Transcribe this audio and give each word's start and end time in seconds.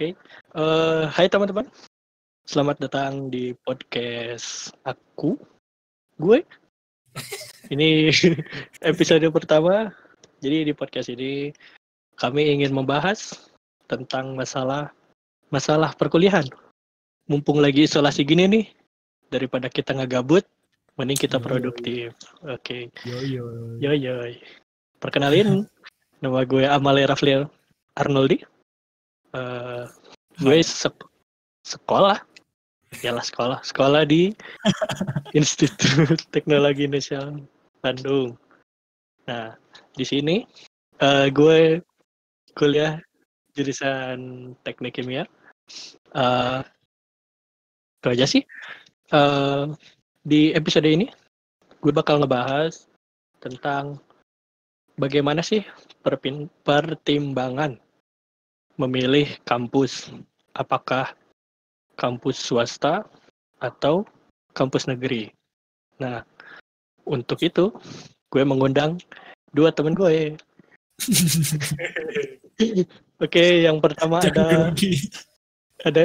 Oke. 0.00 0.16
Eh, 0.56 1.04
hai 1.12 1.28
teman-teman. 1.28 1.68
Selamat 2.48 2.80
datang 2.80 3.28
di 3.28 3.52
podcast 3.68 4.72
aku. 4.80 5.36
Gue. 6.16 6.40
Ini 7.68 8.08
episode 8.96 9.28
pertama. 9.28 9.92
Jadi 10.40 10.64
di 10.64 10.72
podcast 10.72 11.12
ini 11.12 11.52
kami 12.16 12.48
ingin 12.48 12.72
membahas 12.72 13.44
tentang 13.92 14.32
masalah 14.32 14.88
masalah 15.52 15.92
perkuliahan. 15.92 16.48
Mumpung 17.28 17.60
lagi 17.60 17.84
isolasi 17.84 18.24
gini 18.24 18.48
nih, 18.48 18.64
daripada 19.28 19.68
kita 19.68 19.92
ngegabut, 19.92 20.48
mending 20.96 21.20
kita 21.20 21.36
produktif. 21.36 22.16
Oke. 22.48 22.88
Yo 23.04 23.20
yo. 23.20 23.44
Yo 23.76 23.92
yo. 23.92 24.16
Perkenalin, 24.96 25.68
nama 26.24 26.40
gue 26.48 26.64
Amalia 26.64 27.04
Rafliel 27.04 27.52
Arnoldi. 28.00 28.59
Eh, 29.30 29.84
gue 30.42 30.58
sek- 30.64 31.06
sekolah, 31.62 32.18
yalah 33.04 33.22
sekolah, 33.22 33.58
sekolah 33.62 34.02
di 34.02 34.34
Institut 35.38 36.18
Teknologi 36.34 36.90
Indonesia 36.90 37.30
Bandung. 37.78 38.34
Nah, 39.30 39.54
di 39.94 40.02
sini 40.02 40.42
eh, 40.98 41.30
gue 41.30 41.78
kuliah 42.58 42.98
jurusan 43.54 44.50
Teknik 44.66 44.98
Kimia. 44.98 45.24
Itu 48.02 48.06
aja 48.10 48.26
sih. 48.26 48.42
Eh, 49.14 49.64
di 50.26 50.50
episode 50.54 50.90
ini 50.90 51.06
gue 51.80 51.92
bakal 51.94 52.18
ngebahas 52.20 52.90
tentang 53.40 53.96
bagaimana 55.00 55.40
sih 55.40 55.64
perpin- 56.04 56.52
pertimbangan 56.60 57.80
memilih 58.80 59.28
kampus 59.44 60.08
apakah 60.56 61.12
kampus 62.00 62.40
swasta 62.40 63.04
atau 63.60 64.08
kampus 64.56 64.88
negeri. 64.88 65.28
Nah, 66.00 66.24
untuk 67.04 67.44
itu 67.44 67.68
gue 68.32 68.42
mengundang 68.42 68.96
dua 69.52 69.68
teman 69.68 69.92
gue. 69.92 70.32
Oke, 73.24 73.44
yang 73.68 73.84
pertama 73.84 74.24
ada 74.24 74.72
ada 75.84 76.04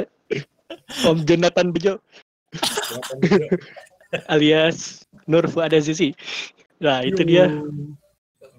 Om 1.04 1.24
Jonathan 1.24 1.72
Bejo 1.72 2.00
alias 4.32 5.04
Nur 5.24 5.48
Fuad 5.48 5.72
Azizi. 5.72 6.12
Nah, 6.76 7.00
itu 7.02 7.24
dia. 7.24 7.48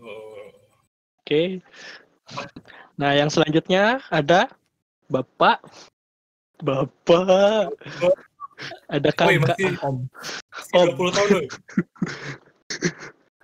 Oh, 0.02 0.50
Oke. 1.22 1.62
Nah, 2.98 3.14
yang 3.14 3.30
selanjutnya 3.30 4.02
ada 4.10 4.50
Bapak 5.08 5.62
Bapak 6.66 7.70
ada 8.90 9.10
Kak, 9.14 9.30
masih 9.38 9.78
Om. 9.86 10.10
Om. 10.74 10.90
30 10.98 11.14
tahun 11.14 11.30
loh. 11.30 11.46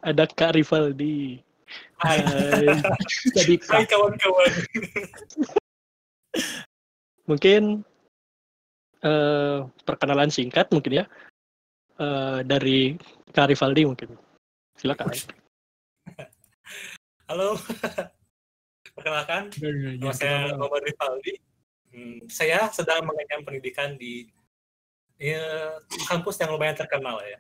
ada 0.10 0.24
Kak 0.26 0.58
Rivaldi. 0.58 1.38
Hai. 2.02 2.20
Jadi 3.38 3.54
hai 3.70 3.86
kawan-kawan. 3.86 4.52
Mungkin 7.30 7.86
eh, 9.06 9.58
perkenalan 9.86 10.34
singkat 10.34 10.74
mungkin 10.74 11.00
ya 11.00 11.06
eh, 12.02 12.40
dari 12.42 12.98
Kak 13.30 13.54
Rivaldi 13.54 13.86
mungkin. 13.86 14.18
Silakan. 14.82 15.14
Halo. 17.30 17.62
Perkenalkan, 18.94 19.50
nama 19.98 20.14
saya 20.14 20.54
Muhammad 20.54 20.86
Rivaldi. 20.86 21.36
Hmm, 21.94 22.18
saya 22.30 22.70
sedang 22.70 23.06
mengenyam 23.06 23.42
pendidikan 23.46 23.98
di 23.98 24.30
ya, 25.18 25.78
kampus 26.10 26.42
yang 26.42 26.54
lumayan 26.54 26.78
terkenal 26.78 27.18
ya. 27.26 27.38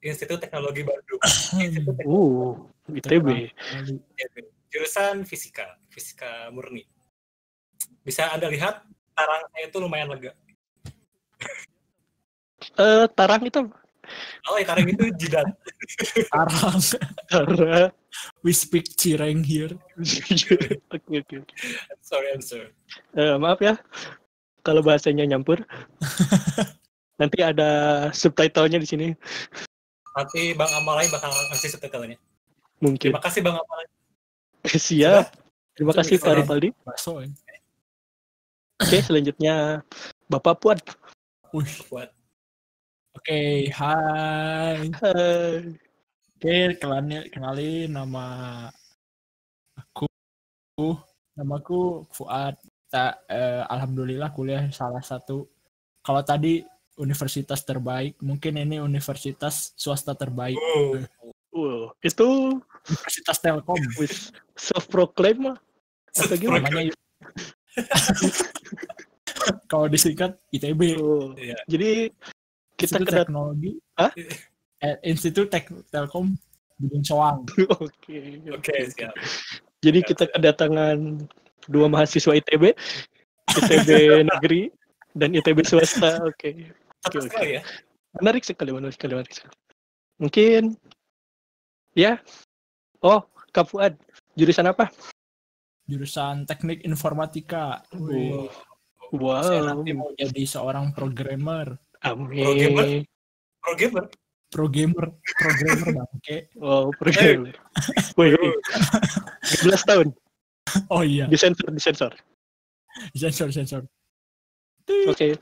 Institut 0.00 0.40
Teknologi 0.40 0.84
Bandung. 0.84 1.20
Institut 1.60 1.94
Teknologi 1.96 2.68
Uh, 2.88 2.96
ITB. 2.96 3.52
ITB. 4.16 4.34
Jurusan 4.72 5.24
fisika, 5.24 5.76
fisika 5.92 6.48
murni. 6.52 6.84
Bisa 8.04 8.32
Anda 8.32 8.48
lihat 8.48 8.84
tarang 9.16 9.42
saya 9.52 9.64
itu 9.68 9.78
lumayan 9.80 10.08
lega. 10.08 10.32
Eh, 12.80 13.06
Tarang 13.12 13.42
itu 13.44 13.60
Oh, 14.48 14.56
ya 14.58 14.64
tarang 14.66 14.88
itu 14.88 15.04
jidat. 15.16 15.46
Arang. 16.40 16.80
Tarang. 17.30 17.90
We 18.42 18.50
speak 18.50 18.90
Cireng 18.98 19.46
here. 19.46 19.74
Oke 20.94 21.22
oke. 21.22 21.36
Sorry, 22.02 22.28
I'm 22.34 22.42
sorry. 22.42 22.74
Eh, 23.14 23.36
maaf 23.38 23.62
ya 23.62 23.78
kalau 24.66 24.84
bahasanya 24.84 25.24
nyampur. 25.24 25.62
Nanti 27.20 27.38
ada 27.44 28.08
subtitlenya 28.16 28.80
di 28.80 28.88
sini 28.88 29.08
Nanti 30.16 30.56
Bang 30.56 30.72
Amalai 30.72 31.04
bakal 31.12 31.28
ngasih 31.52 31.76
subtitlenya. 31.76 32.16
mungkin. 32.80 33.12
Terima 33.12 33.20
kasih 33.22 33.40
Bang 33.44 33.60
Amalai. 33.60 33.86
Siap. 34.66 35.26
Terima 35.76 35.92
kasih 35.96 36.16
Sudah. 36.20 36.36
Rivaldi. 36.40 36.68
Ya. 36.72 37.28
Oke, 38.80 38.98
selanjutnya 39.04 39.84
Bapak 40.28 40.60
Puan. 40.60 40.78
Wih. 41.52 41.68
Buat 41.92 42.10
Oke, 43.10 43.66
hai. 43.74 44.86
Hai. 45.02 45.74
Oke, 46.38 46.56
kenalin, 46.78 47.26
kenalin 47.34 47.90
nama 47.90 48.26
aku. 49.74 50.06
Namaku 51.34 52.06
Fuad. 52.14 52.54
Ta, 52.90 53.18
eh, 53.30 53.62
Alhamdulillah 53.66 54.30
kuliah 54.30 54.66
salah 54.70 55.02
satu. 55.02 55.46
Kalau 56.02 56.22
tadi 56.22 56.62
universitas 56.98 57.62
terbaik, 57.66 58.14
mungkin 58.22 58.58
ini 58.62 58.78
universitas 58.78 59.74
swasta 59.74 60.14
terbaik. 60.14 60.58
Oh, 60.58 60.98
Wow, 61.50 61.90
itu 61.98 62.62
Universitas 62.86 63.42
Telkom. 63.42 63.74
self 64.54 64.86
proclaim 64.86 65.50
mah. 65.50 65.58
Atau 66.14 66.38
gimana? 66.38 66.62
Namanya 66.70 66.94
kalau 69.70 69.90
disingkat 69.90 70.38
ITB. 70.54 70.94
Oh, 71.02 71.34
Iya. 71.34 71.58
Jadi 71.66 72.14
kita 72.80 72.96
Institut 72.96 73.06
kedat 73.12 73.26
Teknologi. 73.28 73.70
Hah? 74.00 74.12
Eh, 74.80 74.96
Institut 75.04 75.52
Tek 75.52 75.68
Telkom 75.92 76.40
Bidung 76.80 77.04
Soang. 77.04 77.44
Oke. 77.84 78.40
Oke, 78.48 78.88
siap. 78.88 79.12
Jadi 79.84 80.00
kita 80.00 80.24
kedatangan 80.32 81.20
dua 81.68 81.86
mahasiswa 81.92 82.32
ITB, 82.32 82.72
ITB 83.60 83.88
negeri 84.32 84.72
dan 85.12 85.36
ITB 85.36 85.68
swasta. 85.68 86.24
Oke. 86.24 86.72
Oke. 87.04 87.28
sekali 87.28 87.60
ya. 87.60 87.62
Menarik 88.24 88.40
sekali, 88.40 88.72
menarik 88.72 88.96
sekali, 88.96 89.12
menarik 89.20 89.34
sekali. 89.36 89.56
Mungkin 90.16 90.62
ya. 91.92 92.16
Oh, 93.04 93.20
Kak 93.52 93.68
Fuad, 93.68 94.00
jurusan 94.32 94.64
apa? 94.64 94.88
Jurusan 95.84 96.48
Teknik 96.48 96.88
Informatika. 96.88 97.84
Saya 97.92 98.48
Wow. 99.10 99.66
nanti 99.66 99.90
mau 99.90 100.14
jadi 100.14 100.46
seorang 100.46 100.94
programmer. 100.94 101.74
Amin. 102.04 103.04
Pro 103.60 103.74
gamer. 103.76 104.04
Pro 104.50 104.66
gamer, 104.66 105.06
programmer 105.38 105.88
bangke. 106.02 106.36
Wow, 106.58 106.90
programmer. 106.98 107.54
Wih, 108.18 108.34
wih. 108.34 108.54
13 109.62 109.78
tahun. 109.86 110.08
Oh 110.90 111.06
iya, 111.06 111.30
Disensor, 111.30 111.70
disensor. 111.70 112.12
sensor 113.14 113.48
sensor. 113.54 113.82
Oke. 115.06 115.38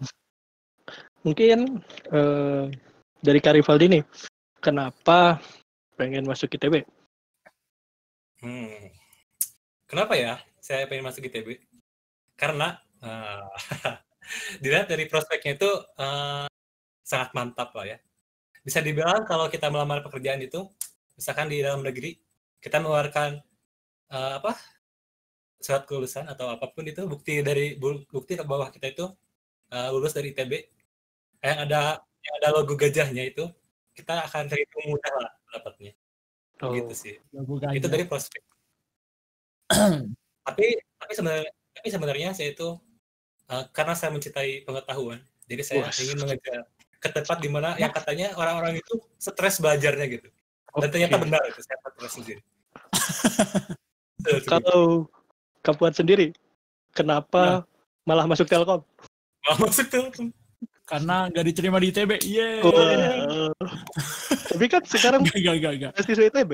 Mungkin 1.25 1.81
eh, 2.13 2.65
dari 3.25 3.39
Kak 3.41 3.57
Rivaldi 3.57 3.87
nih, 3.97 4.05
kenapa 4.61 5.41
pengen 5.97 6.29
masuk 6.29 6.53
ITB? 6.53 6.85
Hmm. 8.45 8.93
Kenapa 9.89 10.15
ya 10.21 10.37
saya 10.61 10.85
pengen 10.85 11.09
masuk 11.09 11.25
ITB? 11.25 11.65
Karena 12.37 12.77
eh, 13.01 13.45
dilihat 14.63 14.93
dari 14.93 15.09
prospeknya 15.09 15.57
itu 15.57 15.71
eh, 15.97 16.48
sangat 17.09 17.33
mantap 17.33 17.73
lah 17.73 17.97
ya. 17.97 17.99
Bisa 18.61 18.85
dibilang 18.85 19.25
kalau 19.25 19.49
kita 19.49 19.73
melamar 19.73 20.05
pekerjaan 20.05 20.45
itu, 20.45 20.69
misalkan 21.17 21.49
di 21.49 21.65
dalam 21.65 21.81
negeri, 21.81 22.21
kita 22.61 22.85
mengeluarkan 22.85 23.41
eh, 24.13 24.33
apa 24.37 24.53
surat 25.57 25.89
kelulusan 25.89 26.29
atau 26.29 26.53
apa 26.53 26.69
pun 26.69 26.85
itu 26.85 27.03
bukti 27.09 27.41
dari 27.41 27.81
bu- 27.81 28.05
bukti 28.13 28.37
bahwa 28.45 28.69
kita 28.69 28.93
itu 28.93 29.09
eh, 29.73 29.89
lulus 29.89 30.13
dari 30.13 30.37
ITB 30.37 30.53
yang 31.41 31.59
ada 31.65 31.81
yang 32.05 32.35
ada 32.45 32.49
logo 32.61 32.77
gajahnya 32.77 33.25
itu 33.25 33.49
kita 33.97 34.29
akan 34.29 34.47
terhitung 34.53 34.85
mudah 34.93 35.13
lah 35.17 35.33
dapatnya. 35.49 35.97
Oh, 36.61 36.75
gitu 36.75 36.93
sih. 36.93 37.15
Itu 37.73 37.87
dari 37.89 38.05
prospek. 38.05 38.43
Tapi 40.49 40.67
tapi 40.99 41.13
sebenarnya 41.15 41.51
tapi 41.79 41.89
sebenarnya 41.95 42.29
saya 42.35 42.53
itu 42.53 42.69
eh, 43.49 43.65
karena 43.73 43.95
saya 43.97 44.11
mencintai 44.13 44.67
pengetahuan 44.67 45.23
jadi 45.49 45.63
saya 45.65 45.79
Wah. 45.87 45.95
ingin 45.95 46.19
mengejar 46.21 46.67
ke 46.99 47.09
tempat 47.11 47.39
di 47.39 47.49
mana 47.51 47.79
yang 47.79 47.95
katanya 47.95 48.35
orang-orang 48.35 48.79
itu 48.83 48.99
stres 49.19 49.63
belajarnya 49.63 50.07
gitu 50.11 50.29
dan 50.79 50.89
ternyata 50.91 51.17
benar 51.19 51.43
itu 51.47 51.61
saya 51.63 51.79
stres 51.95 52.13
sendiri 52.19 52.43
Kalau 54.51 55.07
Kak 55.63 55.79
Fuad 55.79 55.95
sendiri, 55.95 56.35
kenapa 56.91 57.63
Malah 58.09 58.25
masuk 58.25 58.49
Telkom. 58.49 58.81
Malah 59.45 59.59
masuk 59.69 59.87
Telkom. 59.93 60.33
Karena 60.89 61.29
nggak 61.29 61.45
diterima 61.53 61.77
di 61.77 61.93
ITB. 61.93 62.25
Yeay. 62.25 62.65
Wah. 62.65 63.53
Tapi 64.49 64.65
kan 64.65 64.81
sekarang 64.89 65.21
Gak, 65.29 65.37
gak, 65.45 65.57
gak, 65.61 65.73
gak. 65.77 65.93
mahasiswa 65.93 66.25
ITB. 66.33 66.53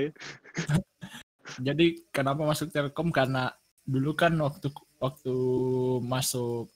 Jadi 1.62 1.86
kenapa 2.10 2.42
masuk 2.42 2.74
Telkom? 2.74 3.14
Karena 3.14 3.54
dulu 3.86 4.18
kan 4.18 4.34
waktu 4.42 4.66
waktu 4.98 5.34
masuk 6.02 6.73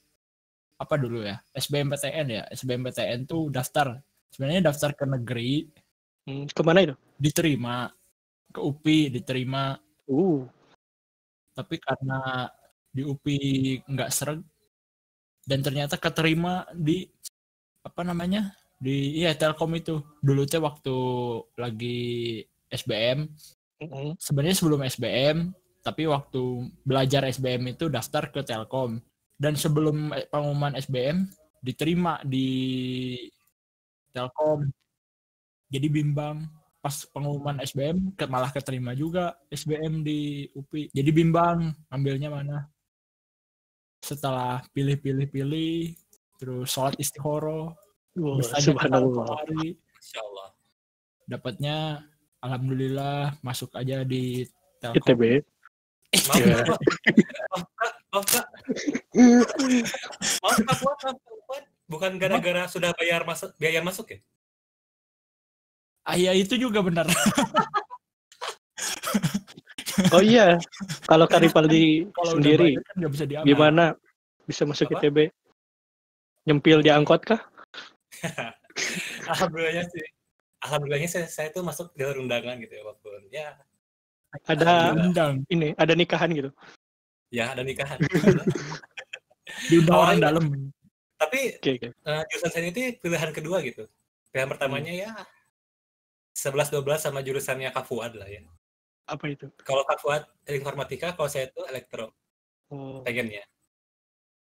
apa 0.78 0.94
dulu 0.94 1.26
ya? 1.26 1.42
SBMPTN 1.52 2.26
ya? 2.30 2.42
SBMPTN 2.54 3.26
tuh 3.26 3.50
daftar. 3.50 3.98
Sebenarnya 4.30 4.70
daftar 4.70 4.94
ke 4.94 5.04
negeri. 5.04 5.66
Hmm, 6.24 6.46
ke 6.46 6.62
mana 6.62 6.86
itu? 6.86 6.94
diterima. 7.18 7.90
Ke 8.54 8.62
UPI 8.62 9.10
diterima. 9.10 9.76
Uh, 10.08 10.46
tapi 11.52 11.76
karena 11.82 12.48
di 12.88 13.02
UPI 13.04 13.82
nggak 13.84 14.10
seret 14.14 14.40
dan 15.44 15.60
ternyata 15.60 15.98
keterima 15.98 16.64
di 16.72 17.04
apa 17.82 18.06
namanya? 18.06 18.54
Di 18.78 19.18
iya 19.18 19.34
Telkom 19.34 19.74
itu. 19.74 19.98
Dulu 20.22 20.46
teh 20.46 20.62
waktu 20.62 20.96
lagi 21.58 21.98
SBM 22.68 23.26
mm-mm. 23.80 24.14
sebenarnya 24.20 24.56
sebelum 24.56 24.80
SBM 24.84 25.36
tapi 25.80 26.04
waktu 26.04 26.68
belajar 26.84 27.24
SBM 27.24 27.72
itu 27.72 27.88
daftar 27.88 28.28
ke 28.28 28.44
Telkom 28.44 29.00
dan 29.38 29.54
sebelum 29.54 30.10
eh, 30.12 30.26
pengumuman 30.26 30.74
SBM 30.74 31.30
diterima 31.62 32.18
di 32.26 32.50
Telkom. 34.10 34.66
Jadi 35.70 35.86
bimbang 35.86 36.42
pas 36.78 36.94
pengumuman 37.10 37.58
SBM 37.62 38.14
ke- 38.14 38.30
malah 38.30 38.50
keterima 38.54 38.94
juga 38.94 39.34
SBM 39.50 40.06
di 40.06 40.46
UPI 40.54 40.94
jadi 40.94 41.10
bimbang 41.10 41.74
ambilnya 41.90 42.30
mana? 42.30 42.70
Setelah 43.98 44.62
pilih-pilih-pilih 44.72 45.98
terus 46.38 46.70
sholat 46.70 46.94
istihoro 46.96 47.74
subhanallah. 48.62 49.42
Allah. 50.22 50.48
dapatnya 51.28 52.06
alhamdulillah 52.40 53.36
masuk 53.42 53.74
aja 53.74 54.06
di 54.06 54.46
Telkom. 54.78 55.02
ITB. 55.02 55.22
Maaf, 58.18 58.26
Kak. 58.34 58.46
Maaf, 60.42 60.58
Kak. 60.98 61.16
Bukan 61.86 62.18
gara-gara 62.18 62.66
sudah 62.66 62.90
bayar 62.98 63.22
masuk 63.22 63.54
biaya 63.56 63.80
masuk 63.80 64.18
ya? 64.18 64.20
ah 66.08 66.16
iya 66.16 66.32
itu 66.32 66.56
juga 66.56 66.80
benar 66.80 67.04
Oh 70.14 70.22
iya, 70.22 70.54
kalau 71.10 71.26
Karipaldi 71.26 72.06
kalau 72.14 72.38
udah 72.38 72.40
sendiri 72.40 72.78
bayar 72.78 72.86
kan 72.86 73.10
bisa 73.10 73.24
diambil 73.26 73.48
gimana 73.50 73.84
bisa 74.46 74.62
masuk 74.62 74.94
Apa? 74.94 75.02
ITB? 75.02 75.18
Nyempil 76.46 76.86
di 76.86 76.90
angkot 76.94 77.26
kah? 77.26 77.42
Alhamdulillahnya 79.34 79.90
sih. 79.90 80.06
Alhamdulillahnya 80.62 81.10
saya, 81.10 81.26
saya 81.26 81.48
tuh 81.50 81.66
masuk 81.66 81.90
jalur 81.98 82.22
undangan 82.22 82.62
gitu 82.62 82.78
ya 82.78 82.82
walaupun 82.86 83.26
ya 83.28 83.58
Ada 84.46 84.94
diundang 84.94 85.42
ini, 85.50 85.74
ada 85.74 85.92
nikahan 85.98 86.30
gitu. 86.30 86.54
Ya 87.28 87.52
ada 87.52 87.62
nikahan. 87.62 87.98
diundang 89.72 89.96
Oh, 89.96 90.04
orang 90.04 90.18
iya. 90.20 90.24
dalam 90.28 90.44
Tapi 91.18 91.40
Oke, 91.58 91.70
oke. 91.82 91.88
eh, 91.90 92.22
jurusan 92.30 92.50
saya 92.52 92.68
itu 92.70 92.80
pilihan 93.02 93.30
kedua 93.34 93.58
gitu. 93.66 93.84
Pilihan 94.30 94.46
pertamanya 94.46 94.92
ya 94.94 95.10
11 96.38 96.70
12 96.70 97.02
sama 97.02 97.26
jurusannya 97.26 97.74
Kafuad 97.74 98.14
lah 98.14 98.28
ya. 98.30 98.46
Apa 99.10 99.26
itu? 99.26 99.50
Kalau 99.66 99.82
Kafuad 99.82 100.30
informatika, 100.46 101.16
kalau 101.18 101.26
saya 101.26 101.50
itu 101.50 101.58
elektro 101.66 102.14
Oh, 102.68 103.00
pengennya. 103.02 103.42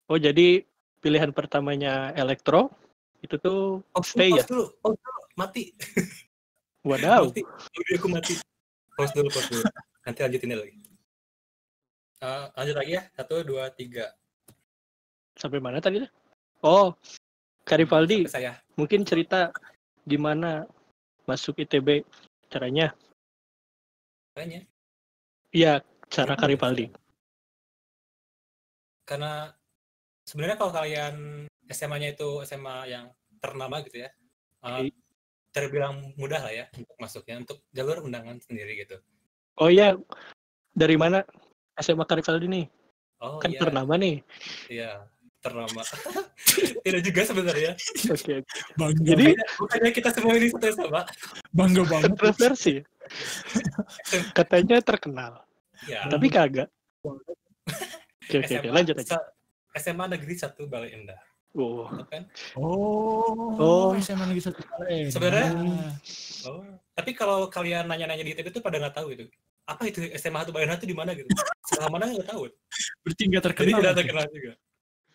oh 0.07 0.21
jadi 0.21 0.61
pilihan 1.01 1.33
pertamanya 1.33 2.13
elektro 2.13 2.69
itu 3.19 3.35
tuh 3.41 3.81
Oh, 3.91 4.03
stay 4.05 4.29
ya? 4.31 4.45
dulu, 4.45 4.69
pause 4.79 5.01
dulu, 5.01 5.21
mati. 5.35 5.73
Wadaw. 6.85 7.27
Mati. 7.33 7.41
Aku 7.97 8.07
mati. 8.07 8.33
Pause 8.93 9.11
dulu, 9.17 9.27
pause 9.33 9.49
dulu. 9.51 9.63
Nanti 10.05 10.19
lanjutin 10.21 10.53
lagi. 10.53 10.77
Eh, 12.23 12.43
lanjut 12.55 12.75
lagi 12.79 12.91
ya. 12.95 13.03
Satu, 13.19 13.43
dua, 13.43 13.67
tiga. 13.75 14.07
Sampai 15.35 15.59
mana 15.59 15.83
tadi? 15.83 15.99
Oh, 16.63 16.95
Karipaldi, 17.67 18.23
Sampai 18.31 18.47
saya. 18.47 18.53
mungkin 18.79 19.03
cerita 19.03 19.51
gimana 20.07 20.63
masuk 21.27 21.59
ITB 21.59 22.07
caranya? 22.47 22.95
Kayaknya. 24.39 24.61
Iya, 25.51 25.73
cara 26.07 26.39
Gimana 26.39 26.41
Karipaldi. 26.47 26.85
Karena 29.03 29.51
sebenarnya 30.23 30.55
kalau 30.55 30.71
kalian 30.71 31.15
SMA-nya 31.67 32.15
itu 32.15 32.39
SMA 32.47 32.87
yang 32.87 33.11
ternama 33.43 33.83
gitu 33.83 34.07
ya. 34.07 34.09
eh, 34.63 34.87
Oke. 34.87 34.95
terbilang 35.51 36.15
mudah 36.15 36.39
lah 36.39 36.55
ya 36.55 36.65
untuk 36.71 36.95
masuknya 36.95 37.43
untuk 37.43 37.59
jalur 37.75 37.99
undangan 37.99 38.39
sendiri 38.39 38.79
gitu. 38.79 38.95
Oh 39.59 39.67
iya, 39.67 39.99
dari 40.71 40.95
mana 40.95 41.27
SMA 41.75 42.03
Karipaldi 42.03 42.47
nih? 42.47 42.65
Oh 43.19 43.39
Kan 43.39 43.49
iya, 43.49 43.59
ternama 43.59 43.93
nih. 43.95 44.15
iya, 44.67 44.91
ternama. 45.39 45.81
Tidak 46.85 47.01
juga 47.01 47.21
sebenarnya. 47.23 47.71
Oke, 48.11 48.43
oke. 48.43 48.51
bangga 48.75 49.03
Jadi 49.05 49.25
Bukannya 49.55 49.91
kita 49.91 50.09
semua 50.11 50.33
ini 50.35 50.47
satu 50.51 50.67
sama. 50.75 51.01
bangga 51.49 51.83
banget 51.87 52.11
kontroversi. 52.11 52.75
Katanya 54.37 54.79
terkenal, 54.79 55.43
Ya. 55.87 56.07
tapi 56.07 56.27
kagak. 56.27 56.67
Oke, 57.03 58.35
oke, 58.39 58.53
oke, 58.59 58.69
lanjut 58.69 58.95
aja. 58.97 59.19
SMA 59.73 60.05
Negeri 60.07 60.33
1 60.35 60.53
Balai 60.67 60.93
Endah. 60.93 61.19
Oh, 61.53 61.85
kan? 62.09 62.25
oh 62.57 63.53
Oh. 63.55 63.93
SMA 63.95 64.25
lagi 64.25 64.41
satu 64.41 64.61
kali 64.63 65.05
Sebenarnya- 65.07 65.53
Oh. 66.43 66.65
Tapi 66.93 67.13
kalau 67.13 67.45
kalian 67.47 67.85
nanya-nanya 67.85 68.21
di 68.21 68.33
ITB 68.33 68.49
itu 68.49 68.59
pada 68.59 68.77
nggak 68.77 68.95
tahu 68.95 69.13
itu. 69.13 69.25
Apa 69.63 69.88
itu 69.88 70.04
SMA 70.19 70.44
1 70.44 70.51
Balai 70.51 70.68
Endah 70.68 70.77
itu 70.80 70.88
di 70.89 70.98
mana 70.98 71.12
gitu? 71.15 71.27
Sebelah 71.63 71.89
mana 71.92 72.12
nggak 72.12 72.27
tahu. 72.27 72.51
berarti 73.04 73.24
nggak 73.31 73.44
Jadi 73.44 73.48
terkenal 73.48 73.80
tidak 73.80 73.92
gitu. 73.92 74.00
terkenal 74.04 74.25
juga. 74.31 74.54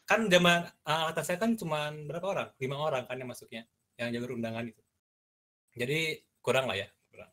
Kan 0.09 0.21
zaman 0.33 0.59
uh, 0.89 1.05
atas 1.12 1.25
saya 1.29 1.37
kan 1.37 1.50
cuma 1.53 1.93
berapa 1.93 2.27
orang? 2.27 2.49
Lima 2.56 2.77
orang 2.81 3.05
kan 3.05 3.17
yang 3.21 3.29
masuknya, 3.29 3.62
yang 4.00 4.09
jalur 4.09 4.41
undangan 4.41 4.65
itu. 4.65 4.83
Jadi 5.77 6.25
kurang 6.41 6.65
lah 6.65 6.81
ya, 6.81 6.89
kurang. 7.12 7.29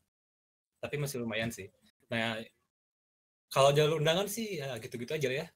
Tapi 0.84 0.96
masih 1.00 1.24
lumayan 1.24 1.50
sih. 1.56 1.72
Nah, 2.12 2.44
kalau 3.48 3.72
jalur 3.72 4.04
undangan 4.04 4.28
sih 4.28 4.60
ya 4.60 4.76
gitu-gitu 4.84 5.16
aja 5.16 5.28
lah 5.32 5.38
ya. 5.40 5.48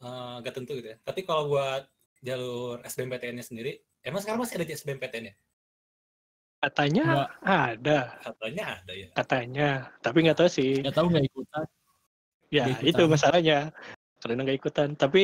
Eh, 0.00 0.34
Gak 0.40 0.54
tentu 0.56 0.72
gitu 0.80 0.88
ya. 0.96 0.98
Tapi 1.04 1.20
kalau 1.28 1.52
buat 1.52 1.84
jalur 2.24 2.80
SBMPTN-nya 2.84 3.44
sendiri, 3.44 3.76
emang 4.00 4.24
sekarang 4.24 4.40
masih 4.40 4.56
ada 4.56 4.64
SBMPTN 4.64 5.24
ya? 5.28 5.34
Katanya 6.60 7.02
Nggak. 7.02 7.30
ada, 7.42 7.98
Katanya 8.20 8.64
ada 8.76 8.92
ya. 8.92 9.08
katanya. 9.12 9.68
Tapi 9.98 10.18
nggak 10.20 10.38
tahu 10.38 10.48
sih. 10.48 10.72
nggak 10.78 10.92
tahu 10.92 11.06
nggak 11.08 11.26
ikutan 11.26 11.66
Ya, 12.50 12.64
Nggak 12.66 12.82
itu 12.82 12.88
ikutan. 12.98 13.08
masalahnya. 13.08 13.58
Karena 14.18 14.40
nggak 14.42 14.58
ikutan. 14.58 14.88
Tapi 14.92 15.22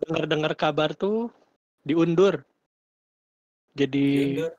dengar-dengar 0.00 0.52
kabar 0.54 0.90
tuh 0.92 1.28
diundur. 1.82 2.40
Jadi 3.74 4.38
Diundur. 4.38 4.52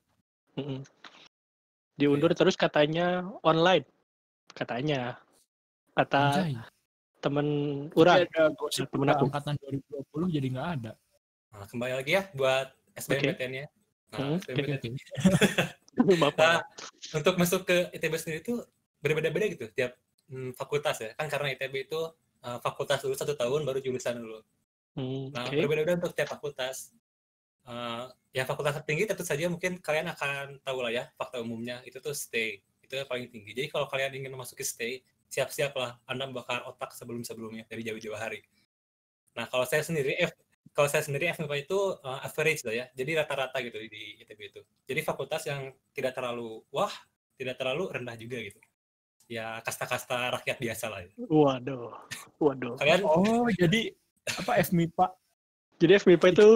Diundur 1.95 2.31
terus 2.31 2.55
katanya 2.55 3.23
online. 3.41 3.87
Katanya. 4.51 5.15
Kata 5.91 6.43
Anjay. 6.43 6.59
temen 7.23 7.47
Tapi 7.87 7.97
orang. 7.97 8.17
ada 8.27 8.43
gosip 8.53 8.85
temen 8.91 9.07
aku. 9.09 9.25
angkatan 9.25 9.55
2020 10.13 10.35
jadi 10.35 10.47
nggak 10.51 10.69
ada 10.77 10.91
Nah, 11.49 11.63
kembali 11.65 11.93
lagi 11.95 12.11
ya 12.11 12.23
buat 12.35 12.67
SBMPTN-nya. 12.93 13.65
Nah, 14.15 14.39
Hmm. 15.95 16.11
Nah, 16.35 16.59
untuk 17.15 17.39
masuk 17.39 17.63
ke 17.63 17.87
ITB 17.95 18.13
sendiri 18.19 18.43
itu 18.43 18.59
berbeda-beda 18.99 19.47
gitu 19.47 19.65
tiap 19.71 19.95
hmm, 20.27 20.51
fakultas 20.51 20.99
ya. 20.99 21.15
Kan 21.15 21.31
karena 21.31 21.55
ITB 21.55 21.87
itu 21.87 21.99
uh, 22.43 22.59
fakultas 22.59 22.99
dulu 22.99 23.15
satu 23.15 23.31
tahun 23.31 23.63
baru 23.63 23.79
jurusan 23.79 24.19
dulu. 24.19 24.43
Hmm, 24.99 25.31
nah 25.31 25.47
berbeda-beda 25.47 25.95
untuk 26.03 26.11
tiap 26.11 26.35
fakultas. 26.35 26.91
Uh, 27.65 28.11
yang 28.35 28.43
fakultas 28.43 28.75
tertinggi 28.83 29.07
tentu 29.07 29.23
saja 29.23 29.47
mungkin 29.47 29.79
kalian 29.79 30.11
akan 30.11 30.59
tahu 30.61 30.83
lah 30.83 30.91
ya 30.91 31.03
fakta 31.15 31.39
umumnya. 31.39 31.79
Itu 31.87 32.03
tuh 32.03 32.11
stay 32.11 32.59
itu 32.83 32.93
yang 32.93 33.07
paling 33.07 33.31
tinggi. 33.31 33.51
Jadi 33.55 33.67
kalau 33.71 33.87
kalian 33.87 34.13
ingin 34.19 34.35
memasuki 34.35 34.67
stay 34.67 35.01
siap-siaplah 35.31 35.97
anda 36.05 36.29
bakar 36.29 36.63
otak 36.69 36.93
sebelum-sebelumnya 36.93 37.65
dari 37.65 37.81
jauh-jauh 37.81 38.19
hari. 38.19 38.45
Nah 39.35 39.49
kalau 39.49 39.65
saya 39.65 39.81
sendiri 39.81 40.15
F, 40.21 40.31
kalau 40.75 40.91
saya 40.91 41.07
sendiri 41.07 41.31
FMIPA 41.31 41.55
itu 41.71 41.79
uh, 42.03 42.19
average 42.27 42.67
lah 42.67 42.75
ya 42.75 42.85
jadi 42.91 43.23
rata-rata 43.23 43.63
gitu 43.63 43.79
di 43.87 44.19
ITB 44.27 44.39
itu 44.51 44.61
jadi 44.83 44.99
fakultas 45.07 45.47
yang 45.47 45.71
tidak 45.95 46.11
terlalu 46.11 46.59
wah 46.69 46.91
tidak 47.39 47.55
terlalu 47.55 47.87
rendah 47.95 48.15
juga 48.19 48.43
gitu 48.43 48.59
ya 49.25 49.57
kasta-kasta 49.65 50.37
rakyat 50.37 50.57
biasa 50.61 50.85
lah 50.85 50.99
ya. 51.01 51.09
Waduh. 51.25 51.89
Waduh. 52.37 52.77
kalian 52.77 53.01
oh 53.07 53.49
jadi 53.49 53.95
apa 54.37 54.61
FMIPA 54.61 55.07
Jadi 55.75 55.91
FMIPA 55.99 56.27
itu 56.31 56.49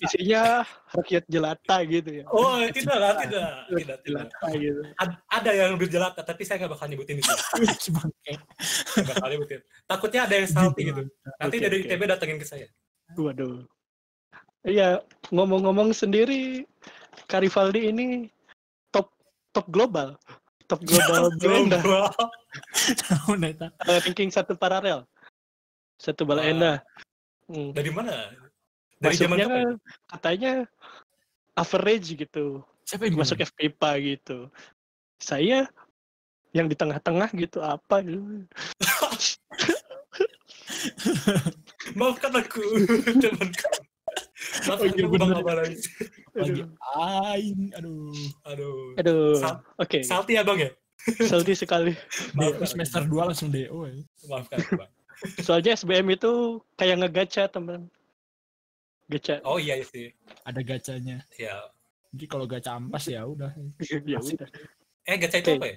isinya 0.00 0.64
rakyat 0.96 1.28
jelata 1.28 1.76
gitu 1.84 2.08
ya. 2.08 2.24
oh 2.32 2.56
tidak 2.72 2.96
lah 2.96 3.20
tidak 3.20 3.48
tidak 3.68 3.98
tidak 4.00 4.26
Jelata 4.32 4.48
gitu. 4.56 4.80
Ad- 4.96 5.20
ada 5.28 5.50
yang 5.52 5.70
lebih 5.76 5.88
jelata 5.92 6.20
tapi 6.24 6.42
saya 6.48 6.64
nggak 6.64 6.72
bakal 6.72 6.88
nyebutin 6.88 7.20
itu 7.20 7.28
bakal 9.12 9.28
nyebutin 9.28 9.60
takutnya 9.84 10.24
ada 10.24 10.34
yang 10.40 10.48
salty 10.48 10.88
gitu 10.88 11.04
nanti 11.36 11.56
Oke, 11.60 11.64
dari. 11.68 11.76
ITB 11.84 12.02
datengin 12.08 12.40
ke 12.40 12.48
saya 12.48 12.64
Waduh. 13.16 13.64
Iya, 14.62 15.02
ngomong-ngomong 15.34 15.90
sendiri, 15.90 16.62
Karivaldi 17.26 17.90
ini 17.90 18.30
top 18.94 19.10
top 19.50 19.66
global, 19.74 20.14
top 20.70 20.78
global 20.86 21.34
brand. 21.42 21.74
Tahu 23.02 23.34
neta. 23.36 23.74
Eh, 23.90 23.98
ranking 24.06 24.30
satu 24.30 24.54
paralel, 24.54 25.02
satu 25.98 26.22
bala 26.22 26.46
Wah. 26.46 26.50
enda. 26.50 26.72
Hmm. 27.50 27.74
Dari 27.74 27.90
mana? 27.90 28.30
Dari 29.02 29.18
zaman 29.18 29.42
kapan? 29.42 29.74
katanya 30.14 30.52
average 31.58 32.14
gitu, 32.14 32.62
Siapa 32.86 33.10
yang 33.10 33.18
masuk? 33.18 33.42
FPIPA 33.42 33.90
gitu. 33.98 34.46
Saya 35.18 35.66
yang 36.54 36.70
di 36.70 36.78
tengah-tengah 36.78 37.34
gitu 37.34 37.58
apa 37.64 38.04
gitu. 38.04 38.46
Maafkan 41.92 42.32
aku, 42.34 42.62
temanku. 43.18 43.68
Maafkan 44.68 44.90
Oh, 44.92 44.96
iya, 44.98 45.04
aku, 45.06 45.16
Bang. 45.18 45.30
Abaran. 45.34 45.72
Lagi 46.36 46.62
Aduh. 46.62 46.68
aing, 47.32 47.60
aduh. 47.78 48.12
Aduh. 48.46 48.78
Aduh. 48.98 49.34
Sal- 49.38 49.62
Oke, 49.78 49.98
Salty 50.04 50.38
ya, 50.38 50.42
Bang 50.46 50.58
ya? 50.62 50.70
salty 51.26 51.54
sekali. 51.58 51.92
Maafkan. 52.38 52.66
semester 52.70 53.02
2 53.02 53.28
langsung 53.32 53.50
DO 53.50 53.78
ya. 53.86 53.94
Maafkan 54.30 54.58
aku, 54.62 54.72
Bang. 54.78 54.90
Soalnya 55.42 55.74
SBM 55.74 56.06
itu 56.14 56.58
kayak 56.74 57.02
ngegacha, 57.02 57.46
teman. 57.46 57.86
Gacha. 59.10 59.42
Oh 59.44 59.58
iya 59.60 59.76
sih. 59.82 60.08
Ada 60.46 60.62
gacanya. 60.64 61.20
Ya. 61.36 61.68
Jadi 62.14 62.24
kalau 62.28 62.44
gacha 62.48 62.76
ampas 62.76 63.04
ya 63.08 63.24
udah. 63.26 63.50
ya 64.06 64.18
udah. 64.18 64.48
Eh, 65.04 65.16
gacha 65.20 65.38
itu 65.42 65.50
Oke. 65.52 65.58
apa 65.58 65.66
ya? 65.68 65.76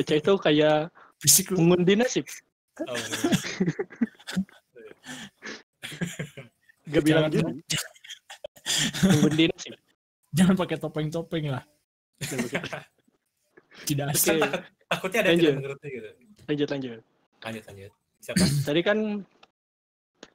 Gacha 0.00 0.14
itu 0.16 0.32
kayak 0.38 0.78
Fisik 1.18 1.50
mengundi 1.50 1.98
nasib. 1.98 2.24
Oh, 2.86 2.94
Gak 6.88 7.02
bilang 7.04 7.28
Jangan- 7.28 7.56
gitu. 7.60 7.76
Mengundi 9.08 9.44
nasib. 9.48 9.74
Jangan 10.32 10.54
pakai 10.56 10.76
topeng-topeng 10.76 11.46
lah. 11.48 11.64
Tidak 13.86 14.06
Oke, 14.10 14.14
asal. 14.14 14.38
takutnya 14.88 15.18
ada 15.24 15.28
yang 15.30 15.38
Lanjut. 15.38 15.48
tidak 15.48 15.58
mengerti 15.62 15.88
gitu. 15.88 16.08
lanjut 16.48 16.68
lanjut. 16.68 17.00
Lanjut, 17.38 17.64
lanjut. 17.70 17.92
Siapa? 18.18 18.44
Tadi 18.68 18.80
kan 18.82 18.98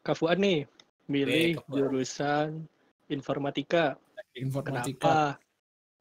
Kak 0.02 0.16
Fuad 0.16 0.38
nih 0.40 0.64
milih 1.12 1.60
Kak 1.60 1.66
Fuad. 1.68 1.76
jurusan 1.76 2.48
informatika. 3.12 3.84
Informatika. 4.34 5.38
Kenapa 5.38 5.42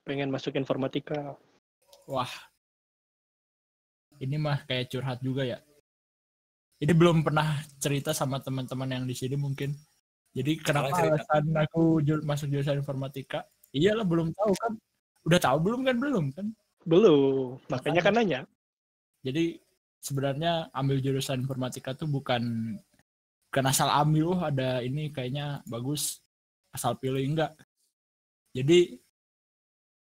pengen 0.06 0.28
masuk 0.30 0.54
informatika? 0.56 1.36
Wah. 2.06 2.30
Ini 4.22 4.38
mah 4.38 4.62
kayak 4.64 4.86
curhat 4.88 5.18
juga 5.18 5.42
ya. 5.42 5.58
Ini 6.82 6.92
belum 6.98 7.22
pernah 7.22 7.62
cerita 7.78 8.10
sama 8.10 8.42
teman-teman 8.42 8.90
yang 8.90 9.04
di 9.06 9.14
sini 9.14 9.38
mungkin. 9.38 9.70
Jadi 10.34 10.58
kenapa 10.58 10.90
cerita. 10.90 11.14
alasan 11.14 11.44
aku 11.54 12.02
jur- 12.02 12.26
masuk 12.26 12.50
jurusan 12.50 12.82
informatika? 12.82 13.46
Iyalah 13.70 14.02
belum 14.02 14.34
tahu 14.34 14.52
kan. 14.58 14.72
Udah 15.22 15.38
tahu 15.38 15.58
belum 15.62 15.80
kan 15.86 15.96
belum 16.02 16.24
kan? 16.34 16.46
Belum. 16.82 17.62
Makanya 17.70 18.00
kan 18.02 18.18
nanya. 18.18 18.40
Jadi 19.22 19.62
sebenarnya 20.02 20.74
ambil 20.74 20.98
jurusan 20.98 21.46
informatika 21.46 21.94
tuh 21.94 22.10
bukan 22.10 22.74
bukan 23.46 23.64
asal 23.70 23.86
ambil 23.86 24.34
oh 24.34 24.40
ada 24.42 24.82
ini 24.82 25.14
kayaknya 25.14 25.62
bagus 25.70 26.18
asal 26.74 26.98
pilih 26.98 27.22
enggak. 27.22 27.54
Jadi 28.50 28.98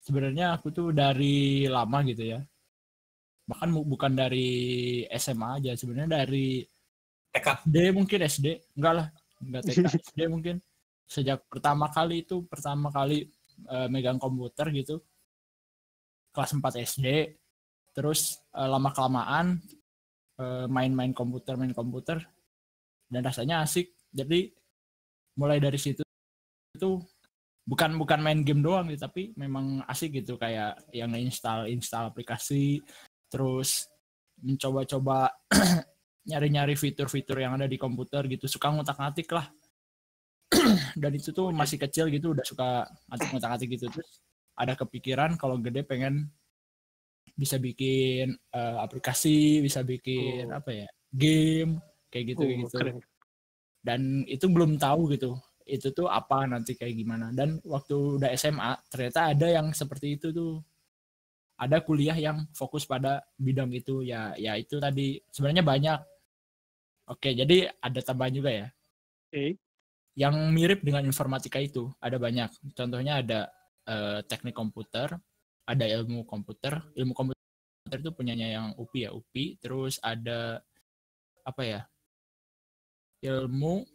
sebenarnya 0.01 0.57
aku 0.57 0.73
tuh 0.73 0.89
dari 0.89 1.69
lama 1.69 2.01
gitu 2.09 2.25
ya. 2.25 2.41
Bahkan 3.45 3.69
bukan 3.85 4.11
dari 4.17 4.49
SMA 5.13 5.61
aja 5.61 5.71
sebenarnya 5.77 6.25
dari 6.25 6.65
TK. 7.29 7.67
SD 7.67 7.77
mungkin 7.93 8.19
SD 8.25 8.47
enggak 8.79 8.93
lah 8.97 9.07
enggak 9.43 9.61
TK 9.69 9.85
SD 10.01 10.19
mungkin. 10.33 10.55
Sejak 11.05 11.45
pertama 11.45 11.93
kali 11.93 12.25
itu 12.25 12.41
pertama 12.49 12.89
kali 12.89 13.29
eh, 13.69 13.87
megang 13.91 14.17
komputer 14.17 14.73
gitu. 14.73 15.03
Kelas 16.33 16.51
4 16.51 16.83
SD 16.83 17.07
terus 17.95 18.43
lama 18.51 18.91
kelamaan 18.91 19.63
main-main 20.67 21.15
komputer 21.15 21.55
main 21.55 21.71
komputer. 21.71 22.19
Dan 23.07 23.23
rasanya 23.23 23.63
asik. 23.63 23.95
Jadi 24.11 24.51
mulai 25.39 25.63
dari 25.63 25.79
situ 25.79 26.03
itu 26.75 26.99
bukan 27.65 27.97
bukan 27.97 28.19
main 28.19 28.43
game 28.43 28.59
doang 28.59 28.91
gitu 28.91 29.07
tapi 29.07 29.31
memang 29.39 29.79
asik 29.87 30.19
gitu. 30.19 30.35
Kayak 30.35 30.83
yang 30.91 31.15
install 31.15 31.71
install 31.71 32.11
aplikasi 32.11 32.83
terus 33.31 33.89
mencoba-coba 34.41 35.31
nyari-nyari 36.29 36.73
fitur-fitur 36.75 37.37
yang 37.41 37.55
ada 37.57 37.69
di 37.69 37.77
komputer 37.77 38.25
gitu. 38.29 38.49
Suka 38.49 38.73
ngutak-ngatik 38.73 39.29
lah. 39.31 39.47
Dan 41.01 41.11
itu 41.15 41.29
tuh 41.33 41.49
masih 41.53 41.77
kecil 41.81 42.09
gitu 42.09 42.33
udah 42.33 42.45
suka 42.45 42.85
ngatik-ngatik 43.11 43.67
gitu. 43.79 43.85
Terus 43.89 44.21
ada 44.55 44.73
kepikiran 44.73 45.35
kalau 45.35 45.59
gede 45.59 45.83
pengen 45.83 46.31
bisa 47.35 47.59
bikin 47.59 48.31
eh, 48.31 48.77
aplikasi 48.79 49.59
bisa 49.59 49.83
bikin 49.83 50.47
Oh. 50.47 50.63
apa 50.63 50.71
ya 50.71 50.87
game 51.11 51.83
kayak 52.07 52.31
gitu 52.31 52.43
kayak 52.47 52.55
Uh, 52.55 52.63
gitu. 52.63 52.77
keren. 52.79 52.97
dan 53.83 54.01
itu 54.23 54.45
belum 54.47 54.79
tahu 54.79 55.11
gitu 55.11 55.35
itu 55.65 55.89
tuh 55.91 56.05
apa 56.05 56.45
nanti 56.45 56.77
kayak 56.77 56.93
gimana. 56.93 57.33
Dan 57.33 57.57
waktu 57.65 58.21
udah 58.21 58.29
SMA 58.37 58.77
ternyata 58.85 59.33
ada 59.33 59.47
yang 59.49 59.73
seperti 59.73 60.13
itu 60.15 60.29
tuh 60.29 60.61
ada 61.55 61.77
kuliah 61.79 62.15
yang 62.15 62.47
fokus 62.51 62.83
pada 62.87 63.23
bidang 63.39 63.71
itu. 63.71 64.03
Ya 64.03 64.35
ya 64.35 64.55
itu 64.59 64.79
tadi. 64.79 65.19
Sebenarnya 65.31 65.63
banyak. 65.65 65.99
Oke 67.11 67.33
jadi 67.37 67.69
ada 67.81 67.99
tambahan 68.01 68.33
juga 68.33 68.51
ya. 68.51 68.67
Oke. 69.29 69.59
yang 70.15 70.31
mirip 70.55 70.79
dengan 70.79 71.03
informatika 71.03 71.59
itu 71.59 71.91
ada 71.99 72.15
banyak. 72.15 72.47
Contohnya 72.71 73.19
ada 73.19 73.51
eh, 73.83 74.23
teknik 74.23 74.55
komputer 74.55 75.11
ada 75.65 75.85
ilmu 75.85 76.23
komputer. 76.23 76.79
Ilmu 76.95 77.11
komputer 77.11 77.35
itu 77.99 78.11
punyanya 78.13 78.47
yang 78.49 78.67
UPI 78.77 79.09
ya 79.09 79.11
UPI 79.13 79.45
terus 79.61 80.01
ada 80.01 80.57
apa 81.45 81.61
ya 81.61 81.81
ilmu 83.21 83.85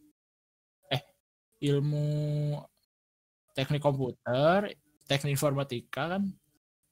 eh 0.95 1.02
ilmu 1.67 2.07
teknik 3.50 3.83
komputer 3.83 4.79
teknik 5.11 5.35
informatika 5.35 6.14
kan 6.17 6.23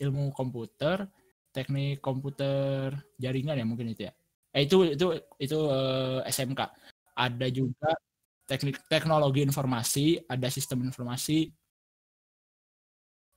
ilmu 0.05 0.31
komputer 0.35 1.07
teknik 1.55 1.99
komputer 2.05 2.95
jaringan 3.19 3.59
ya 3.61 3.67
mungkin 3.67 3.93
itu 3.95 4.03
ya. 4.09 4.13
Eh 4.55 4.65
itu 4.67 4.77
itu 4.95 5.07
itu 5.43 5.57
eh, 5.71 6.19
SMK 6.31 6.61
ada 7.19 7.47
juga 7.51 7.91
teknik 8.49 8.77
teknologi 8.93 9.41
informasi 9.47 10.23
ada 10.29 10.49
sistem 10.53 10.87
informasi 10.89 11.51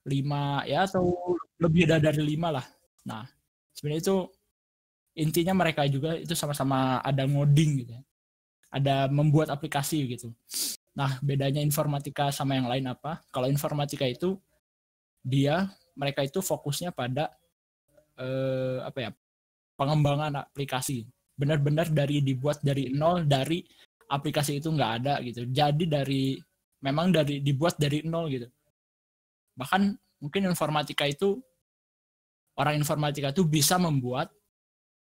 lima 0.06 0.66
ya 0.66 0.90
atau 0.90 1.38
lebih 1.62 1.86
da- 1.86 2.02
dari 2.02 2.22
lima 2.26 2.50
lah. 2.50 2.66
Nah 3.06 3.26
sebenarnya 3.74 4.02
itu 4.02 4.16
intinya 5.18 5.54
mereka 5.54 5.84
juga 5.92 6.16
itu 6.16 6.32
sama-sama 6.34 7.04
ada 7.04 7.28
ngoding 7.28 7.84
gitu 7.86 7.94
ya. 8.00 8.04
ada 8.72 9.08
membuat 9.12 9.50
aplikasi 9.54 10.04
gitu. 10.18 10.30
Nah 10.98 11.18
bedanya 11.24 11.64
informatika 11.64 12.30
sama 12.36 12.56
yang 12.60 12.68
lain 12.72 12.86
apa? 12.92 13.20
Kalau 13.32 13.48
informatika 13.52 14.06
itu 14.08 14.38
dia 15.26 15.70
mereka 15.98 16.24
itu 16.24 16.40
fokusnya 16.40 16.96
pada 16.96 17.32
eh, 18.20 18.80
apa 18.84 19.00
ya 19.00 19.10
pengembangan 19.76 20.46
aplikasi 20.46 21.08
benar-benar 21.36 21.90
dari 21.90 22.22
dibuat 22.22 22.62
dari 22.62 22.94
nol 22.94 23.26
dari 23.26 23.64
aplikasi 24.12 24.62
itu 24.62 24.70
nggak 24.70 24.92
ada 25.02 25.14
gitu 25.26 25.48
jadi 25.50 25.84
dari 25.88 26.38
memang 26.84 27.10
dari 27.10 27.40
dibuat 27.42 27.80
dari 27.80 28.04
nol 28.06 28.30
gitu 28.30 28.48
bahkan 29.58 29.96
mungkin 30.22 30.48
informatika 30.48 31.08
itu 31.10 31.42
orang 32.60 32.78
informatika 32.78 33.34
itu 33.34 33.48
bisa 33.48 33.80
membuat 33.82 34.30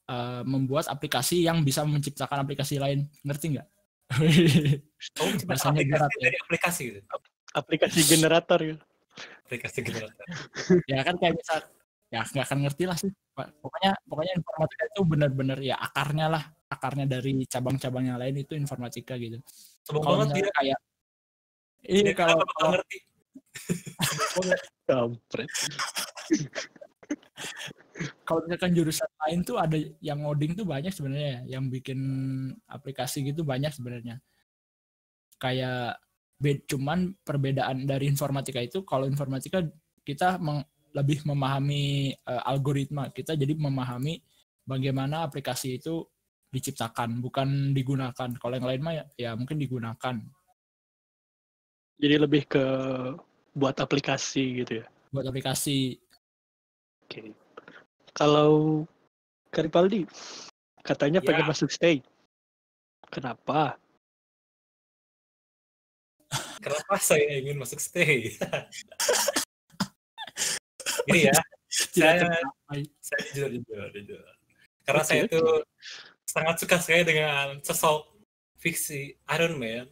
eh, 0.08 0.42
membuat 0.46 0.88
aplikasi 0.88 1.44
yang 1.44 1.60
bisa 1.66 1.84
menciptakan 1.84 2.46
aplikasi 2.46 2.80
lain 2.80 3.06
ngerti 3.26 3.58
nggak 3.58 3.68
Oh, 4.12 5.28
aplikasi 5.32 5.88
berat 5.88 6.10
ya. 6.12 6.20
dari 6.28 6.36
aplikasi 6.44 6.82
gitu. 6.92 7.00
Aplikasi 7.52 8.00
generator 8.08 8.58
gitu. 8.60 8.82
Aplikasi 9.52 9.78
generator. 9.84 10.24
ya 10.90 11.04
kan 11.04 11.14
kayak 11.20 11.36
misal 11.36 11.60
ya 12.12 12.24
nggak 12.24 12.44
akan 12.44 12.58
ngerti 12.68 12.84
lah 12.84 12.96
sih 12.96 13.08
Pak. 13.32 13.56
pokoknya 13.64 13.92
pokoknya 14.04 14.32
informatika 14.36 14.84
itu 14.84 15.00
benar-benar 15.04 15.58
ya 15.64 15.80
akarnya 15.80 16.28
lah 16.28 16.44
akarnya 16.68 17.08
dari 17.08 17.40
cabang-cabang 17.48 18.04
yang 18.12 18.20
lain 18.20 18.36
itu 18.36 18.52
informatika 18.52 19.16
gitu 19.16 19.40
Sombong 19.80 20.04
kalau 20.04 20.16
banget 20.20 20.28
dia. 20.28 20.36
misalnya 20.36 20.52
kayak 20.60 20.78
ini 21.82 22.00
Dia 22.04 22.14
kalau 22.14 22.36
bakal 22.38 22.52
kalau 22.52 22.70
ngerti? 22.76 22.98
Kampret. 24.86 25.50
kalau 28.28 28.40
misalkan 28.46 28.72
jurusan 28.72 29.10
lain 29.28 29.40
tuh 29.44 29.56
ada 29.58 29.76
yang 30.00 30.18
ngoding 30.24 30.52
tuh 30.56 30.64
banyak 30.68 30.92
sebenarnya 30.92 31.44
yang 31.48 31.68
bikin 31.68 31.98
aplikasi 32.68 33.24
gitu 33.24 33.42
banyak 33.42 33.72
sebenarnya 33.72 34.20
kayak 35.42 35.98
cuman 36.42 37.14
perbedaan 37.22 37.86
dari 37.86 38.10
informatika 38.10 38.58
itu 38.58 38.82
kalau 38.82 39.06
informatika 39.06 39.62
kita 40.02 40.36
meng- 40.42 40.66
lebih 40.92 41.22
memahami 41.24 42.12
eh, 42.12 42.42
algoritma 42.44 43.08
kita 43.14 43.38
jadi 43.38 43.54
memahami 43.54 44.20
bagaimana 44.66 45.24
aplikasi 45.24 45.78
itu 45.80 46.04
diciptakan 46.52 47.22
bukan 47.24 47.72
digunakan 47.72 48.28
kalau 48.36 48.54
yang 48.58 48.68
lain 48.68 48.82
mah 48.84 48.94
ya, 48.94 49.04
ya 49.16 49.30
mungkin 49.32 49.56
digunakan 49.56 50.20
Jadi 52.02 52.18
lebih 52.18 52.50
ke 52.50 52.64
buat 53.54 53.78
aplikasi 53.78 54.66
gitu 54.66 54.82
ya. 54.82 54.86
buat 55.14 55.22
aplikasi. 55.22 56.02
Oke. 57.06 57.30
Kalau 58.10 58.82
Karipaldi 59.54 60.08
katanya 60.82 61.22
Ya. 61.22 61.26
pengen 61.30 61.46
masuk 61.46 61.70
stay. 61.70 62.02
Kenapa? 63.06 63.78
Kenapa 66.62 66.94
saya 67.02 67.38
ingin 67.38 67.58
masuk 67.58 67.82
stay? 67.82 68.32
Gini 71.08 71.28
ya, 71.28 71.36
saya 71.68 72.30
saya 73.02 73.20
jujur 73.32 73.50
jujur 73.58 73.88
jujur. 73.96 74.22
Karena 74.86 75.02
saya 75.02 75.26
itu 75.26 75.40
sangat 76.26 76.62
suka 76.62 76.76
sekali 76.78 77.04
dengan 77.04 77.58
sosok 77.62 78.06
fiksi 78.58 79.16
Iron 79.34 79.58
Man. 79.58 79.88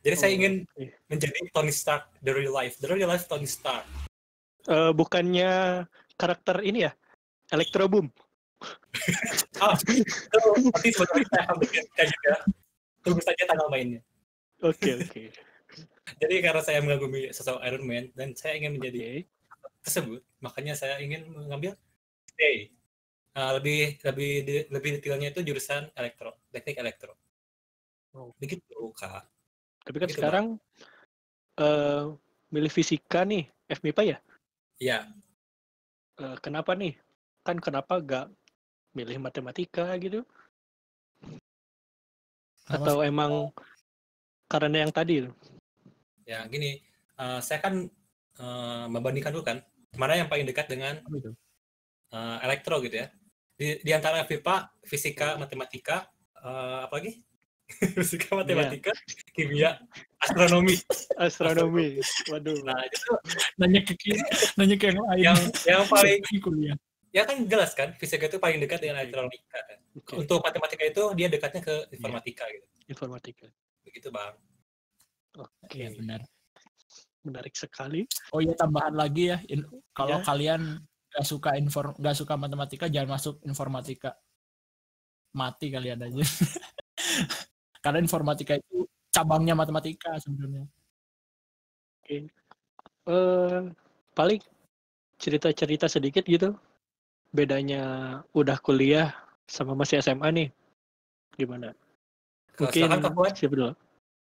Jadi 0.00 0.16
saya 0.16 0.32
ingin 0.32 0.64
menjadi 1.10 1.36
Tony 1.52 1.72
Stark 1.74 2.08
the 2.22 2.32
real 2.32 2.54
life, 2.54 2.78
the 2.80 2.88
real 2.88 3.10
life 3.10 3.28
Tony 3.28 3.50
Stark. 3.50 3.84
Eh, 4.68 4.92
bukannya 4.92 5.84
karakter 6.16 6.64
ini 6.64 6.88
ya? 6.88 6.92
Electro 7.52 7.88
Boom. 7.88 8.08
Ah, 9.58 9.74
itu 9.90 10.38
nanti 10.70 10.94
sebenarnya 10.94 11.26
saya 11.34 11.42
akan 11.50 11.56
bikin 11.58 11.82
kayak 11.98 12.14
gitu 12.14 12.26
ya. 12.30 12.38
Tunggu 13.02 13.18
saja 13.26 13.42
tanggal 13.42 13.66
mainnya. 13.74 13.98
Oke, 14.62 15.02
oke. 15.02 15.34
Jadi 16.16 16.34
karena 16.40 16.62
saya 16.64 16.80
mengagumi 16.80 17.28
sosok 17.36 17.60
Iron 17.68 17.84
Man 17.84 18.08
dan 18.16 18.32
saya 18.32 18.56
ingin 18.56 18.80
menjadi 18.80 18.98
Oke. 18.98 19.28
tersebut, 19.84 20.20
makanya 20.40 20.72
saya 20.72 20.96
ingin 21.04 21.28
mengambil 21.28 21.76
stay. 22.32 22.72
Uh, 23.36 23.54
lebih 23.60 24.00
lebih 24.02 24.32
di- 24.42 24.66
lebih 24.72 24.90
detailnya 24.98 25.28
itu 25.30 25.44
jurusan 25.44 25.92
elektro, 25.94 26.34
teknik 26.50 26.80
elektro. 26.80 27.12
Oh. 28.16 28.32
Begitu 28.40 28.74
kak. 28.96 29.28
Tapi 29.84 29.96
kan 30.00 30.08
Gitu, 30.08 30.16
sekarang 30.18 30.46
eh 31.60 32.04
milih 32.48 32.72
fisika 32.72 33.22
nih, 33.28 33.44
FMIPA 33.68 34.02
ya? 34.16 34.18
Iya, 34.78 34.98
Eh, 36.18 36.36
kenapa 36.42 36.74
nih? 36.74 36.98
Kan 37.46 37.62
kenapa 37.62 38.02
gak 38.02 38.26
milih 38.90 39.22
matematika 39.22 39.86
gitu? 40.02 40.26
Atau 42.66 43.06
emang 43.06 43.54
karena 44.50 44.82
yang 44.82 44.90
tadi? 44.90 45.30
Ya 46.28 46.44
gini. 46.44 46.76
uh, 47.16 47.40
saya 47.40 47.58
kan 47.64 47.88
uh, 48.38 48.86
membandingkan 48.92 49.32
dulu 49.32 49.42
kan, 49.48 49.58
mana 49.96 50.14
yang 50.20 50.28
paling 50.28 50.44
dekat 50.44 50.68
dengan 50.68 51.00
uh, 52.12 52.38
elektro 52.44 52.78
gitu 52.84 53.00
ya. 53.02 53.08
Di, 53.58 53.82
di 53.82 53.90
antara 53.90 54.22
FIPA, 54.22 54.70
fisika, 54.86 55.34
matematika, 55.34 56.06
uh, 56.44 56.86
apa 56.86 56.94
lagi? 57.02 57.18
fisika, 57.98 58.38
matematika, 58.38 58.94
kimia, 59.34 59.76
astronomi. 60.22 60.78
Astronomi. 61.18 61.98
Waduh. 62.30 62.54
Nah, 62.68 62.78
itu 62.86 63.10
Nanya 63.58 63.80
ke 63.82 63.92
kiri, 63.98 64.22
nanya 64.56 64.76
ke 64.78 64.94
yang 64.94 64.98
lain. 65.04 65.20
yang 65.20 65.38
yang 65.66 65.82
paling 65.90 66.22
kuliah. 66.40 66.78
ya 67.08 67.24
kan 67.24 67.40
jelas 67.48 67.72
kan 67.72 67.96
fisika 67.96 68.28
itu 68.28 68.36
paling 68.36 68.60
dekat 68.60 68.84
dengan 68.84 69.00
elektronika 69.00 69.58
kan. 69.64 69.78
Oke, 69.96 70.12
Untuk 70.22 70.38
matematika 70.44 70.84
itu 70.86 71.02
dia 71.18 71.26
dekatnya 71.32 71.60
ke 71.64 71.74
informatika 71.92 72.44
gitu. 72.52 72.66
informatika. 72.88 73.48
Begitu 73.84 74.08
bang. 74.12 74.36
Oke, 75.38 75.78
Iya 75.78 75.94
benar. 75.94 76.20
menarik 77.22 77.54
sekali. 77.54 78.08
Oh 78.32 78.40
iya 78.40 78.54
tambahan 78.56 78.94
lagi 78.94 79.30
ya, 79.30 79.38
in- 79.46 79.68
kalau 79.92 80.18
Ya. 80.18 80.24
kalian 80.24 80.80
nggak 81.12 81.26
suka 81.26 81.50
inform 81.56 81.92
nggak 81.98 82.16
suka 82.16 82.34
matematika 82.34 82.86
jangan 82.88 83.14
masuk 83.18 83.38
informatika. 83.44 84.16
Mati 85.36 85.68
kalian 85.68 86.02
aja. 86.02 86.24
Karena 87.84 87.98
informatika 88.00 88.56
itu 88.56 88.88
cabangnya 89.12 89.52
matematika 89.54 90.16
sebenarnya. 90.18 90.64
Eh, 92.08 93.60
paling 94.16 94.40
cerita-cerita 95.20 95.84
sedikit 95.86 96.24
gitu. 96.24 96.56
Bedanya 97.28 97.82
udah 98.32 98.56
kuliah 98.58 99.12
sama 99.44 99.76
masih 99.76 100.00
SMA 100.00 100.28
nih. 100.32 100.48
Gimana? 101.36 101.76
Ke- 102.56 102.64
Mungkin 102.72 102.82
Silakan 102.88 103.00
Kak 103.04 103.12
Fuad. 103.12 103.34
siapa 103.36 103.54
dulu? 103.54 103.72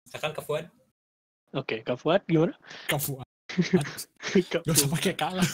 Silakan 0.03 0.31
Fuad. 0.43 0.65
Oke, 1.49 1.81
Kak 1.81 1.97
Fuad 1.97 2.21
gimana? 2.25 2.53
Kafu, 2.85 3.17
Kak 4.51 4.61
gak 4.61 4.69
usah 4.69 4.89
pakai 4.89 5.13
kalah, 5.17 5.49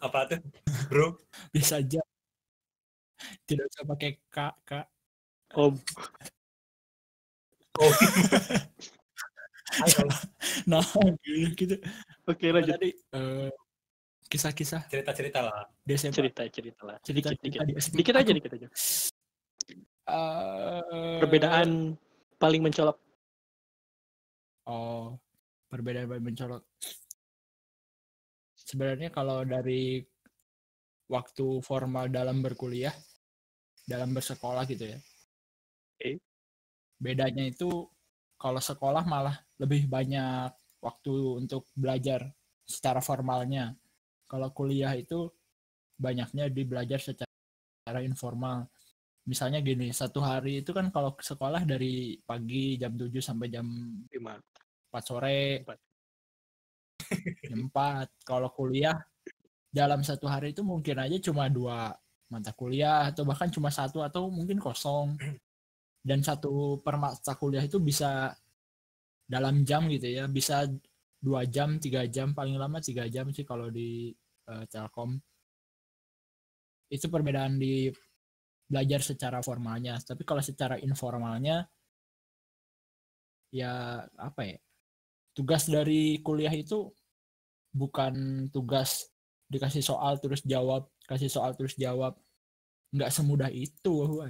Apa 0.00 0.24
tuh? 0.26 0.40
Bro. 0.88 1.20
bisa 1.52 1.80
aja. 1.80 2.00
Tidak 3.44 3.64
usah 3.68 3.84
pakai 3.84 4.16
kak, 4.26 4.54
kak. 4.64 4.86
Om. 5.52 5.76
Oh. 7.76 7.92
Ayo, 9.84 10.02
Nah, 10.66 10.82
gitu. 11.54 11.76
Oke, 12.26 12.48
Apa 12.48 12.56
lanjut. 12.58 12.74
Tadi 12.74 12.90
eh, 12.90 13.50
kisah-kisah 14.26 14.88
cerita-cerita 14.88 15.44
lah. 15.44 15.68
SMA. 15.86 16.16
Cerita-cerita 16.16 16.82
lah. 16.82 16.96
Sedikit, 17.00 17.36
Cerita-cerita 17.36 17.64
dikit. 17.64 17.68
di 17.68 17.74
SMA. 17.76 17.96
Dikit 18.00 18.14
aja, 18.16 18.30
dikit 18.32 18.52
aja. 18.56 18.68
eh, 20.08 21.18
Perbedaan 21.20 21.94
paling 22.36 22.62
mencolok. 22.64 22.96
Oh, 24.70 25.18
perbedaan 25.66 26.22
mencolok. 26.22 26.62
Sebenarnya 28.54 29.10
kalau 29.10 29.42
dari 29.42 29.98
waktu 31.10 31.46
formal 31.58 32.06
dalam 32.06 32.38
berkuliah, 32.38 32.94
dalam 33.82 34.14
bersekolah 34.14 34.62
gitu 34.70 34.94
ya. 34.94 34.98
Oke. 35.98 36.22
Bedanya 37.02 37.50
itu 37.50 37.66
kalau 38.38 38.62
sekolah 38.62 39.02
malah 39.10 39.34
lebih 39.58 39.90
banyak 39.90 40.54
waktu 40.78 41.14
untuk 41.42 41.66
belajar 41.74 42.30
secara 42.62 43.02
formalnya. 43.02 43.74
Kalau 44.30 44.54
kuliah 44.54 44.94
itu 44.94 45.26
banyaknya 45.98 46.46
di 46.46 46.62
belajar 46.62 47.02
secara 47.02 48.00
informal. 48.06 48.70
Misalnya 49.30 49.62
gini, 49.62 49.94
satu 49.94 50.18
hari 50.18 50.58
itu 50.66 50.74
kan 50.74 50.90
kalau 50.90 51.14
sekolah 51.14 51.62
dari 51.62 52.18
pagi 52.26 52.74
jam 52.74 52.98
7 52.98 53.14
sampai 53.22 53.46
jam 53.46 53.62
Lima. 54.10 54.34
4 54.90 55.06
sore, 55.06 55.62
Empat. 55.62 55.78
jam 57.50 57.60
4. 57.70 58.26
Kalau 58.26 58.50
kuliah 58.50 58.98
dalam 59.70 60.02
satu 60.02 60.26
hari 60.26 60.50
itu 60.50 60.66
mungkin 60.66 60.98
aja 60.98 61.14
cuma 61.30 61.46
dua 61.46 61.94
mata 62.26 62.50
kuliah 62.50 63.06
atau 63.06 63.22
bahkan 63.22 63.46
cuma 63.54 63.70
satu 63.70 64.02
atau 64.02 64.26
mungkin 64.34 64.58
kosong. 64.58 65.14
Dan 66.08 66.26
satu 66.26 66.82
per 66.82 66.98
mata 66.98 67.38
kuliah 67.38 67.62
itu 67.62 67.78
bisa 67.78 68.34
dalam 69.30 69.62
jam 69.62 69.86
gitu 69.86 70.10
ya, 70.10 70.26
bisa 70.26 70.66
dua 71.22 71.46
jam, 71.46 71.78
tiga 71.78 72.02
jam, 72.10 72.34
paling 72.34 72.58
lama 72.58 72.82
tiga 72.82 73.06
jam 73.06 73.30
sih 73.30 73.46
kalau 73.46 73.70
di 73.70 74.10
eh, 74.50 74.64
Telkom. 74.66 75.14
Itu 76.90 77.06
perbedaan 77.06 77.62
di 77.62 77.94
belajar 78.70 79.02
secara 79.02 79.42
formalnya. 79.42 79.98
Tapi 79.98 80.22
kalau 80.22 80.38
secara 80.38 80.78
informalnya, 80.78 81.66
ya 83.50 84.06
apa 84.14 84.46
ya? 84.46 84.58
Tugas 85.34 85.66
dari 85.66 86.22
kuliah 86.22 86.54
itu 86.54 86.90
bukan 87.74 88.46
tugas 88.54 89.10
dikasih 89.50 89.82
soal 89.82 90.22
terus 90.22 90.46
jawab, 90.46 90.86
kasih 91.10 91.26
soal 91.26 91.58
terus 91.58 91.74
jawab. 91.74 92.14
Nggak 92.94 93.10
semudah 93.10 93.50
itu. 93.50 94.22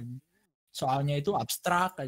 Soalnya 0.73 1.21
itu 1.21 1.37
abstrak. 1.37 2.01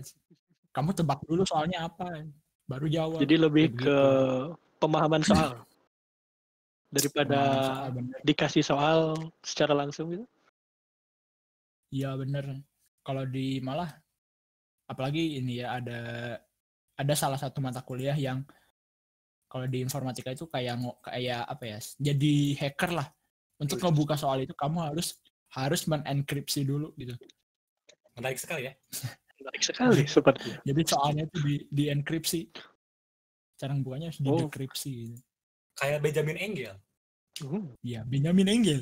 Kamu 0.74 0.89
tebak 0.98 1.22
dulu 1.30 1.46
soalnya 1.46 1.86
apa, 1.86 2.26
baru 2.65 2.89
jawab. 2.89 3.22
Jadi 3.22 3.36
lebih 3.38 3.65
Kayak 3.78 3.78
ke 3.78 3.98
gitu. 4.02 4.82
pemahaman 4.82 5.22
soal. 5.22 5.52
Daripada 6.93 7.38
Pemahaman 7.38 7.65
soal, 7.65 7.89
bener. 7.93 8.17
dikasih 8.26 8.63
soal 8.65 8.98
secara 9.46 9.74
langsung 9.78 10.13
gitu. 10.13 10.26
Iya 11.93 12.17
bener. 12.17 12.65
Kalau 13.06 13.23
di 13.29 13.62
malah, 13.62 13.93
apalagi 14.89 15.38
ini 15.38 15.62
ya 15.62 15.77
ada 15.77 15.99
ada 16.97 17.13
salah 17.13 17.38
satu 17.38 17.62
mata 17.62 17.86
kuliah 17.86 18.17
yang 18.17 18.41
kalau 19.45 19.69
di 19.69 19.86
informatika 19.86 20.34
itu 20.34 20.49
kayak 20.49 20.82
kayak 21.06 21.45
apa 21.45 21.63
ya? 21.69 21.77
Jadi 22.01 22.58
hacker 22.58 22.91
lah. 22.97 23.08
Untuk 23.62 23.77
ngebuka 23.77 24.17
soal 24.17 24.41
itu 24.41 24.58
kamu 24.58 24.89
harus 24.89 25.13
harus 25.53 25.86
menenkripsi 25.86 26.65
dulu 26.65 26.89
gitu. 26.97 27.13
Menarik 28.17 28.41
sekali 28.41 28.65
ya. 28.65 28.73
Menarik 29.38 29.62
sekali 29.62 30.03
sepertinya. 30.10 30.58
Jadi 30.65 30.82
soalnya 30.89 31.23
itu 31.29 31.38
di 31.45 31.56
di 31.69 31.84
enkripsi. 31.93 32.49
Cara 33.62 33.77
bukanya 33.77 34.10
harus 34.10 34.19
Oh. 34.25 34.49
didekripsi 34.49 34.91
gitu. 35.13 35.21
Kayak 35.77 35.99
Benjamin 36.01 36.38
Engel. 36.41 36.75
Iya, 37.86 38.01
Benjamin 38.06 38.49
Engel. 38.49 38.82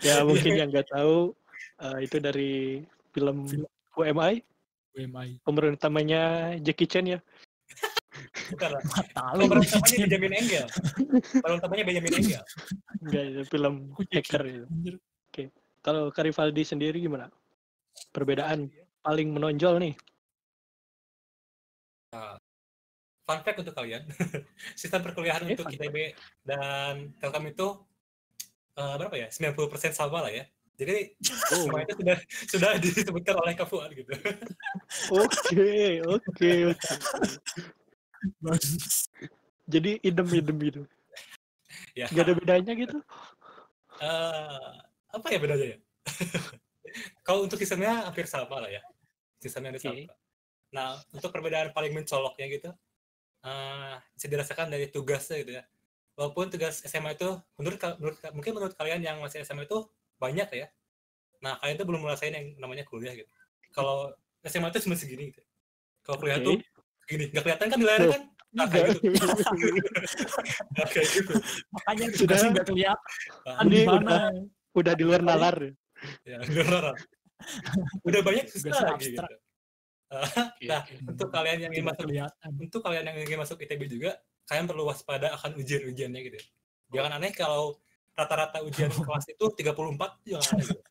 Ya 0.00 0.24
mungkin 0.24 0.52
yang 0.56 0.68
nggak 0.72 0.88
tahu 0.88 1.36
eh, 1.84 1.98
itu 2.04 2.16
dari 2.20 2.52
film 3.12 3.44
Film. 3.44 3.68
UMI 3.94 4.40
UMI. 4.94 5.28
pemeran 5.42 5.76
utamanya 5.76 6.54
Jackie 6.62 6.88
Chan 6.88 7.04
ya. 7.04 7.18
Bukan 8.54 8.68
lah. 8.74 8.82
Pemeran 9.34 9.60
utamanya 9.60 9.98
Benjamin 10.06 10.32
Engel. 10.38 10.66
Pemeran 11.42 11.56
utamanya 11.60 11.84
Benjamin 11.84 12.12
Engel. 12.14 12.42
Enggak, 13.02 13.24
itu 13.28 13.42
film 13.50 13.74
hacker 14.08 14.42
itu. 14.46 14.66
Anjir. 14.70 14.96
Kalau 15.84 16.08
Karivaldi 16.08 16.64
sendiri 16.64 16.96
gimana? 16.96 17.28
Perbedaan 18.08 18.72
paling 19.04 19.28
menonjol 19.36 19.76
nih. 19.84 19.94
Nah, 22.16 22.40
fun 23.24 23.40
fact 23.40 23.58
untuk 23.60 23.72
kalian, 23.72 24.04
sistem 24.80 25.00
perkuliahan 25.00 25.42
Eh, 25.44 25.56
untuk 25.56 25.66
ITB 25.66 26.12
dan 26.44 27.10
Telkom 27.16 27.44
itu 27.48 27.68
eh, 28.76 28.94
berapa 29.00 29.16
ya? 29.16 29.28
90% 29.32 29.96
sama 29.96 30.24
lah 30.24 30.32
ya. 30.32 30.44
Jadi 30.74 31.14
Oh, 31.54 31.70
semua 31.70 31.86
itu 31.86 31.94
sudah 32.02 32.16
sudah 32.50 32.70
disebutkan 32.84 33.34
oleh 33.38 33.54
Kak 33.54 33.70
Fuad 33.70 33.94
gitu. 33.94 34.10
Oke, 35.14 36.02
oke, 36.02 36.52
oke. 36.72 36.82
Jadi 39.64 39.90
idem-idem 40.02 40.56
gitu. 40.60 40.82
Ya. 41.94 42.10
Gak 42.10 42.26
ada 42.26 42.34
bedanya 42.36 42.72
gitu. 42.74 42.98
eh, 44.02 44.70
apa 45.14 45.26
ya 45.30 45.38
bedanya 45.38 45.66
ya? 45.72 45.78
Kalau 47.22 47.46
untuk 47.46 47.58
sistemnya 47.58 48.06
hampir 48.10 48.26
sama 48.26 48.66
lah 48.66 48.70
ya. 48.70 48.82
Sistemnya 49.38 49.72
hampir 49.72 49.82
Oke. 49.82 49.88
sama. 50.04 50.14
Nah, 50.74 50.88
untuk 51.14 51.30
perbedaan 51.30 51.70
paling 51.70 51.94
mencoloknya 51.94 52.46
gitu, 52.50 52.70
eh 53.44 53.94
bisa 54.16 54.26
dirasakan 54.26 54.72
dari 54.72 54.88
tugasnya 54.88 55.36
gitu 55.44 55.52
ya. 55.60 55.64
Walaupun 56.14 56.46
tugas 56.48 56.80
SMA 56.86 57.18
itu, 57.18 57.26
menurut, 57.58 57.78
menurut 57.98 58.18
mungkin 58.32 58.52
menurut 58.54 58.74
kalian 58.78 59.02
yang 59.02 59.16
masih 59.18 59.42
SMA 59.42 59.66
itu 59.66 59.82
banyak 60.16 60.48
ya. 60.54 60.66
Nah, 61.42 61.58
kalian 61.60 61.76
tuh 61.76 61.86
belum 61.90 62.00
ngerasain 62.06 62.32
yang 62.32 62.46
namanya 62.56 62.86
kuliah 62.86 63.12
gitu. 63.12 63.28
Kalau 63.74 64.14
SMA 64.46 64.70
itu 64.70 64.86
cuma 64.88 64.96
segini 64.96 65.34
gitu. 65.34 65.42
Kalau 66.06 66.16
kuliah 66.22 66.38
Oke. 66.40 66.46
tuh 66.46 66.54
segini. 67.04 67.24
Nggak 67.34 67.42
kelihatan 67.44 67.66
kan 67.68 67.78
di 67.82 67.86
layar 67.86 68.00
kan? 68.08 68.22
Nah, 68.54 68.66
kayak 68.70 68.86
gitu. 69.02 69.10
Nah, 70.78 70.86
kayak 70.86 71.08
gitu. 71.10 71.32
Makanya 71.74 72.04
Sudah. 72.14 72.36
nggak 72.48 72.66
kelihatan 72.70 73.02
Nah, 73.44 73.62
Ini 73.66 73.74
di 73.74 73.80
mana. 73.84 74.14
Udah 74.74 74.94
di 74.94 75.04
luar 75.04 75.20
nalar. 75.26 75.56
ya, 76.22 76.38
beneran. 76.46 76.96
Udah 78.08 78.20
banyak 78.24 78.46
susah 78.48 78.94
lagi 78.94 79.18
gitu. 80.58 80.70
Nah, 80.70 80.82
untuk 81.06 81.28
kalian 81.30 81.58
yang 81.62 81.72
ingin 81.72 81.86
masuk 81.86 82.04
kelihatan. 82.06 82.50
untuk 82.56 82.80
kalian 82.80 83.04
yang 83.10 83.18
ingin 83.20 83.38
masuk 83.38 83.56
ITB 83.58 83.82
juga, 83.88 84.10
kalian 84.44 84.66
perlu 84.66 84.82
waspada 84.86 85.32
akan 85.34 85.50
ujian-ujiannya 85.58 86.20
gitu. 86.24 86.38
Jangan 86.92 87.18
aneh 87.18 87.32
kalau 87.32 87.78
rata-rata 88.14 88.62
ujian 88.62 88.88
kelas 89.08 89.26
itu 89.26 89.44
34 89.58 89.74
jangan 90.24 90.44
aneh 90.54 90.64
gitu. 90.64 90.82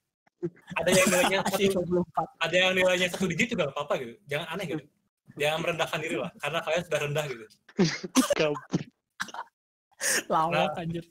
Ada 0.76 0.90
yang 0.92 1.08
nilainya 1.08 1.40
satu, 1.48 1.80
24. 1.88 2.44
ada 2.44 2.56
yang 2.56 2.72
nilainya 2.76 3.08
satu 3.08 3.26
digit 3.32 3.48
juga 3.56 3.72
nggak 3.72 3.76
apa-apa 3.80 3.94
gitu. 4.04 4.14
Jangan 4.28 4.48
aneh 4.52 4.66
gitu. 4.68 4.84
Jangan 5.34 5.58
merendahkan 5.64 6.00
diri 6.04 6.18
lah, 6.20 6.32
karena 6.36 6.60
kalian 6.62 6.84
sudah 6.84 7.00
rendah 7.00 7.26
gitu. 7.32 7.46
Lawak 10.28 10.52
Nah. 10.52 10.68
anjir. 10.76 11.06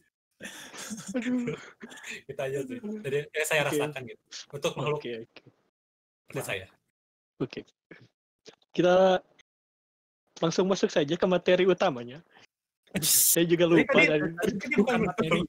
Kita 2.29 2.42
aja 2.44 2.61
sih. 2.66 2.77
Jadi 2.77 3.18
yang 3.31 3.46
saya 3.48 3.61
Oke. 3.64 3.68
rasakan 3.72 4.03
gitu. 4.05 4.22
Untuk 4.53 4.72
makhluk 4.77 5.01
Oke, 5.01 5.12
oke. 5.25 5.42
seperti 6.29 6.42
saya. 6.44 6.66
Oke. 7.43 7.67
Kita 8.73 9.19
langsung 10.39 10.71
masuk 10.71 10.89
saja 10.89 11.15
ke 11.19 11.27
materi 11.27 11.67
utamanya. 11.67 12.23
Saya 13.03 13.49
juga 13.49 13.65
lupa 13.67 13.99
tadi, 13.99 14.09
dan 14.09 14.21
tadi, 14.37 14.53
Bukan 14.77 14.79
bukan 14.79 14.99
materi. 15.09 15.41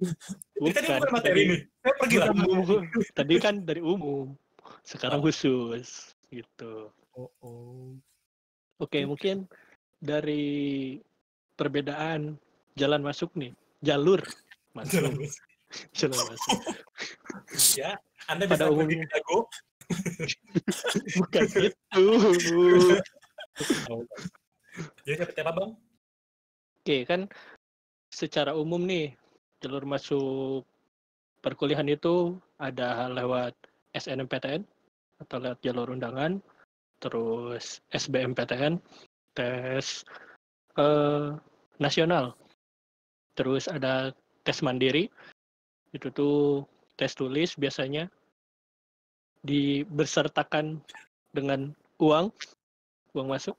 Tadi 0.00 0.70
tadi 0.74 0.86
bukan 0.92 1.10
materi 1.12 1.40
ini. 1.46 1.56
Saya 1.80 1.94
pergi 1.96 2.16
lah. 2.18 2.28
umum. 2.34 2.82
Tadi 3.14 3.34
kan 3.40 3.54
dari 3.64 3.80
umum. 3.82 4.26
Sekarang 4.84 5.20
Oh. 5.22 5.24
khusus 5.28 6.14
gitu. 6.30 6.90
Oh, 7.14 7.30
oh. 7.42 7.90
Oke, 8.80 9.02
mungkin 9.04 9.44
dari 10.00 10.96
perbedaan 11.58 12.40
jalan 12.78 13.02
masuk 13.04 13.34
nih, 13.36 13.52
jalur 13.84 14.24
Jalan 14.70 15.12
masuk, 15.18 15.36
jalan 15.92 16.24
masuk. 16.30 16.58
Ya, 17.74 17.98
Anda 18.30 18.46
Pada 18.46 18.70
bisa 18.70 18.72
pergi 18.72 18.96
umumnya. 18.96 19.06
Dago. 19.10 19.38
Bukan 21.18 21.44
itu. 21.66 21.78
Jadi 25.04 25.16
seperti 25.18 25.40
apa, 25.42 25.52
Bang? 25.52 25.70
Oke, 26.80 26.96
kan 27.04 27.28
secara 28.10 28.56
umum 28.56 28.82
nih 28.86 29.12
jalur 29.60 29.84
masuk 29.84 30.64
perkuliahan 31.44 31.88
itu 31.90 32.40
ada 32.56 33.10
lewat 33.12 33.52
SNMPTN 33.92 34.64
atau 35.20 35.36
lewat 35.36 35.60
jalur 35.60 35.92
undangan, 35.92 36.40
terus 37.02 37.84
SBMPTN, 37.92 38.80
tes 39.36 40.04
eh, 40.80 41.28
nasional, 41.76 42.32
terus 43.36 43.68
ada 43.68 44.16
tes 44.44 44.64
mandiri, 44.64 45.12
itu 45.92 46.08
tuh 46.14 46.64
tes 46.96 47.12
tulis 47.12 47.52
biasanya 47.60 48.08
dibersertakan 49.40 50.80
dengan 51.32 51.72
uang, 52.00 52.28
uang 53.16 53.28
masuk. 53.28 53.56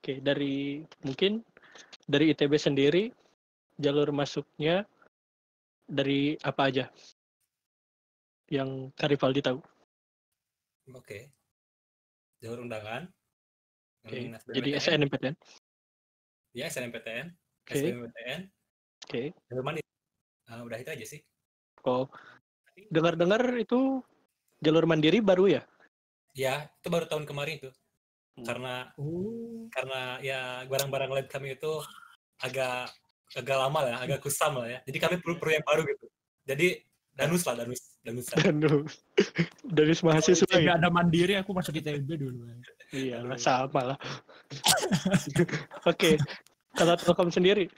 Oke, 0.00 0.16
dari 0.24 0.80
mungkin 1.04 1.44
dari 2.08 2.32
ITB 2.32 2.56
sendiri 2.56 3.12
jalur 3.76 4.08
masuknya 4.12 4.88
dari 5.84 6.36
apa 6.40 6.72
aja 6.72 6.84
yang 8.48 8.88
Karivaldi 8.96 9.44
tahu? 9.44 9.60
Oke. 10.96 11.30
Jalur 12.40 12.64
undangan. 12.64 13.04
Oke, 14.08 14.16
Hmm, 14.16 14.40
jadi. 14.56 14.70
SNMPTN. 14.80 15.34
Ya, 16.56 16.66
SNMPTN. 16.72 17.26
Oke. 17.68 17.78
Oke. 19.04 19.22
Jalur 19.52 19.62
mandiri. 19.62 19.86
Ah, 20.48 20.64
udah 20.64 20.80
itu 20.80 20.90
aja 20.90 21.06
sih. 21.06 21.20
Oh, 21.86 22.08
dengar-dengar 22.90 23.44
itu 23.60 24.02
jalur 24.60 24.84
mandiri 24.84 25.18
baru 25.24 25.60
ya? 25.60 25.62
Ya, 26.36 26.70
itu 26.78 26.88
baru 26.88 27.08
tahun 27.10 27.26
kemarin 27.26 27.58
tuh. 27.58 27.74
Hmm. 28.38 28.46
Karena 28.46 28.74
Oh. 28.96 29.66
karena 29.74 30.20
ya 30.22 30.64
barang-barang 30.70 31.10
lab 31.10 31.26
kami 31.26 31.58
itu 31.58 31.82
agak 32.40 32.92
agak 33.34 33.56
lama 33.56 33.80
lah, 33.86 33.96
agak 34.02 34.22
kusam 34.22 34.58
lah 34.58 34.66
ya. 34.66 34.78
Jadi 34.86 34.98
kami 35.00 35.14
perlu 35.18 35.38
perlu 35.38 35.52
yang 35.58 35.66
baru 35.66 35.82
gitu. 35.86 36.06
Jadi 36.46 36.68
danus 37.14 37.42
lah, 37.46 37.54
danus, 37.62 37.82
danusan. 38.02 38.36
Aduh, 38.42 38.82
dari 39.66 39.94
mahasiswa 40.02 40.46
ITB 40.50 40.66
ya? 40.66 40.78
ada 40.78 40.88
mandiri, 40.88 41.34
aku 41.38 41.52
masuk 41.52 41.78
ITB 41.78 42.08
dulu. 42.16 42.48
Iya, 42.90 43.22
lah, 43.22 43.38
sama 43.38 43.94
lah. 43.94 43.98
Oke, 45.90 46.18
kalau 46.74 46.94
Telkom 46.98 47.30
sendiri 47.30 47.70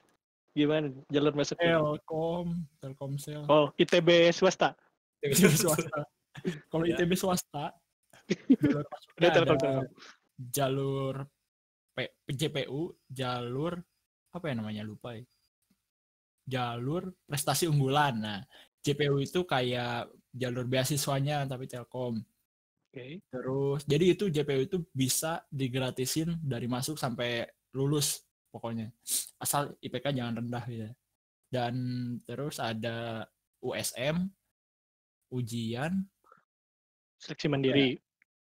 gimana 0.53 0.93
jalur 1.13 1.33
masuknya? 1.37 1.81
Telkom, 1.81 2.65
Telkomsel. 2.81 3.45
Oh, 3.49 3.73
ITB 3.77 4.33
swasta. 4.33 4.73
ITB 5.21 5.53
swasta. 5.53 6.07
Kalau 6.73 6.85
Ya. 6.89 6.97
ITB 6.97 7.13
swasta, 7.15 7.77
jalur 8.59 8.87
masuknya 8.89 9.29
ada 9.29 9.41
Telkom. 9.45 9.85
jalur 10.39 11.15
P- 11.93 12.17
JPU, 12.25 12.97
jalur 13.05 13.77
apa 14.33 14.45
ya 14.49 14.55
namanya 14.57 14.83
lupa 14.83 15.13
ya. 15.13 15.25
Jalur 16.49 17.13
prestasi 17.29 17.69
unggulan. 17.69 18.17
Nah, 18.19 18.41
JPU 18.83 19.21
itu 19.21 19.45
kayak 19.45 20.11
jalur 20.33 20.65
beasiswanya 20.67 21.45
tapi 21.45 21.69
Telkom. 21.69 22.19
Oke. 22.89 23.21
Terus 23.29 23.81
jadi 23.85 24.05
itu 24.17 24.25
JPU 24.33 24.61
itu 24.65 24.79
bisa 24.93 25.45
digratisin 25.53 26.41
dari 26.41 26.67
masuk 26.67 26.97
sampai 26.97 27.45
lulus 27.77 28.25
pokoknya. 28.53 28.89
Asal 29.37 29.77
IPK 29.81 30.13
jangan 30.17 30.41
rendah 30.41 30.65
gitu. 30.69 30.89
Dan 31.53 31.75
terus 32.25 32.57
ada 32.57 33.29
USM, 33.61 34.29
ujian, 35.29 36.05
Seleksi 37.23 37.47
mandiri. 37.47 37.95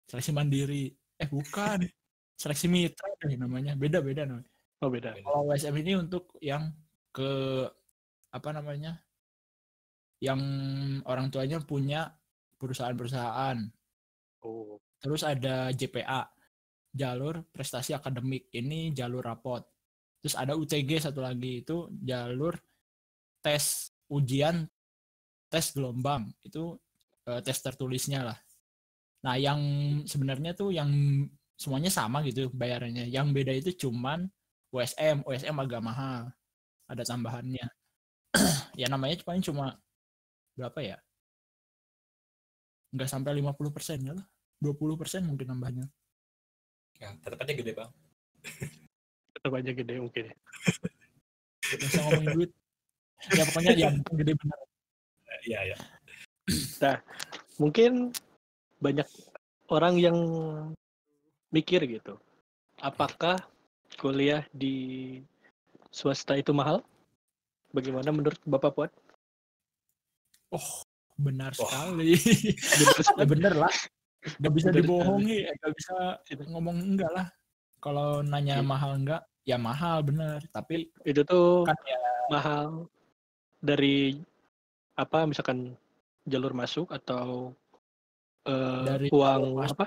seleksi 0.09 0.33
mandiri. 0.33 0.85
Eh 1.21 1.29
bukan. 1.29 1.85
Seleksi 2.41 2.73
mitra 2.73 3.13
deh 3.21 3.37
namanya. 3.37 3.77
Beda-beda 3.77 4.25
namanya. 4.25 4.49
Oh, 4.81 4.89
beda. 4.89 5.13
Kalau 5.21 5.53
USM 5.53 5.77
ini 5.85 5.93
untuk 6.01 6.33
yang 6.41 6.73
ke 7.13 7.29
apa 8.33 8.49
namanya? 8.57 8.97
Yang 10.25 10.41
orang 11.05 11.29
tuanya 11.29 11.61
punya 11.61 12.17
perusahaan-perusahaan. 12.57 13.61
Oh, 14.41 14.81
Terus 15.01 15.25
ada 15.25 15.73
JPA, 15.73 16.29
jalur 16.93 17.45
prestasi 17.49 17.97
akademik. 17.97 18.53
Ini 18.53 18.93
jalur 18.93 19.25
rapot. 19.25 19.65
Terus 20.21 20.37
ada 20.37 20.53
UTG 20.53 21.01
satu 21.01 21.25
lagi 21.25 21.65
itu 21.65 21.89
jalur 22.05 22.53
tes 23.41 23.93
ujian 24.13 24.69
tes 25.49 25.73
gelombang. 25.73 26.29
Itu 26.45 26.77
eh, 27.25 27.41
tes 27.41 27.57
tertulisnya 27.65 28.33
lah. 28.33 28.39
Nah, 29.21 29.37
yang 29.37 29.61
sebenarnya 30.09 30.57
tuh 30.57 30.73
yang 30.73 30.89
semuanya 31.61 31.93
sama 31.93 32.25
gitu 32.25 32.49
bayarannya. 32.57 33.09
Yang 33.13 33.27
beda 33.37 33.53
itu 33.53 33.71
cuman 33.89 34.29
USM. 34.73 35.21
USM 35.29 35.57
agak 35.61 35.85
mahal. 35.85 36.33
Ada 36.89 37.05
tambahannya. 37.05 37.67
ya 38.81 38.87
namanya 38.89 39.21
paling 39.21 39.45
cuma 39.45 39.77
berapa 40.57 40.81
ya? 40.81 40.97
Nggak 42.97 43.09
sampai 43.13 43.39
50% 43.39 44.09
ya 44.09 44.13
lah. 44.17 44.27
20% 44.61 45.25
mungkin 45.25 45.47
nambahnya. 45.53 45.87
Ya, 47.01 47.17
tetap 47.17 47.41
aja 47.41 47.53
gede, 47.57 47.73
Bang. 47.73 47.93
tetap 49.37 49.53
aja 49.57 49.71
gede 49.73 49.95
mungkin. 50.01 50.25
ya. 50.29 50.37
Usah 51.81 52.03
ngomongin 52.09 52.31
duit. 52.37 52.51
Ya 53.37 53.45
pokoknya 53.49 53.73
ya 53.77 53.89
bukan 54.01 54.15
gede 54.17 54.33
benar. 54.37 54.59
Eh, 55.29 55.41
Iya, 55.49 55.61
iya. 55.73 55.77
Mungkin 57.61 58.13
banyak 58.81 59.07
orang 59.69 59.95
yang 60.01 60.17
mikir 61.53 61.85
gitu. 61.87 62.17
apakah 62.81 63.37
kuliah 64.01 64.41
di 64.57 65.21
swasta 65.93 66.33
itu 66.41 66.49
mahal? 66.57 66.81
Bagaimana 67.77 68.09
menurut 68.09 68.41
Bapak 68.49 68.73
Puan? 68.73 68.91
Benar 71.21 71.53
Wah. 71.61 71.69
sekali. 71.69 72.17
Benar 72.81 72.97
ya 72.97 73.05
sekali. 73.05 73.29
bener 73.29 73.55
lah. 73.61 73.75
Gak 74.41 74.53
bisa 74.57 74.69
dibohongi, 74.73 75.45
eh, 75.45 75.55
gak 75.61 75.73
bisa 75.77 75.97
Itu. 76.33 76.43
ngomong 76.49 76.77
enggak 76.97 77.13
lah. 77.13 77.27
Kalau 77.85 78.25
nanya 78.25 78.61
Iya. 78.61 78.65
mahal 78.65 78.91
enggak, 78.97 79.23
ya 79.45 79.57
mahal 79.61 80.01
bener. 80.05 80.41
Tapi 80.57 80.89
Itu 81.05 81.21
tuh 81.29 81.69
kan 81.69 81.77
ya 81.85 82.01
mahal 82.33 82.89
dari 83.61 84.17
apa 84.97 85.29
misalkan 85.29 85.77
jalur 86.25 86.57
masuk 86.57 86.89
atau 86.93 87.53
eh, 88.47 88.83
Dari 88.87 89.07
uang 89.13 89.41
jalur 89.41 89.53
masuk. 89.61 89.77
apa 89.77 89.87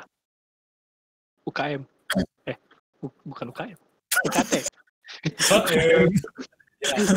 UKM 1.43 1.81
eh 2.45 2.57
bu- 3.01 3.21
bukan 3.25 3.47
UKM 3.51 3.79
UKT 4.29 4.51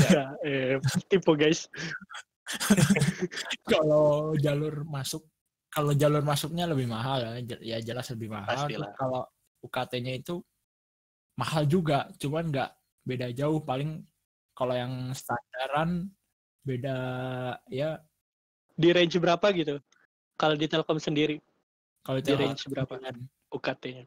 ya. 0.07 0.25
eh, 0.47 0.79
tipe 1.11 1.33
guys. 1.35 1.67
Kalau 3.67 4.39
jalur 4.39 4.87
masuk, 4.87 5.27
kalau 5.67 5.91
jalur 5.99 6.23
masuknya 6.23 6.71
lebih 6.71 6.87
mahal 6.87 7.43
ya, 7.43 7.59
ya 7.59 7.79
jelas 7.83 8.07
lebih 8.15 8.31
mahal. 8.31 8.71
Kalau 8.95 9.27
UKT-nya 9.67 10.15
itu 10.15 10.39
mahal 11.35 11.67
juga, 11.67 12.07
cuman 12.23 12.55
nggak 12.55 12.71
beda 13.03 13.35
jauh. 13.35 13.59
Paling 13.67 14.07
kalau 14.55 14.79
yang 14.79 15.11
standaran 15.13 16.07
beda 16.63 16.97
ya. 17.67 17.99
Di 18.77 18.95
range 18.95 19.19
berapa 19.19 19.47
gitu 19.51 19.83
kalau 20.37 20.55
di 20.55 20.67
Telkom 20.67 20.97
sendiri 20.97 21.41
kalau 22.01 22.21
Di 22.21 22.33
range 22.33 22.69
berapa? 22.69 22.95
sembilan. 22.95 23.17
UKT-nya 23.49 24.05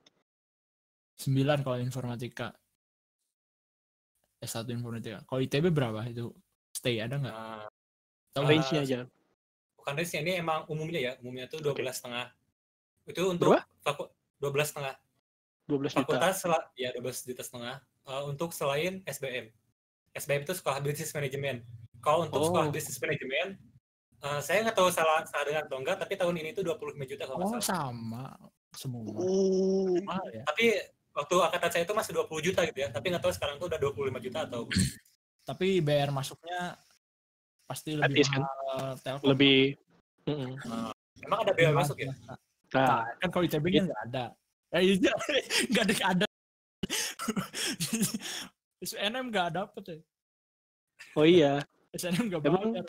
9 1.19 1.59
kalau 1.59 1.77
informatika. 1.77 2.55
S1 4.39 4.71
informatika. 4.71 5.19
Kalau 5.25 5.39
ITB 5.41 5.67
berapa 5.67 5.99
itu? 6.05 6.31
Stay 6.71 6.95
ada 6.97 7.17
nggak? 7.17 7.33
Nah, 7.33 7.67
Tahu 8.29 8.45
Range- 8.45 8.61
range-nya 8.61 8.81
aja 8.81 8.99
bukan 9.73 9.93
range 9.95 10.13
ini 10.13 10.37
emang 10.37 10.69
umumnya 10.69 10.99
ya 11.01 11.11
umumnya 11.17 11.49
tuh 11.49 11.59
12 11.59 11.81
setengah 11.89 12.29
itu 13.03 13.25
untuk 13.25 13.57
Berapa? 13.57 13.65
faku 13.81 14.03
12 14.37 14.69
setengah 14.69 14.95
12 15.65 15.81
juta 15.89 15.99
fakultas 16.05 16.35
ya 16.75 16.89
12 16.93 17.25
juta 17.25 17.41
setengah 17.41 17.75
eh, 18.05 18.23
untuk 18.23 18.53
selain 18.53 19.01
SBM 19.03 19.49
SBM 20.13 20.41
itu 20.43 20.53
sekolah 20.53 20.77
bisnis 20.79 21.09
manajemen 21.09 21.65
kalau 21.99 22.27
untuk 22.27 22.43
sekolah 22.43 22.69
Oh. 22.69 22.71
bisnis 22.71 23.01
manajemen 23.01 23.57
eh, 24.19 24.39
saya 24.39 24.57
nggak 24.63 24.75
tahu 24.75 24.89
salah 24.89 25.23
salah 25.23 25.43
dengar 25.45 25.63
atau 25.63 25.77
enggak 25.77 25.95
tapi 25.97 26.13
tahun 26.13 26.35
ini 26.37 26.49
tuh 26.51 26.63
25 26.65 27.05
juta 27.05 27.23
kalau 27.23 27.39
Oh 27.39 27.49
nggak 27.49 27.61
salah 27.61 27.91
sama 27.91 28.23
semua. 28.71 29.01
oh 29.17 29.97
Mahal 30.01 30.27
ya. 30.29 30.41
tapi 30.45 30.77
waktu 31.09 31.35
angkatan 31.41 31.69
saya 31.69 31.83
itu 31.83 31.91
masih 31.91 32.11
20 32.13 32.43
juta 32.43 32.59
gitu 32.63 32.77
ya 32.79 32.87
tapi 32.89 33.09
nggak 33.09 33.19
tahu 33.19 33.33
sekarang 33.33 33.57
tuh 33.57 33.65
udah 33.65 33.77
25 33.79 34.21
juta 34.21 34.39
atau 34.43 34.65
Tapi 35.49 35.81
bayar 35.81 36.09
masuknya 36.09 36.77
pasti 37.65 37.97
lebih 37.97 38.21
Gratis, 38.21 38.29
kan? 38.29 38.41
mahal 38.45 38.85
Telkom. 39.01 39.27
lebih 39.33 39.57
Mm-mm. 40.23 40.49
emang 41.19 41.39
ada 41.41 41.51
biaya 41.51 41.69
Mahal 41.69 41.81
masuk 41.81 41.97
ya 41.99 42.13
nah 42.23 42.37
Nah, 42.69 43.01
kan 43.17 43.27
kalau 43.33 43.43
ITB 43.43 43.65
kan 43.73 43.81
nggak 43.89 44.01
ada. 44.05 44.25
Ya 44.69 44.77
iya, 44.77 45.09
nggak 45.73 45.83
ada 45.83 45.93
ada. 46.05 46.25
SNM 48.79 49.27
nggak 49.27 49.47
dapet 49.51 49.83
ya. 49.83 49.97
oh 51.13 51.25
iya 51.25 51.53
SNM 51.91 52.29
nggak 52.29 52.41
Emang- 52.45 52.73
bayar. 52.77 52.85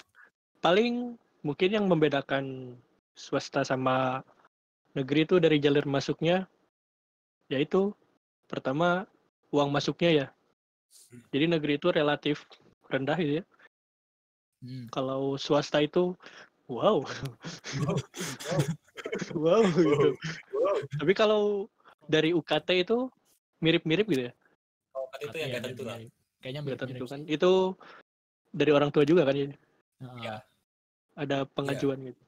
Paling 0.60 1.16
mungkin 1.40 1.70
yang 1.72 1.88
membedakan 1.88 2.76
swasta 3.16 3.64
sama 3.64 4.20
negeri 4.92 5.24
itu 5.24 5.40
dari 5.40 5.56
jalur 5.60 5.84
masuknya 5.88 6.44
yaitu 7.50 7.92
pertama 8.46 9.08
uang 9.50 9.72
masuknya 9.72 10.10
ya. 10.12 10.26
Jadi 11.34 11.50
negeri 11.50 11.80
itu 11.80 11.90
relatif 11.90 12.46
rendah 12.86 13.18
gitu 13.18 13.42
ya. 13.42 13.44
Hmm. 14.60 14.92
kalau 14.92 15.40
swasta 15.40 15.80
itu 15.80 16.12
wow. 16.68 17.00
Wow. 19.32 19.64
Gitu. 19.80 20.12
Wow. 20.52 20.76
Tapi 21.00 21.12
kalau 21.16 21.72
dari 22.04 22.36
UKT 22.36 22.84
itu 22.84 23.08
mirip-mirip 23.64 24.04
gitu 24.12 24.28
ya? 24.28 24.32
Kata 24.92 25.24
itu 25.24 25.36
yang 25.40 25.48
Iya, 25.48 25.56
nggak 25.56 25.64
tentu 25.64 25.82
lah. 25.88 25.96
mirip-mirip. 25.96 26.40
Kayaknya 26.44 26.60
mirip-mirip 26.60 26.92
tentu 26.92 27.04
kan. 27.08 27.20
Itu 27.24 27.52
dari 28.52 28.70
orang 28.76 28.92
tua 28.92 29.08
juga 29.08 29.24
kan 29.24 29.32
ya? 29.32 29.48
Heeh. 29.48 30.38
Iya. 31.10 31.26
ada 31.26 31.36
pengajuan 31.46 31.98
gitu 32.06 32.22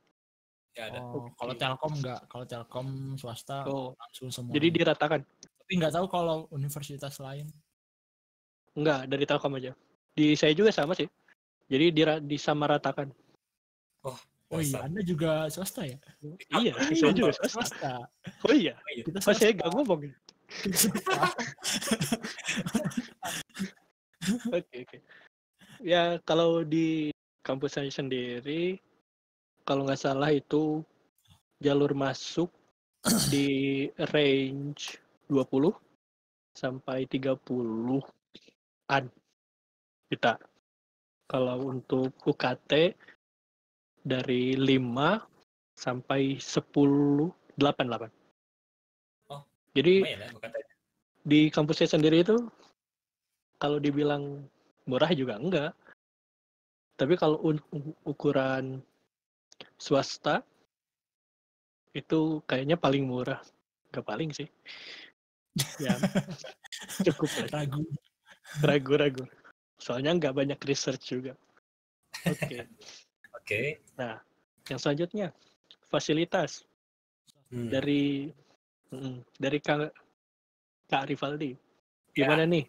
ya 0.72 0.88
ada 0.88 0.98
Oh, 1.04 1.28
kalau 1.36 1.52
Oke. 1.52 1.60
Telkom 1.60 1.92
nggak, 2.00 2.20
kalau 2.26 2.44
Telkom 2.44 2.86
swasta 3.14 3.62
oh 3.66 3.94
langsung 3.94 4.28
semua. 4.28 4.52
jadi 4.52 4.66
diratakan 4.68 5.20
Tapi 5.62 5.72
nggak 5.76 5.92
tahu 5.92 6.06
kalau 6.08 6.48
universitas 6.48 7.18
lain. 7.18 7.46
enggak 8.72 9.04
dari 9.06 9.24
Telkom 9.24 9.54
aja 9.54 9.72
di 10.12 10.32
saya 10.32 10.52
juga 10.52 10.70
sama 10.70 10.92
sih 10.92 11.08
jadi 11.68 11.88
dira- 11.90 12.20
disamaratakan 12.20 13.10
Oh 14.52 14.60
iya, 14.60 14.76
Dasar. 14.76 14.84
Anda 14.84 15.00
juga 15.00 15.48
swasta 15.48 15.80
ya? 15.84 15.96
iya 16.52 16.72
Apa? 16.76 16.92
saya 16.92 17.12
juga 17.16 17.32
Swasta. 17.32 17.48
swasta 17.48 17.92
oh 18.44 18.52
iya 18.52 18.76
Iya. 18.92 19.02
Kita 19.08 19.18
saya 19.20 19.48
swasta. 19.48 19.56
gak 19.56 19.70
ngomong 19.72 20.00
ya? 20.04 20.12
Oke 24.52 24.76
oke. 24.86 24.98
Ya 25.82 26.20
kalau 26.22 26.62
di 26.62 27.10
kampus 27.42 27.78
saya 27.78 27.90
sendiri, 27.90 28.78
kalau 29.66 29.86
nggak 29.86 30.00
salah 30.00 30.30
itu 30.30 30.82
jalur 31.62 31.94
masuk 31.94 32.50
di 33.32 33.86
range 34.14 34.98
20 35.30 35.74
sampai 36.54 37.06
30 37.06 37.38
an 38.90 39.04
kita. 40.10 40.38
Kalau 41.26 41.72
untuk 41.72 42.12
UKT 42.22 42.92
dari 44.04 44.58
5 44.58 45.78
sampai 45.78 46.36
10 46.36 47.32
8 47.56 47.58
8. 47.58 49.32
Oh, 49.32 49.42
Jadi 49.72 49.94
ya 50.04 50.28
di 51.22 51.48
kampus 51.54 51.82
saya 51.82 51.94
sendiri 51.94 52.26
itu 52.26 52.36
kalau 53.62 53.78
dibilang 53.78 54.42
murah 54.90 55.10
juga 55.14 55.38
enggak. 55.38 55.72
Tapi 57.02 57.18
kalau 57.18 57.42
ukuran 58.06 58.78
swasta 59.74 60.46
itu 61.90 62.38
kayaknya 62.46 62.78
paling 62.78 63.02
murah. 63.10 63.42
Enggak 63.90 64.06
paling 64.06 64.30
sih. 64.30 64.46
Ya 65.82 65.98
cukup 67.10 67.28
lah. 67.42 67.66
Ragu. 67.66 67.82
Ragu-ragu. 68.62 69.24
Soalnya 69.82 70.14
nggak 70.14 70.34
banyak 70.38 70.60
research 70.62 71.10
juga. 71.10 71.34
Oke. 72.22 72.70
oke 73.36 73.82
Yang 74.70 74.78
selanjutnya 74.78 75.34
fasilitas 75.90 76.62
Hmm. 77.52 77.68
dari 77.68 78.32
mm, 78.88 79.36
dari 79.36 79.60
Kak 79.60 79.92
Kak 80.88 81.04
Rivaldi. 81.04 81.52
Gimana 82.16 82.48
nih 82.48 82.64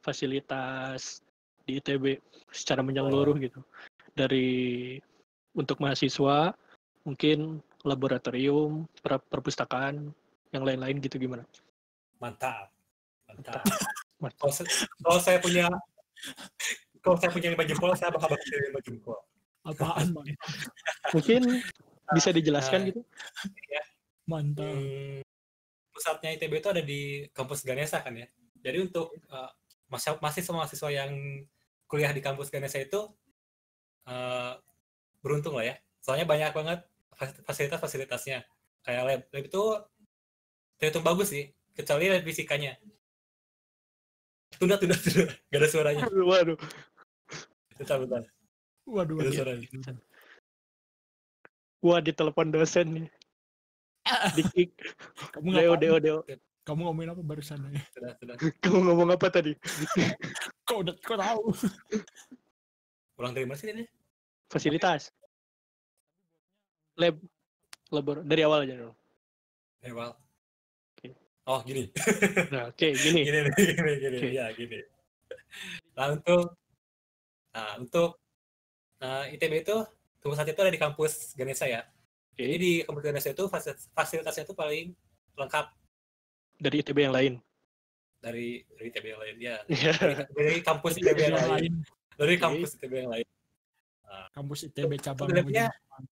fasilitas 0.00 1.20
di 1.66 1.78
ITB 1.78 2.18
secara 2.50 2.82
menyeluruh 2.82 3.36
gitu. 3.38 3.60
Dari 4.12 4.96
untuk 5.52 5.80
mahasiswa 5.80 6.52
mungkin 7.02 7.58
laboratorium, 7.82 8.86
per- 9.02 9.24
perpustakaan, 9.26 10.14
yang 10.52 10.62
lain-lain 10.68 11.00
gitu 11.00 11.16
gimana? 11.16 11.42
mantap 12.22 12.70
mantap 13.26 13.66
Mantap. 14.22 14.38
kalau, 14.38 14.52
se- 14.54 14.70
kalau 15.02 15.18
saya 15.18 15.42
punya 15.42 15.66
kalau 17.02 17.18
saya 17.18 17.34
punya 17.34 17.50
lima 17.50 17.66
jempol 17.66 17.90
saya 17.98 18.14
bakal 18.14 18.30
bakal 18.30 18.46
lima 18.46 18.78
jempol 18.78 19.18
Apaan 19.66 20.14
Bang? 20.14 20.26
Mungkin 21.14 21.42
bisa 22.14 22.30
dijelaskan 22.30 22.78
Nah, 22.82 22.86
gitu? 22.94 23.00
Mantap. 24.26 24.70
Hmm, 24.70 25.22
pusatnya 25.90 26.34
ITB 26.38 26.62
itu 26.62 26.68
ada 26.70 26.82
di 26.82 27.26
kampus 27.34 27.62
Ganesha 27.66 28.02
kan 28.02 28.14
ya. 28.14 28.26
Jadi 28.62 28.78
untuk 28.90 29.10
uh, 29.30 29.50
masa- 29.86 30.18
mahasiswa-mahasiswa 30.18 30.90
yang 30.94 31.14
kuliah 31.92 32.08
di 32.08 32.24
kampus 32.24 32.48
Ganesha 32.48 32.80
itu 32.80 33.04
uh, 34.08 34.56
beruntung 35.20 35.52
lah 35.60 35.68
ya. 35.68 35.76
Soalnya 36.00 36.24
banyak 36.24 36.56
banget 36.56 36.80
fas- 37.12 37.36
fasilitas-fasilitasnya. 37.44 38.48
Kayak 38.80 39.02
lab, 39.04 39.20
lab 39.28 39.44
itu 39.44 39.62
terhitung 40.80 41.04
bagus 41.04 41.28
sih, 41.36 41.52
kecuali 41.76 42.08
lab 42.08 42.24
fisikanya. 42.24 42.80
Tunda, 44.56 44.80
tunda, 44.80 44.96
tunda. 44.96 45.28
Gak 45.52 45.60
ada 45.60 45.68
suaranya. 45.68 46.02
Waduh. 46.08 46.56
Bentar, 47.76 47.96
bentar. 48.00 48.22
Waduh, 48.88 49.14
Gak 49.20 49.20
ada 49.20 49.28
waduh. 49.28 49.36
suaranya. 49.36 49.66
Wah, 51.84 52.00
ditelepon 52.00 52.48
dosen 52.56 52.86
nih. 52.88 53.06
Di 54.40 54.42
kick. 54.48 54.70
Kamu 55.36 55.52
Deo, 55.52 55.76
deo, 55.76 55.96
deo. 56.00 56.18
Kamu 56.62 56.86
ngomongin 56.86 57.10
apa 57.10 57.22
barusan? 57.26 57.58
ya? 57.74 57.82
Sudah, 57.90 58.12
sudah. 58.22 58.34
Kamu 58.62 58.78
ngomong 58.86 59.10
apa 59.18 59.26
tadi? 59.34 59.50
Kok 60.66 60.78
udah 60.78 60.94
kok 61.02 61.18
tahu? 61.18 61.42
Ulang 63.18 63.34
dari 63.34 63.44
mana 63.50 63.58
sih 63.58 63.74
ini? 63.74 63.82
Fasilitas. 64.46 65.10
Lab. 66.94 67.18
Labor. 67.90 68.22
Dari 68.22 68.46
awal 68.46 68.62
aja 68.62 68.78
dong. 68.78 68.94
Dari 69.82 69.90
awal. 69.90 70.14
Oke. 70.94 71.10
Oh 71.50 71.60
gini, 71.66 71.90
Nah, 72.54 72.70
oke 72.70 72.88
gini. 72.94 73.20
gini, 73.26 73.38
nih, 73.42 73.52
gini, 73.58 73.92
gini, 73.98 74.16
Oke. 74.22 74.28
ya 74.30 74.46
gini. 74.54 74.78
Nah 75.98 76.06
untuk, 76.14 76.54
nah 77.50 77.70
untuk 77.82 78.10
nah, 79.02 79.26
ITB 79.26 79.66
itu 79.66 79.76
tunggu 80.22 80.38
saat 80.38 80.46
itu 80.46 80.62
ada 80.62 80.70
di 80.70 80.78
kampus 80.78 81.34
Ganesha 81.34 81.66
ya. 81.66 81.82
Oke. 82.30 82.46
Jadi 82.46 82.56
di 82.56 82.72
kampus 82.86 83.02
Ganesha 83.02 83.34
itu 83.34 83.44
fasilitas, 83.50 83.90
fasilitasnya 83.90 84.46
itu 84.46 84.54
paling 84.54 84.94
lengkap 85.34 85.81
Dari 86.62 86.76
ITB 86.78 86.98
yang 87.02 87.14
lain. 87.18 87.34
dari 88.22 88.62
dari 88.70 88.86
ITB 88.86 89.06
yang 89.10 89.20
lain 89.20 89.36
ya. 89.42 89.56
Iya. 89.66 89.92
Dari, 89.98 90.14
dari 90.30 90.54
kampus 90.62 90.92
ITB 90.94 91.18
yang 91.18 91.34
yang 91.34 91.50
lain, 91.58 91.72
dari 92.14 92.34
Oke. 92.38 92.42
kampus 92.46 92.70
ITB 92.78 92.92
yang 93.02 93.10
lain. 93.10 93.26
kampus 94.30 94.58
ITB 94.70 94.90
cabang 95.02 95.26
Sebenarnya- 95.26 95.68
Bojong. 95.74 96.04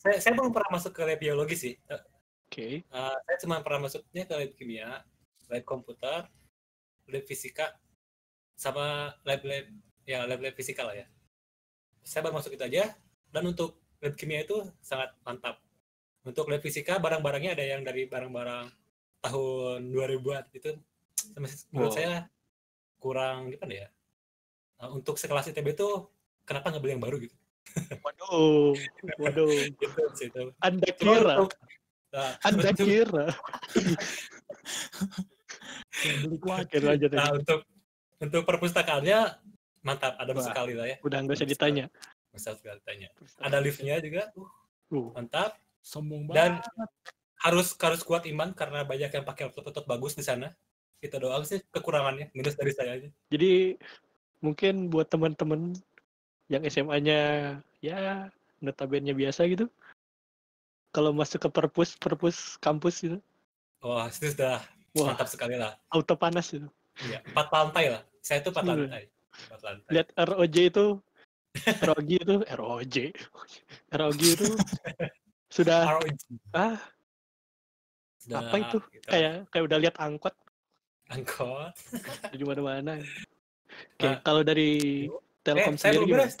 Saya, 0.00 0.16
saya 0.16 0.32
belum 0.32 0.52
pernah 0.54 0.70
masuk 0.80 0.92
ke 0.96 1.02
lab 1.04 1.18
biologi 1.20 1.56
sih. 1.58 1.74
Eh, 1.76 2.02
Oke. 2.48 2.68
Uh, 2.88 3.12
saya 3.26 3.36
cuma 3.42 3.60
pernah 3.60 3.84
masuknya 3.84 4.24
ke 4.24 4.34
lab 4.38 4.52
kimia, 4.56 4.90
lab 5.50 5.64
komputer, 5.68 6.24
lab 7.10 7.24
fisika, 7.28 7.74
sama 8.56 9.12
lab-lab 9.28 9.66
ya 10.08 10.24
lab-lab 10.24 10.54
fisika 10.56 10.88
lah 10.88 10.94
ya. 10.94 11.06
Saya 12.00 12.24
baru 12.24 12.40
masuk 12.40 12.54
itu 12.56 12.64
aja. 12.64 12.96
Dan 13.28 13.50
untuk 13.50 13.76
lab 14.00 14.14
kimia 14.16 14.46
itu 14.46 14.62
sangat 14.80 15.12
mantap. 15.26 15.60
Untuk 16.24 16.48
lab 16.48 16.62
fisika 16.64 16.96
barang-barangnya 16.96 17.52
ada 17.58 17.64
yang 17.66 17.84
dari 17.84 18.08
barang-barang 18.08 18.79
tahun 19.20 19.92
2000-an 19.92 20.44
itu 20.52 20.70
menurut 21.36 21.92
Wow. 21.92 21.96
saya 21.96 22.12
kurang 22.96 23.52
gimana 23.52 23.74
ya. 23.74 23.88
Uh, 24.80 24.96
untuk 24.96 25.16
sekelas 25.16 25.48
ITB 25.48 25.76
itu 25.76 25.88
kenapa 26.44 26.72
nggak 26.72 26.80
beli 26.80 26.92
yang 26.96 27.04
baru 27.04 27.16
gitu? 27.20 27.36
Waduh. 28.00 28.72
Waduh. 29.20 29.52
Gitu. 30.18 30.42
Anda 30.58 30.90
kira. 30.90 31.44
nah, 32.10 32.32
Anda 32.42 32.72
untuk- 32.72 32.80
kira. 32.88 33.26
Beli 36.00 36.36
lanjut 36.80 37.10
Nah, 37.12 37.28
aja. 37.28 37.36
untuk 37.36 37.60
untuk 38.20 38.42
perpustakaannya 38.44 39.18
mantap, 39.80 40.16
ada 40.16 40.32
sekali 40.36 40.72
lah 40.76 40.86
ya. 40.88 40.96
Udah 41.04 41.18
nggak 41.20 41.36
usah 41.36 41.48
ditanya. 41.48 41.84
Bisa 42.32 42.52
sekali 42.56 42.80
tanya. 42.84 43.08
Ada 43.40 43.58
liftnya 43.60 43.96
juga, 44.00 44.28
uh, 44.36 44.48
Uh, 44.90 45.12
mantap. 45.14 45.54
sombong 45.80 46.28
Dan 46.28 46.60
banget 46.60 46.90
harus 47.40 47.72
harus 47.76 48.00
kuat 48.04 48.28
iman 48.28 48.52
karena 48.52 48.84
banyak 48.84 49.10
yang 49.10 49.24
pakai 49.24 49.48
laptop-laptop 49.48 49.84
bagus 49.88 50.12
di 50.14 50.24
sana. 50.24 50.52
Itu 51.00 51.16
doang 51.16 51.44
sih 51.48 51.64
kekurangannya, 51.72 52.28
minus 52.36 52.54
dari 52.54 52.72
saya 52.76 53.00
aja. 53.00 53.08
Jadi 53.32 53.80
mungkin 54.44 54.92
buat 54.92 55.08
teman-teman 55.08 55.72
yang 56.52 56.60
SMA-nya 56.68 57.20
ya 57.80 58.28
notabene 58.60 59.16
biasa 59.16 59.48
gitu. 59.48 59.66
Kalau 60.90 61.14
masuk 61.14 61.46
ke 61.46 61.48
perpus 61.48 61.94
perpus 61.96 62.58
kampus 62.58 63.06
gitu, 63.06 63.18
Wah, 63.80 64.10
itu 64.10 64.34
sudah 64.34 64.58
wah 64.92 65.14
mantap 65.14 65.30
sekali 65.30 65.54
lah. 65.54 65.78
auto 65.88 66.18
panas 66.18 66.50
itu. 66.50 66.66
Iya, 67.06 67.22
empat 67.30 67.46
lantai 67.48 67.84
lah. 67.94 68.02
Saya 68.20 68.42
itu 68.42 68.50
empat 68.52 68.64
Iya. 68.66 68.72
lantai. 68.74 69.02
Empat 69.46 69.60
lantai. 69.64 69.90
Lihat 69.94 70.08
ROJ 70.18 70.56
itu, 70.68 70.86
ROG 71.86 72.10
itu, 72.10 72.36
ROJ, 72.58 72.96
ROG 73.94 74.20
itu 74.20 74.48
sudah 75.56 75.80
ROG. 75.96 76.18
ah 76.52 76.76
Apa 78.32 78.56
itu? 78.56 78.78
gitu. 78.88 79.06
kayak 79.06 79.32
kayak 79.48 79.64
udah 79.64 79.78
lihat 79.78 79.96
angkot 79.96 80.34
angkot. 81.08 81.72
di 82.32 82.44
mana-mana. 82.44 83.02
Oke, 83.70 84.02
Nah. 84.04 84.18
kalau 84.20 84.42
dari 84.42 84.70
Eh, 85.06 85.14
Telkom 85.42 85.74
saya 85.74 85.94
sendiri 85.94 86.06
belum 86.06 86.16
beres. 86.16 86.34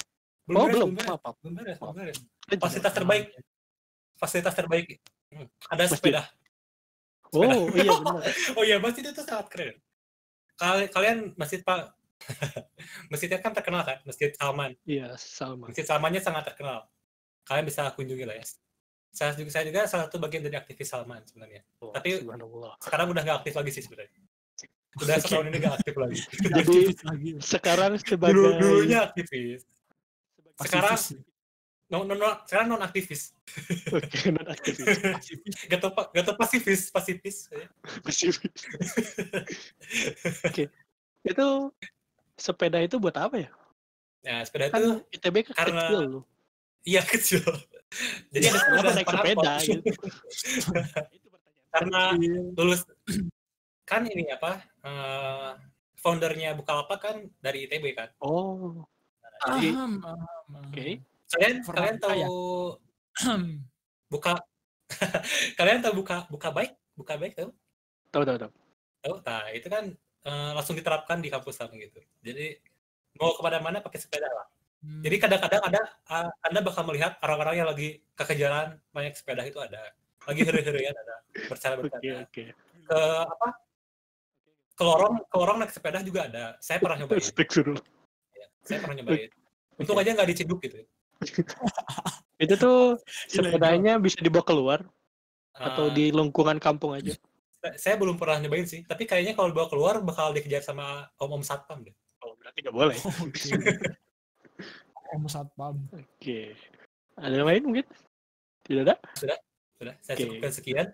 Oh 0.46 0.54
beres, 0.60 0.72
belum, 0.72 0.90
beres. 0.92 1.08
Belum 1.40 1.52
beres, 1.56 1.76
belum 1.78 1.94
beres. 1.94 2.18
Lanjut. 2.20 2.60
Fasilitas 2.60 2.92
terbaik. 2.92 3.24
Fasilitas 4.14 4.54
terbaik. 4.54 4.86
Hmm, 5.30 5.46
Ada 5.68 5.82
Masjid. 5.84 5.94
sepeda. 5.96 6.22
Oh 7.30 7.70
iya 7.70 7.92
benar. 7.96 8.22
Oh 8.52 8.62
iya, 8.62 8.76
masjid 8.76 9.02
itu 9.04 9.22
sangat 9.22 9.46
keren. 9.48 9.74
Kali- 10.54 10.90
Kalian 10.90 11.18
masjid 11.34 11.60
Pak 11.60 11.94
Masjidnya 13.10 13.38
kan 13.38 13.50
terkenal 13.50 13.80
kan, 13.80 13.96
Masjid 14.04 14.28
Salman. 14.30 14.76
Iya 14.84 15.16
sama. 15.16 15.70
Masjid 15.70 15.82
Salmannya 15.82 16.20
sangat 16.20 16.44
terkenal. 16.46 16.84
Kalian 17.42 17.64
bisa 17.64 17.88
kunjungi 17.90 18.22
lah 18.22 18.36
ya. 18.36 18.44
Saya 19.10 19.34
juga, 19.34 19.50
saya 19.50 19.64
juga 19.66 19.80
salah 19.84 20.06
satu 20.06 20.16
bagian 20.16 20.42
dari 20.42 20.54
aktivis 20.54 20.86
Salman 20.86 21.20
sebenarnya. 21.26 21.66
Oh, 21.82 21.90
Tapi-. 21.90 22.22
Sekarang 22.78 23.06
udah 23.10 23.22
nggak 23.22 23.38
aktif 23.42 23.54
lagi 23.58 23.70
sih 23.74 23.82
sebenarnya. 23.82 24.20
Udah 24.98 25.14
Oke. 25.14 25.22
setahun 25.22 25.46
ini 25.46 25.56
nggak 25.58 25.74
aktif 25.78 25.94
lagi. 25.98 26.16
Jadi- 26.58 26.94
lagi 27.02 27.30
Sekarang 27.38 27.92
sebagai 27.98 28.34
Dulu 28.34 28.50
dulunya 28.58 28.98
aktivis. 29.06 29.62
Sekarang 30.60 30.98
non 31.90 32.06
non 32.06 32.14
non- 32.14 32.38
sekarang 32.46 32.66
non 32.70 32.82
aktivis. 32.82 33.34
Oke, 33.98 34.30
non 34.30 34.46
aktivis. 34.46 34.86
Gak 35.70 35.78
tau 35.80 35.90
gak 35.90 36.22
tau 36.22 36.34
pasifis 36.38 36.86
pasifis. 36.86 37.50
ya. 37.50 37.66
Pasifis. 38.02 38.62
Oke. 40.46 40.70
Itu 41.26 41.74
sepeda 42.38 42.78
itu 42.78 42.96
buat 42.96 43.18
apa 43.18 43.42
ya? 43.42 43.50
Nah 44.22 44.46
sepeda 44.46 44.70
itu 44.70 44.74
Kan 44.74 44.82
ITB 45.10 45.36
kan 45.50 45.54
karena- 45.66 45.82
kecil 45.86 46.00
loh. 46.06 46.22
iya 46.82 47.02
kecil. 47.02 47.42
Jadi 48.30 48.44
ada 48.46 48.58
sepeda 48.58 48.90
naik 48.92 49.08
sepeda 49.14 49.52
gitu? 49.60 49.80
Itu 49.82 49.90
pertanyaan. 49.90 51.06
Karena 51.70 52.00
Iya. 52.14 52.40
lulus 52.54 52.80
kan 53.84 54.02
ini 54.04 54.24
apa 54.28 54.52
eh, 54.82 55.50
foundernya 55.96 56.54
Bukalapak 56.54 56.98
kan 57.00 57.16
dari 57.38 57.66
ITB 57.66 57.84
kan. 57.92 58.10
Oh, 58.18 58.86
Jadi 59.40 59.72
Paham, 59.72 59.92
paham, 59.98 60.18
paham. 60.44 60.64
oke. 60.68 60.86
kalian 61.30 61.54
Informatika 61.58 61.74
kalian 61.76 61.96
tahu 61.96 62.14
ya? 62.14 62.28
buka 64.12 64.32
kalian 65.58 65.80
tahu 65.80 65.94
buka 65.96 66.16
buka 66.26 66.48
baik 66.50 66.72
buka 66.92 67.14
baik 67.14 67.34
tahu 67.34 67.50
Tahu 68.10 68.22
tahu 68.24 68.36
tahu. 68.36 68.50
tahu 69.00 69.14
nah 69.22 69.46
itu 69.48 69.66
kan 69.66 69.84
eh, 70.20 70.50
langsung 70.52 70.74
diterapkan 70.74 71.18
di 71.18 71.30
kampus 71.30 71.56
sana 71.56 71.70
gitu 71.72 72.02
jadi 72.20 72.58
mau 73.16 73.32
ke 73.32 73.40
mana 73.40 73.58
mana 73.58 73.78
pakai 73.78 73.98
sepeda 73.98 74.26
lah 74.26 74.46
Hmm. 74.80 75.04
jadi 75.04 75.16
kadang-kadang 75.20 75.60
ada 75.60 75.80
ah, 76.08 76.32
anda 76.40 76.64
bakal 76.64 76.88
melihat 76.88 77.20
orang-orang 77.20 77.60
yang 77.60 77.68
lagi 77.68 78.00
kekejaran 78.16 78.80
banyak 78.96 79.12
sepeda 79.12 79.44
itu 79.44 79.60
ada. 79.60 79.92
Lagi 80.24 80.40
heri-herian 80.40 80.96
ada 80.96 81.16
bercanda 81.48 81.76
Oke 81.76 81.84
bercanda 81.88 82.24
oke. 82.24 82.44
ke 82.88 83.00
apa? 83.28 83.48
Ke 84.72 84.82
lorong 84.88 85.14
ke 85.28 85.36
lorong 85.36 85.56
naik 85.60 85.72
sepeda 85.76 86.00
juga 86.00 86.32
ada. 86.32 86.56
Saya 86.64 86.80
pernah 86.80 86.96
nyobain. 87.04 87.20
Astagfirullah. 87.20 87.84
saya 88.64 88.78
pernah 88.80 88.96
nyobain. 89.04 89.30
Untung 89.76 89.96
aja 90.00 90.10
nggak 90.16 90.28
diciduk 90.32 90.60
gitu 90.64 90.84
Itu 92.44 92.54
tuh 92.56 92.96
sepedanya 93.28 94.00
bisa 94.00 94.20
dibawa 94.24 94.44
keluar 94.44 94.80
atau 95.52 95.92
Eh, 95.92 95.92
di 95.92 96.04
lingkungan 96.08 96.56
kampung 96.56 96.96
aja. 96.96 97.12
Sa- 97.60 97.76
saya 97.76 97.94
belum 98.00 98.16
pernah 98.16 98.40
nyobain 98.40 98.64
sih. 98.64 98.80
Tapi 98.88 99.04
kayaknya 99.04 99.36
kalau 99.36 99.52
dibawa 99.52 99.68
keluar 99.68 100.00
bakal 100.00 100.32
dikejar 100.32 100.64
sama 100.64 101.04
om 101.20 101.36
om 101.36 101.44
satpam 101.44 101.84
deh. 101.84 101.92
Oh, 102.24 102.32
berarti 102.40 102.64
nggak 102.64 102.72
boleh. 102.72 102.96
Oke. 105.10 105.18
Om 105.18 105.26
Satpam. 105.26 105.76
Oke. 105.90 106.54
Ada 107.18 107.34
yang 107.42 107.48
lain 107.50 107.62
mungkin? 107.66 107.86
Tidak 108.62 108.82
ada? 108.86 108.94
sudah 109.80 109.96
saya 110.04 110.14
Oke. 110.14 110.22
cukupkan 110.28 110.52
sekian 110.52 110.86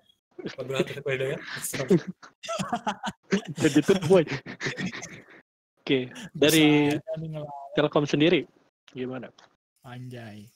taufiq 0.56 1.02
wal 1.02 1.14
hidayah. 1.18 1.40
Jadi 3.60 3.78
itu 3.82 3.94
boy. 4.08 4.24
Oke, 5.82 6.08
dari. 6.32 6.94
Telkom 7.76 8.08
sendiri 8.08 8.48
gimana? 8.88 9.28
Anjay. 9.84 10.48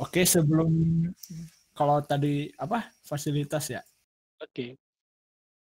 Oke, 0.00 0.24
sebelum 0.24 0.70
kalau 1.76 2.00
tadi 2.00 2.48
apa 2.56 2.88
fasilitas 3.04 3.68
ya? 3.68 3.82
Oke. 4.40 4.80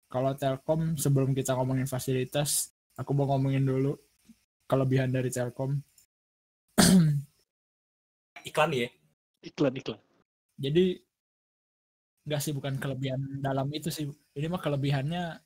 Kalau 0.07 0.37
Telkom 0.39 0.95
sebelum 0.95 1.35
kita 1.35 1.59
ngomongin 1.59 1.91
fasilitas, 1.91 2.71
aku 2.95 3.11
mau 3.11 3.27
ngomongin 3.35 3.67
dulu 3.67 3.99
kelebihan 4.71 5.11
dari 5.11 5.33
Telkom. 5.33 5.81
iklan 8.49 8.71
ya 8.73 8.89
Iklan 9.43 9.75
iklan. 9.79 10.01
Jadi 10.59 10.99
enggak 12.27 12.41
sih 12.43 12.51
bukan 12.57 12.75
kelebihan 12.83 13.21
dalam 13.39 13.71
itu 13.71 13.93
sih. 13.93 14.11
Ini 14.35 14.47
mah 14.51 14.59
kelebihannya 14.59 15.39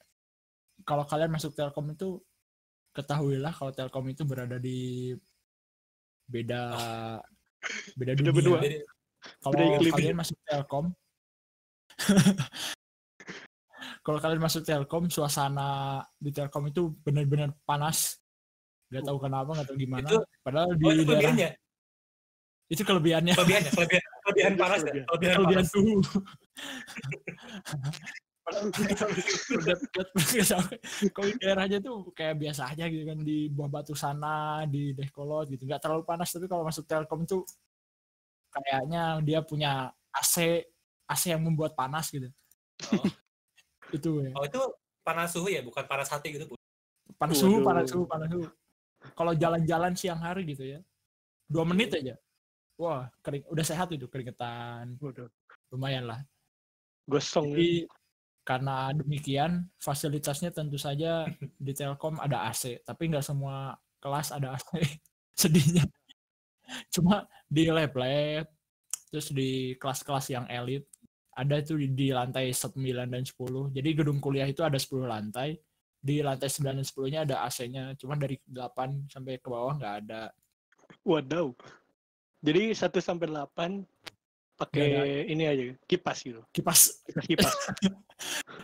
kalau 0.88 1.04
kalian 1.04 1.28
masuk 1.28 1.52
Telkom 1.52 1.92
itu 1.92 2.16
ketahuilah 2.96 3.52
kalau 3.52 3.72
Telkom 3.76 4.08
itu 4.08 4.24
berada 4.24 4.56
di 4.56 5.12
beda 6.30 6.62
beda 7.98 8.12
Beda 8.16 8.30
dunia. 8.30 8.32
benua. 8.32 8.58
jadi 8.64 8.78
Kalau 9.44 9.52
Beda 9.52 9.90
kalian 9.92 10.16
masuk 10.16 10.38
Telkom 10.48 10.86
kalau 14.06 14.18
kalian 14.22 14.40
masuk 14.40 14.62
Telkom 14.64 15.04
suasana 15.12 16.00
di 16.16 16.32
Telkom 16.32 16.72
itu 16.72 16.88
benar-benar 17.04 17.52
panas 17.68 18.19
nggak 18.90 19.02
tahu 19.06 19.18
kenapa 19.22 19.50
nggak 19.54 19.68
tahu 19.70 19.78
gimana 19.78 20.08
Itu- 20.08 20.24
padahal 20.42 20.70
di 20.74 20.84
oh, 20.84 20.90
itu 20.90 21.02
daerah 21.06 21.06
kelebihannya 21.06 21.50
itu 22.70 22.82
kelebihannya 22.86 23.34
kelebihannya 23.34 23.70
kelebihan 23.74 24.02
kelebihan 24.22 24.54
panas 24.58 24.80
ya 24.82 24.92
kelebihan 25.06 25.34
kelebihan 25.38 25.40
panas 25.46 25.68
suhu 25.70 25.94
udah 28.50 29.76
kalau 31.14 31.28
di 31.30 31.38
daerahnya 31.38 31.78
tuh 31.78 32.10
kayak 32.10 32.34
biasa 32.34 32.74
aja 32.74 32.90
gitu 32.90 33.06
kan 33.06 33.22
di 33.22 33.46
buah 33.46 33.70
batu 33.70 33.94
sana 33.94 34.66
di 34.66 34.90
Dehkolot 34.90 35.46
gitu 35.54 35.70
nggak 35.70 35.78
terlalu 35.78 36.02
panas 36.02 36.34
tapi 36.34 36.50
kalau 36.50 36.66
masuk 36.66 36.82
Telkom 36.82 37.22
tuh 37.30 37.46
kayaknya 38.50 39.22
dia 39.22 39.38
punya 39.46 39.94
AC 40.10 40.66
AC 41.06 41.22
yang 41.30 41.46
membuat 41.46 41.78
panas 41.78 42.10
gitu 42.10 42.26
Oh. 42.88 43.04
Itu 43.96 44.22
ya. 44.22 44.30
Oh 44.38 44.46
itu 44.46 44.60
panas 45.02 45.34
suhu 45.34 45.50
ya, 45.50 45.60
bukan 45.66 45.82
panas 45.84 46.06
hati 46.06 46.38
gitu. 46.38 46.46
Bu. 46.46 46.54
Panas 47.18 47.36
suhu, 47.42 47.58
panas 47.60 47.90
suhu, 47.90 48.04
panas 48.06 48.30
suhu. 48.30 48.46
Kalau 49.16 49.32
jalan-jalan 49.32 49.92
siang 49.96 50.20
hari 50.20 50.44
gitu 50.48 50.64
ya. 50.64 50.80
Dua 51.50 51.64
menit 51.66 51.96
aja. 51.96 52.14
Wah, 52.80 53.08
kering, 53.20 53.44
udah 53.48 53.64
sehat 53.64 53.92
itu 53.92 54.08
keringetan. 54.08 54.96
Waduh. 55.00 55.28
Lumayan 55.72 56.08
lah. 56.08 56.20
Gosong. 57.08 57.52
Jadi 57.52 57.88
karena 58.44 58.90
demikian 58.96 59.68
fasilitasnya 59.78 60.50
tentu 60.50 60.80
saja 60.80 61.28
di 61.38 61.72
Telkom 61.76 62.18
ada 62.18 62.48
AC, 62.48 62.82
tapi 62.82 63.12
nggak 63.12 63.22
semua 63.22 63.76
kelas 64.00 64.32
ada 64.32 64.56
AC. 64.56 64.70
Sedihnya. 65.40 65.84
Cuma 66.90 67.26
di 67.50 67.66
lab-lab, 67.68 68.46
terus 69.10 69.28
di 69.34 69.74
kelas-kelas 69.76 70.26
yang 70.30 70.46
elit 70.46 70.86
ada 71.34 71.56
itu 71.56 71.78
di, 71.78 71.88
di 71.94 72.08
lantai 72.12 72.52
9 72.52 72.76
dan 73.08 73.24
10. 73.24 73.72
Jadi 73.72 73.88
gedung 73.96 74.18
kuliah 74.20 74.46
itu 74.46 74.60
ada 74.60 74.76
10 74.76 75.08
lantai. 75.08 75.56
Di 76.00 76.24
lantai 76.24 76.48
9 76.48 76.80
dan 76.80 76.86
10-nya 76.86 77.20
ada 77.28 77.36
AC-nya, 77.44 77.92
cuma 78.00 78.16
dari 78.16 78.40
8 78.48 79.12
sampai 79.12 79.36
ke 79.36 79.48
bawah 79.52 79.76
nggak 79.76 79.94
ada. 80.04 80.32
Wadaw. 81.04 81.52
Jadi 82.40 82.72
1 82.72 83.00
sampai 83.04 83.28
8 83.28 83.84
pakai 84.56 85.24
ini 85.28 85.44
aja 85.44 85.62
kipas 85.88 86.20
gitu. 86.24 86.40
Kipas 86.52 87.04
Kipas 87.04 87.24
kipas. 87.28 87.54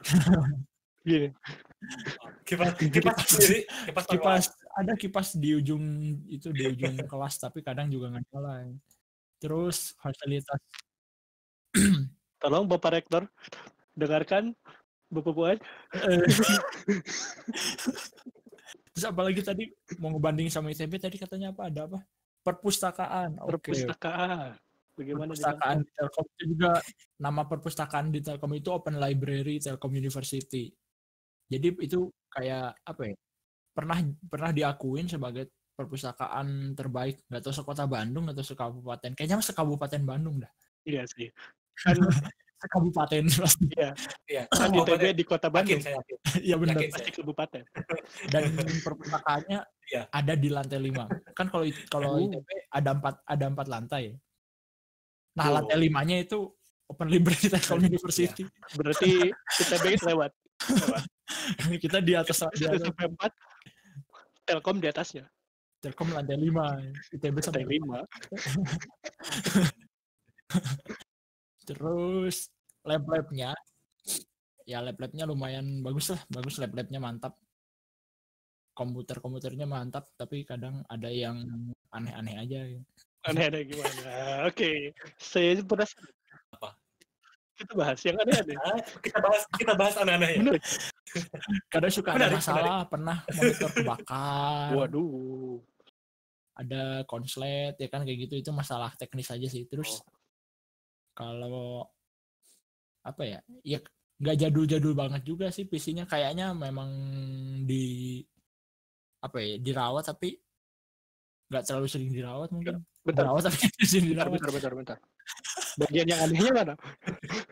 Gini. 1.06 1.30
Kipas, 2.42 2.74
kipas 2.82 3.16
sendiri, 3.30 3.62
kipas, 3.86 4.04
kipas 4.10 4.44
ada 4.74 4.92
kipas 4.98 5.28
di 5.38 5.54
ujung 5.54 5.84
itu 6.26 6.50
di 6.50 6.66
ujung 6.66 6.98
kelas 7.06 7.38
tapi 7.38 7.62
kadang 7.62 7.86
juga 7.88 8.10
nggak 8.10 8.26
nyala 8.34 8.66
terus 9.38 9.94
fasilitas 10.02 10.60
Tolong 12.42 12.66
Bapak 12.68 12.92
Rektor 12.98 13.22
dengarkan 13.94 14.52
Bapak 15.06 15.62
eh, 15.94 16.18
terus 18.90 19.06
apalagi 19.06 19.38
tadi 19.38 19.70
mau 20.02 20.10
ngebanding 20.10 20.50
sama 20.50 20.74
ITB 20.74 20.98
tadi 20.98 21.16
katanya 21.20 21.54
apa? 21.54 21.70
Ada 21.70 21.86
apa? 21.86 21.98
Perpustakaan. 22.42 23.38
Oke. 23.46 23.70
Perpustakaan. 23.70 24.58
Bagaimana 24.96 25.30
perpustakaan 25.30 25.76
di 25.84 25.90
Telkom. 25.92 26.26
Itu 26.26 26.44
juga 26.56 26.70
nama 27.20 27.42
perpustakaan 27.46 28.06
di 28.10 28.20
Telkom 28.24 28.52
itu 28.56 28.68
Open 28.72 28.96
Library 28.98 29.62
Telkom 29.62 29.92
University. 29.94 30.72
Jadi 31.46 31.66
itu 31.86 32.10
kayak 32.32 32.74
apa 32.82 33.02
ya 33.06 33.16
pernah 33.76 33.98
pernah 34.26 34.50
diakuin 34.50 35.06
sebagai 35.06 35.52
perpustakaan 35.76 36.72
terbaik. 36.72 37.22
Nggak 37.28 37.46
tahu 37.46 37.54
sekota 37.54 37.84
Bandung 37.84 38.26
atau 38.32 38.42
sekabupaten. 38.42 39.12
Kayaknya 39.14 39.44
sekabupaten 39.44 40.02
Bandung 40.02 40.42
dah. 40.42 40.50
Iya 40.82 41.04
sih. 41.06 41.28
Kan 41.76 42.00
sekabupaten 42.56 43.22
pasti 43.28 43.66
Iya, 44.32 44.42
kan 44.48 44.68
Oh, 44.70 44.82
ITB 44.82 45.04
di 45.12 45.24
Kota 45.24 45.46
yakin 45.46 45.54
Bandung. 45.54 45.80
saya 45.80 45.94
yakin. 46.00 46.16
iya 46.46 46.54
benar 46.56 46.74
Yakin 46.74 46.90
Pasti 46.90 47.10
kabupaten. 47.12 47.62
dan 48.32 48.42
perpustakaannya 48.80 49.58
Iya. 49.86 50.02
ada 50.10 50.34
di 50.34 50.48
lantai 50.50 50.80
lima 50.80 51.04
kan 51.32 51.46
kalau 51.46 51.62
kalau 51.86 52.08
Oh. 52.16 52.24
ITB 52.24 52.48
ada 52.68 52.90
empat 52.92 53.14
ada 53.22 53.44
empat 53.46 53.66
lantai 53.66 54.04
nah 55.32 55.46
Oh. 55.46 55.54
lantai 55.60 55.76
limanya 55.78 56.16
itu 56.18 56.48
Open 56.86 57.10
Library 57.10 57.50
Telkom 57.50 57.82
University 57.82 58.46
Berarti 58.72 59.30
ITB 59.58 59.98
lewat. 60.06 60.30
kita 61.76 61.98
di 61.98 62.14
atas 62.14 62.38
di 62.54 62.62
1 62.62 62.70
atas 62.70 62.86
sampai 62.86 63.06
4 63.10 63.30
Telkom 64.46 64.78
di 64.78 64.86
atasnya. 64.86 65.26
Telkom 65.76 66.08
lantai 66.08 66.38
lima 66.38 66.78
ITB 67.10 67.36
Lantai 67.36 67.42
sampai 67.42 67.66
5. 67.66 68.06
Terus 71.66 72.48
lab-labnya 72.86 73.52
ya 74.62 74.78
lab-labnya 74.78 75.26
lumayan 75.26 75.82
bagus 75.82 76.14
lah 76.14 76.22
bagus 76.30 76.62
lab-labnya 76.62 77.02
mantap 77.02 77.34
komputer-komputernya 78.78 79.66
mantap 79.66 80.14
tapi 80.14 80.46
kadang 80.46 80.86
ada 80.86 81.10
yang 81.10 81.42
aneh-aneh 81.90 82.36
aja 82.38 82.60
Aneh-aneh 83.26 83.62
gimana? 83.66 84.46
Oke. 84.46 84.94
Saya 85.18 85.58
penasaran. 85.66 86.14
Apa? 86.54 86.70
Kita 87.58 87.72
bahas 87.74 87.98
yang 88.06 88.16
aneh-aneh. 88.22 88.56
Kita 89.04 89.18
bahas 89.18 89.42
kita 89.58 89.72
bahas 89.74 89.94
aneh-aneh 89.98 90.30
ya. 90.30 90.40
Bener. 90.40 90.62
kadang 91.72 91.88
suka 91.88 92.12
ada 92.12 92.28
Menarik, 92.28 92.44
masalah 92.44 92.84
pernah 92.84 93.16
monitor 93.24 93.70
kebakar 93.72 94.68
Waduh. 94.76 95.64
ada 96.60 96.82
konslet 97.08 97.72
ya 97.80 97.88
kan 97.88 98.04
kayak 98.04 98.28
gitu 98.28 98.34
itu 98.36 98.50
masalah 98.52 98.92
teknis 99.00 99.32
aja 99.32 99.48
sih 99.48 99.64
terus 99.64 100.04
kalau 101.16 101.88
apa 103.00 103.22
ya 103.24 103.38
ya 103.64 103.80
nggak 104.20 104.36
jadul-jadul 104.36 104.92
banget 104.92 105.22
juga 105.24 105.48
sih 105.48 105.64
PC-nya. 105.64 106.04
Kayaknya 106.04 106.52
memang 106.52 106.90
di 107.64 108.20
apa 109.24 109.40
ya 109.40 109.56
dirawat 109.56 110.04
tapi 110.12 110.36
nggak 111.48 111.62
terlalu 111.64 111.88
sering 111.88 112.12
dirawat 112.12 112.52
mungkin. 112.52 112.84
Bentar, 113.00 113.24
dirawat 113.24 113.42
tapi 113.48 113.56
sering 113.90 114.12
bentar, 114.12 114.28
dirawat. 114.28 114.32
bentar, 114.36 114.50
bentar, 114.52 114.72
bentar. 114.76 114.98
Bagian 115.80 116.06
yang 116.06 116.20
anehnya 116.28 116.52
mana? 116.52 116.74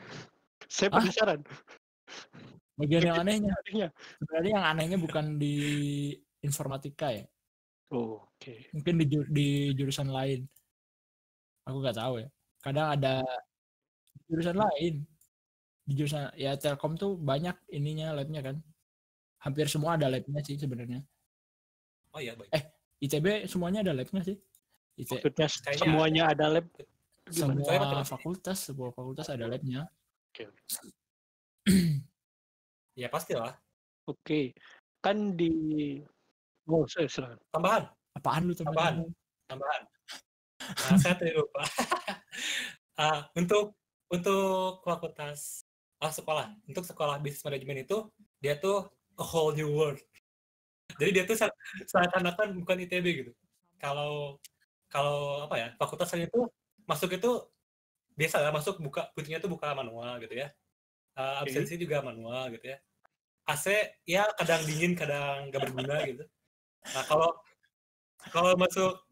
Saya 0.74 0.88
penasaran. 0.90 1.40
bagian 2.74 3.06
yang 3.06 3.22
anehnya? 3.22 3.54
sebenarnya 4.18 4.52
yang 4.58 4.66
anehnya 4.66 4.98
bukan 4.98 5.38
di 5.38 5.54
informatika 6.42 7.14
ya. 7.14 7.22
Oh, 7.94 8.26
Oke. 8.34 8.66
mungkin 8.74 8.98
di, 8.98 9.06
di 9.30 9.46
jurusan 9.78 10.10
lain. 10.10 10.42
Aku 11.70 11.78
nggak 11.78 11.94
tahu 11.94 12.18
ya. 12.18 12.28
Kadang 12.58 12.98
ada 12.98 13.22
jurusan 14.30 14.56
lain 14.56 14.94
di 15.84 15.92
jurusan 15.98 16.32
ya 16.38 16.56
Telkom 16.56 16.96
tuh 16.96 17.14
banyak 17.20 17.54
ininya 17.70 18.16
labnya 18.16 18.40
kan 18.40 18.56
hampir 19.44 19.68
semua 19.68 20.00
ada 20.00 20.08
labnya 20.08 20.40
sih 20.40 20.56
sebenarnya 20.56 21.04
Oh 22.14 22.22
iya, 22.22 22.38
baik. 22.38 22.54
ITB 23.02 23.50
semuanya 23.50 23.82
ada 23.82 23.90
labnya 23.90 24.22
sih 24.22 24.38
IT, 24.94 25.10
Maksudnya 25.18 25.50
Kayaknya 25.50 25.82
semuanya 25.82 26.22
ada 26.30 26.46
lab. 26.46 26.66
Gimana? 27.26 27.58
semua 27.58 27.66
Saya 27.66 27.78
matematika. 27.82 28.12
fakultas 28.14 28.58
sebuah 28.70 28.90
fakultas 28.94 29.26
ada 29.34 29.44
labnya 29.50 29.90
Ya 32.94 33.10
pastilah. 33.10 33.58
Oke. 34.06 34.54
Kan 35.02 35.34
di 35.34 35.50
Oh, 36.64 36.86
saya 36.88 37.10
silakan. 37.10 37.36
Tambahan, 37.52 37.84
apaan 38.16 38.42
lu 38.48 38.54
teman 38.56 38.72
Apaan? 38.72 38.94
tambahan. 39.50 39.82
Nah, 40.64 40.96
saya 40.96 41.14
tadi 41.18 41.32
lupa. 41.36 41.60
Ah, 42.94 43.26
untuk 43.34 43.74
untuk 44.14 44.80
fakultas 44.86 45.66
ah, 45.98 46.12
sekolah, 46.12 46.54
untuk 46.68 46.84
sekolah 46.86 47.18
bisnis 47.18 47.42
manajemen 47.42 47.82
itu 47.82 48.06
dia 48.38 48.54
tuh 48.58 48.86
a 49.18 49.24
whole 49.24 49.54
new 49.54 49.70
world. 49.70 49.98
Jadi 51.00 51.10
dia 51.10 51.24
tuh 51.24 51.36
se- 51.38 51.58
seakan-akan 51.88 52.60
bukan 52.62 52.84
ITB 52.86 53.06
gitu. 53.24 53.32
Kalau 53.80 54.38
kalau 54.92 55.42
apa 55.48 55.54
ya 55.58 55.68
fakultas 55.74 56.14
lain 56.14 56.30
itu 56.30 56.46
masuk 56.86 57.18
itu 57.18 57.30
biasa 58.14 58.38
lah 58.38 58.54
masuk 58.54 58.78
buka 58.78 59.10
pintunya 59.18 59.42
tuh 59.42 59.50
buka 59.50 59.74
manual 59.74 60.22
gitu 60.22 60.38
ya. 60.38 60.54
Oke. 61.14 61.50
absensi 61.50 61.74
juga 61.78 62.02
manual 62.02 62.54
gitu 62.54 62.74
ya. 62.74 62.78
AC 63.44 63.66
ya 64.08 64.24
kadang 64.38 64.62
dingin 64.64 64.96
kadang 64.96 65.50
gak 65.50 65.62
berguna 65.68 65.96
gitu. 66.06 66.24
Nah 66.94 67.04
kalau 67.06 67.30
kalau 68.30 68.54
masuk 68.56 69.04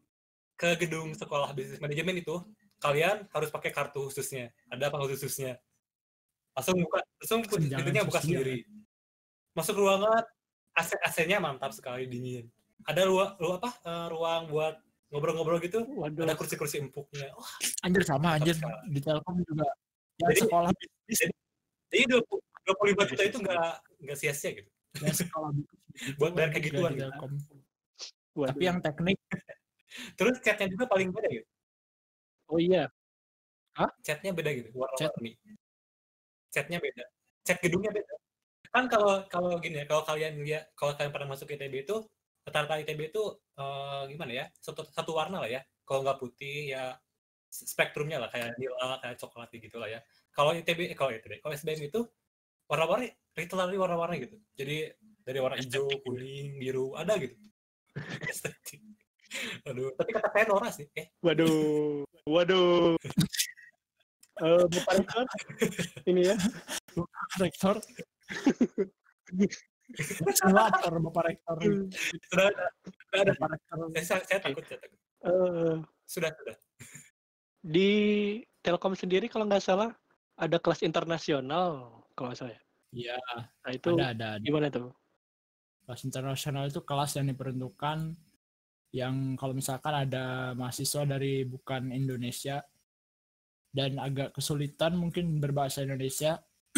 ke 0.57 0.79
gedung 0.79 1.11
sekolah 1.13 1.51
bisnis 1.51 1.81
manajemen 1.81 2.23
itu 2.23 2.39
kalian 2.83 3.17
harus 3.31 3.47
pakai 3.47 3.71
kartu 3.71 4.11
khususnya. 4.11 4.51
Ada 4.67 4.91
apa 4.91 4.99
khususnya? 4.99 5.55
Langsung 6.51 6.83
buka, 6.83 6.99
langsung 7.23 7.39
pintunya 7.47 8.03
buka 8.03 8.19
sendiri. 8.19 8.67
Masuk 9.55 9.79
ruangan 9.79 10.27
AC 10.75 10.99
AC-nya 10.99 11.39
mantap 11.39 11.71
sekali 11.71 12.03
dingin. 12.11 12.51
Ada 12.83 13.07
ruang, 13.07 13.39
ruang 13.39 13.57
apa? 13.63 13.71
eh, 13.87 14.07
ruang 14.11 14.43
buat 14.51 14.75
ngobrol-ngobrol 15.13 15.63
gitu. 15.63 15.87
Waduh. 15.95 16.27
Ada 16.27 16.35
kursi-kursi 16.35 16.83
empuknya. 16.83 17.31
Wah, 17.37 17.53
anjir 17.87 18.03
sama 18.03 18.35
anjir 18.35 18.57
sekali. 18.59 18.91
di 18.91 18.99
Telkom 18.99 19.37
juga 19.47 19.69
yang 20.19 20.29
Jadi- 20.35 20.41
sekolah 20.45 20.69
bisnis 21.07 21.31
jadi 21.93 22.03
20, 22.09 22.41
25 22.65 23.09
juta 23.13 23.23
itu 23.25 23.37
nggak 23.37 23.73
nggak 24.01 24.17
sia-sia 24.17 24.51
gitu. 24.57 24.69
sekolah 24.97 25.49
Buat 26.19 26.31
bayar 26.33 26.49
kayak 26.51 26.65
gituan 26.73 26.91
gitu. 26.97 27.05
Telkom. 27.05 27.31
Tapi 28.33 28.63
yang 28.65 28.77
teknik 28.81 29.17
Terus 30.17 30.41
catnya 30.41 30.67
juga 30.73 30.89
paling 30.89 31.13
beda 31.13 31.29
gitu. 31.29 31.45
Oh 32.53 32.61
iya. 32.61 32.85
Catnya 34.05 34.29
beda 34.29 34.53
gitu, 34.53 34.69
warna-warni. 34.77 35.33
Catnya 36.53 36.77
beda. 36.77 37.03
Cat 37.41 37.57
gedungnya 37.57 37.89
beda. 37.89 38.13
Kan 38.69 38.85
kalau 38.85 39.25
kalau 39.25 39.57
gini 39.57 39.81
ya, 39.81 39.85
kalau 39.89 40.05
kalian 40.05 40.33
lihat, 40.45 40.69
kalau 40.77 40.93
kalian 40.93 41.09
pernah 41.09 41.33
masuk 41.33 41.49
ITB 41.49 41.89
itu, 41.89 41.97
rata-rata 42.45 42.77
ITB 42.85 43.09
itu 43.09 43.23
eh, 43.57 44.01
gimana 44.13 44.31
ya, 44.37 44.45
satu, 44.61 44.85
satu 44.85 45.17
warna 45.17 45.41
lah 45.41 45.49
ya. 45.49 45.65
Kalau 45.81 46.05
nggak 46.05 46.21
putih 46.21 46.77
ya 46.77 46.93
spektrumnya 47.49 48.21
lah 48.21 48.29
kayak 48.29 48.53
nila, 48.61 49.01
kayak 49.01 49.17
coklat 49.17 49.49
gitu 49.57 49.77
lah 49.81 49.89
ya. 49.89 49.99
Kalau 50.29 50.53
ITB, 50.53 50.93
eh, 50.93 50.97
kalau 50.97 51.09
ITB, 51.09 51.41
kalau 51.41 51.53
SBM 51.57 51.89
itu 51.89 52.05
warna-warni, 52.69 53.09
literally 53.33 53.77
warna-warni 53.81 54.29
gitu. 54.29 54.37
Jadi 54.53 54.93
dari 55.25 55.39
warna 55.41 55.57
hijau, 55.57 55.89
kuning, 56.05 56.61
biru, 56.61 56.93
ada 56.93 57.17
gitu. 57.17 57.33
Aduh, 59.67 59.89
tapi 59.95 60.09
kata 60.11 60.29
saya 60.29 60.45
Nora 60.47 60.69
sih. 60.69 60.85
Eh, 60.93 61.07
Waduh. 61.21 62.03
Waduh. 62.25 62.95
Eh, 64.33 64.63
Bapak 64.65 64.93
Rektor, 64.97 65.25
ini 66.09 66.25
ya, 66.25 66.35
rektor 67.37 67.77
Simulator 70.33 70.93
Bapak 70.97 71.23
Rektor. 71.29 71.57
Sudah 72.31 72.45
ada, 72.49 72.65
sudah 72.81 73.19
ada. 73.21 73.31
Bapak 73.37 73.49
Rektor. 73.53 73.77
Eh, 73.93 74.03
saya, 74.03 74.21
saya 74.25 74.39
takut, 74.41 74.63
saya 74.65 74.79
takut. 74.81 74.99
Eh, 75.23 75.75
Sudah, 76.03 76.29
sudah. 76.35 76.55
di 77.63 77.89
Telkom 78.59 78.91
sendiri 78.91 79.31
kalau 79.31 79.47
nggak 79.47 79.63
salah 79.63 79.95
ada 80.35 80.59
kelas 80.59 80.83
internasional 80.83 82.01
kalau 82.11 82.27
nggak 82.31 82.39
salah 82.41 82.53
ya. 82.53 82.61
Iya, 82.93 83.17
Nah 83.63 83.71
itu 83.71 83.87
ada 83.95 84.05
ada 84.11 84.27
ada. 84.35 84.43
gimana 84.43 84.67
tuh? 84.67 84.91
Kelas 85.85 86.01
internasional 86.03 86.67
itu 86.67 86.81
kelas 86.83 87.15
yang 87.15 87.31
diperuntukkan 87.31 88.17
yang 88.93 89.33
kalau 89.33 89.57
misalkan 89.57 90.05
ada 90.07 90.53
mahasiswa 90.53 91.01
dari 91.09 91.43
bukan 91.49 91.89
Indonesia 91.89 92.61
dan 93.73 93.97
agak 93.97 94.37
kesulitan 94.37 94.93
mungkin 94.93 95.41
berbahasa 95.41 95.81
Indonesia 95.81 96.37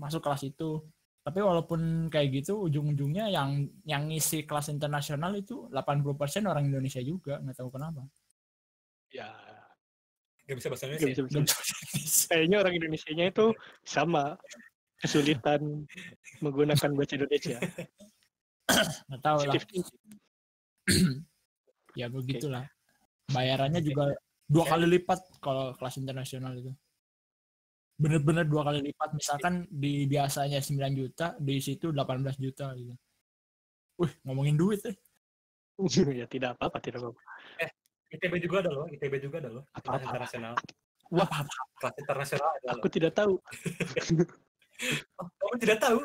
masuk 0.00 0.20
kelas 0.20 0.44
itu. 0.44 0.84
Tapi 1.20 1.40
walaupun 1.40 2.12
kayak 2.12 2.44
gitu 2.44 2.68
ujung-ujungnya 2.68 3.32
yang 3.32 3.68
yang 3.88 4.08
ngisi 4.08 4.44
kelas 4.44 4.68
internasional 4.68 5.32
itu 5.36 5.68
80% 5.72 6.44
orang 6.44 6.68
Indonesia 6.68 7.00
juga, 7.00 7.40
nggak 7.40 7.56
tahu 7.56 7.68
kenapa. 7.72 8.04
Ya, 9.12 9.28
Gak 10.50 10.56
bisa 10.58 10.68
bahasa 10.68 10.84
nggak 10.90 10.98
Indonesia. 10.98 11.22
bisa, 11.22 11.30
Nggak 11.30 11.44
bisa. 11.46 11.54
bisa 11.56 11.72
Indonesia. 11.72 12.26
Kayaknya 12.26 12.56
orang 12.58 12.74
Indonesia-nya 12.74 13.24
itu 13.30 13.46
sama 13.86 14.24
kesulitan 15.00 15.60
menggunakan 16.42 16.90
bahasa 16.92 17.12
Indonesia. 17.16 17.58
Nggak 19.08 19.22
tahu 19.22 19.38
lah. 19.46 19.54
Ya 21.96 22.06
begitulah. 22.10 22.66
Bayarannya 23.30 23.80
juga 23.82 24.14
dua 24.50 24.64
kali 24.66 24.86
lipat 24.98 25.38
kalau 25.38 25.74
kelas 25.78 25.96
internasional 26.02 26.54
itu. 26.58 26.72
Bener-bener 28.00 28.48
dua 28.48 28.66
kali 28.66 28.80
lipat. 28.90 29.12
Misalkan 29.14 29.68
di 29.68 30.08
biasanya 30.08 30.58
9 30.58 30.96
juta, 30.96 31.36
di 31.36 31.60
situ 31.60 31.92
18 31.92 32.40
juta 32.40 32.72
gitu. 32.74 32.94
Wih, 34.00 34.12
ngomongin 34.24 34.56
duit 34.56 34.80
eh. 34.88 34.96
ya 36.20 36.24
tidak 36.24 36.56
apa-apa, 36.56 36.80
tidak 36.80 37.04
apa-apa. 37.04 37.20
ITB 38.10 38.42
juga 38.42 38.66
ada 38.66 38.70
loh, 38.74 38.86
ITB 38.90 39.14
juga 39.22 39.38
ada 39.38 39.50
loh. 39.54 39.64
Kelas 39.70 39.86
Apa-apa. 39.86 40.02
internasional. 40.10 40.54
Wah, 41.10 41.28
Kelas 41.78 41.94
internasional 42.02 42.48
ada 42.50 42.66
loh. 42.66 42.74
aku 42.78 42.86
tidak 42.90 43.12
tahu. 43.14 43.34
Oh, 45.20 45.28
kamu 45.28 45.56
tidak 45.60 45.76
tahu? 45.84 46.00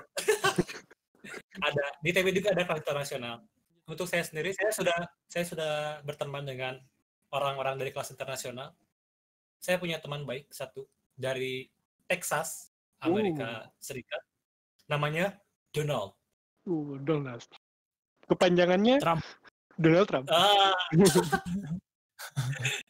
ada 1.71 1.83
di 2.03 2.11
ITB 2.11 2.27
juga 2.35 2.51
ada 2.51 2.67
kelas 2.67 2.83
internasional. 2.83 3.39
Untuk 3.85 4.09
saya 4.09 4.25
sendiri, 4.25 4.49
saya 4.49 4.73
sudah 4.73 4.97
saya 5.29 5.45
sudah 5.45 5.73
berteman 6.01 6.41
dengan 6.41 6.81
orang-orang 7.29 7.77
dari 7.77 7.93
kelas 7.93 8.09
internasional. 8.09 8.73
Saya 9.61 9.77
punya 9.77 10.01
teman 10.01 10.25
baik 10.25 10.49
satu 10.49 10.89
dari 11.13 11.69
Texas, 12.09 12.73
Amerika 13.01 13.69
Serikat. 13.77 14.21
Namanya 14.89 15.37
Donald. 15.69 16.17
Uh, 16.65 16.97
Donald. 17.01 17.45
Kepanjangannya 18.25 18.97
Trump. 18.97 19.21
Donald 19.77 20.07
Trump. 20.09 20.25
Ah, 20.33 20.73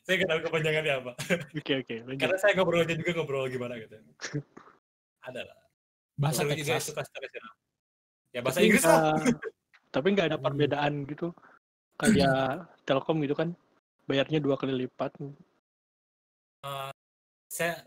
saya 0.07 0.15
nggak 0.15 0.29
tahu 0.31 0.41
kepanjangannya 0.47 0.93
apa. 0.95 1.11
Oke 1.59 1.73
oke, 1.83 1.95
lanjut. 2.07 2.21
Karena 2.23 2.37
saya 2.39 2.55
ngobrolnya 2.55 2.95
juga 2.95 3.11
ngobrol 3.19 3.51
gimana 3.51 3.75
gitu. 3.81 3.99
Ada 5.27 5.43
lah. 5.43 5.59
Bahasa 6.15 6.47
Seru 6.47 6.55
juga 6.55 6.79
internasional. 6.79 7.53
Ya 8.31 8.39
bahasa 8.39 8.59
Inggris 8.63 8.83
lah. 8.87 9.11
Tapi 9.95 10.07
nggak 10.11 10.27
ada 10.27 10.37
perbedaan 10.37 11.07
gitu. 11.07 11.31
Kayak 11.95 12.67
Telkom 12.83 13.23
gitu 13.23 13.31
kan, 13.31 13.55
bayarnya 14.03 14.43
dua 14.43 14.59
kali 14.59 14.75
lipat. 14.75 15.15
saya 17.47 17.79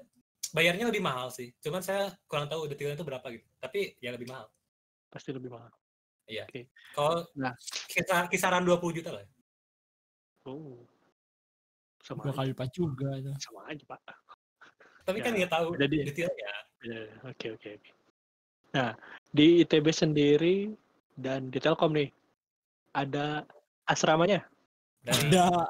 bayarnya 0.56 0.88
lebih 0.88 1.04
mahal 1.04 1.28
sih. 1.28 1.52
Cuman 1.60 1.84
saya 1.84 2.08
kurang 2.24 2.48
tahu 2.48 2.64
detailnya 2.64 2.96
itu 2.96 3.04
berapa 3.04 3.26
gitu. 3.28 3.44
Tapi 3.60 4.00
ya 4.00 4.16
lebih 4.16 4.32
mahal. 4.32 4.48
Pasti 5.12 5.36
lebih 5.36 5.52
mahal. 5.52 5.68
Kalau 6.92 7.24
Nah. 7.36 7.52
kisar, 7.88 8.28
kisaran 8.28 8.64
20 8.64 8.96
juta 8.96 9.12
lah. 9.12 9.20
ya. 9.20 9.28
Oh. 10.48 10.80
Sama 12.00 12.24
Dua 12.24 12.32
aja, 12.32 12.38
kali 12.40 12.48
lipat 12.56 12.68
juga 12.72 13.08
itu. 13.16 13.28
sama 13.36 13.68
aja, 13.68 13.84
Pak. 13.84 14.00
Tapi 15.04 15.18
Ya, 15.20 15.24
kan 15.24 15.32
nggak 15.36 15.52
tahu 15.52 15.66
dia. 15.76 16.04
detailnya. 16.04 16.52
Ya, 16.84 17.00
Oke 17.28 17.46
oke 17.52 17.68
oke. 17.76 17.90
Nah, 18.72 18.92
di 19.28 19.64
ITB 19.64 19.88
sendiri 19.90 20.72
dan 21.18 21.50
di 21.50 21.58
Telkom 21.58 21.90
nih 21.90 22.14
ada 22.94 23.42
asramanya. 23.84 24.46
Dari 25.02 25.26
Ada. 25.28 25.66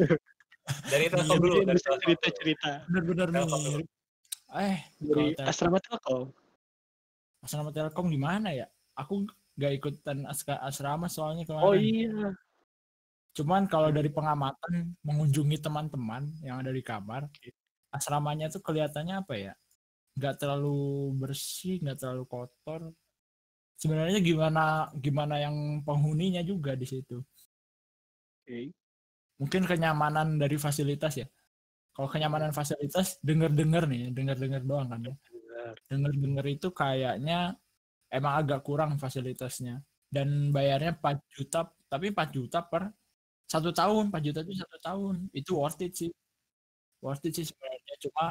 dari 0.92 1.06
Telkom 1.10 1.34
Iya, 1.34 1.42
dulu. 1.42 1.54
Dari 1.66 1.80
Telkom 1.82 2.08
Bener-bener 2.88 3.28
Telkom 3.28 3.60
dulu. 3.60 3.78
mirip. 3.82 3.88
Eh, 4.54 4.78
dari 4.96 5.10
Kalau 5.10 5.34
Tel- 5.34 5.48
asrama 5.50 5.78
Telkom. 5.82 6.24
asrama 7.42 7.70
Telkom 7.70 8.06
gimana 8.08 8.54
ya? 8.54 8.66
Aku 8.94 9.26
gak 9.54 9.72
ikutan 9.74 10.22
aska- 10.24 10.62
asrama 10.62 11.10
soalnya 11.10 11.42
kemarin. 11.42 11.66
Oh 11.66 11.74
iya. 11.74 12.30
Cuman 13.34 13.66
kalau 13.66 13.90
dari 13.90 14.06
pengamatan 14.08 14.94
mengunjungi 15.02 15.58
teman-teman 15.58 16.30
yang 16.38 16.62
ada 16.62 16.70
di 16.70 16.78
kamar, 16.80 17.26
asramanya 17.90 18.46
tuh 18.46 18.62
kelihatannya 18.62 19.18
apa 19.18 19.34
ya? 19.34 19.52
Nggak 20.14 20.38
terlalu 20.38 20.78
bersih, 21.18 21.82
nggak 21.82 21.98
terlalu 21.98 22.24
kotor. 22.24 22.94
Sebenarnya 23.80 24.18
gimana 24.22 24.88
gimana 25.04 25.34
yang 25.42 25.82
penghuninya 25.86 26.42
juga 26.46 26.78
di 26.78 26.86
situ. 26.86 27.18
Oke. 28.44 28.76
Mungkin 29.40 29.62
kenyamanan 29.70 30.36
dari 30.42 30.56
fasilitas 30.60 31.14
ya. 31.20 31.26
Kalau 31.94 32.08
kenyamanan 32.10 32.52
fasilitas 32.54 33.18
denger-denger 33.24 33.84
nih, 33.90 34.02
denger-denger 34.16 34.62
doang 34.66 34.88
kan 34.92 35.00
ya. 35.04 35.14
Benar. 35.14 35.74
Denger-denger 35.90 36.46
itu 36.56 36.68
kayaknya 36.74 37.56
emang 38.12 38.34
agak 38.44 38.60
kurang 38.66 38.96
fasilitasnya. 39.00 39.82
Dan 40.10 40.50
bayarnya 40.54 40.96
4 40.98 41.16
juta, 41.32 41.70
tapi 41.90 42.12
4 42.14 42.28
juta 42.34 42.60
per 42.64 42.92
satu 43.48 43.70
tahun. 43.74 44.10
4 44.12 44.22
juta 44.26 44.40
itu 44.46 44.54
satu 44.58 44.78
tahun. 44.82 45.16
Itu 45.34 45.58
worth 45.60 45.82
it 45.86 45.94
sih. 45.96 46.10
Worth 47.04 47.24
it 47.28 47.34
sih 47.38 47.46
sebenarnya. 47.48 47.94
Cuma 48.04 48.24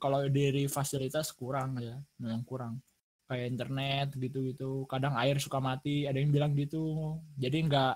kalau 0.00 0.20
dari 0.30 0.66
fasilitas 0.70 1.30
kurang 1.36 1.78
ya, 1.82 1.96
memang 2.22 2.42
kurang. 2.46 2.80
Kayak 3.28 3.46
internet 3.52 4.08
gitu-gitu. 4.16 4.88
Kadang 4.88 5.12
air 5.20 5.36
suka 5.36 5.60
mati, 5.60 6.08
ada 6.08 6.16
yang 6.16 6.32
bilang 6.32 6.56
gitu. 6.56 7.16
Jadi 7.36 7.68
nggak 7.68 7.94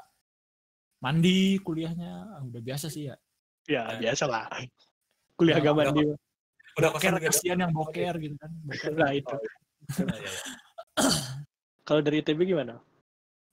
mandi 1.00 1.56
kuliahnya. 1.64 2.12
Ah, 2.36 2.40
Udah 2.44 2.60
biasa 2.60 2.92
sih 2.92 3.08
ya. 3.08 3.16
Ya, 3.64 3.88
Ya. 3.96 4.12
biasa 4.12 4.24
lah. 4.28 4.46
Kuliah 5.34 5.56
agak 5.56 5.72
mandi. 5.72 6.04
Udah 6.72 6.88
Boker 6.92 7.00
kosan 7.12 7.16
juga. 7.20 7.28
kasihan 7.32 7.58
yang 7.64 7.72
boker 7.72 8.14
gitu 8.16 8.36
kan. 8.36 8.50
Boker. 8.64 8.92
Nah, 8.96 9.12
itu. 9.12 9.34
Nah, 10.04 10.16
ya, 10.20 10.30
ya. 10.30 10.42
Kalau 11.82 12.00
dari 12.00 12.22
ITB 12.22 12.40
gimana? 12.46 12.78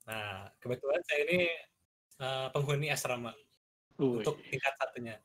Nah, 0.07 0.47
kebetulan 0.59 1.01
saya 1.07 1.19
ini 1.27 1.39
eh, 2.19 2.47
penghuni 2.51 2.88
asrama 2.91 3.32
Uy. 3.95 4.19
untuk 4.23 4.36
tingkat 4.43 4.73
satunya. 4.75 5.15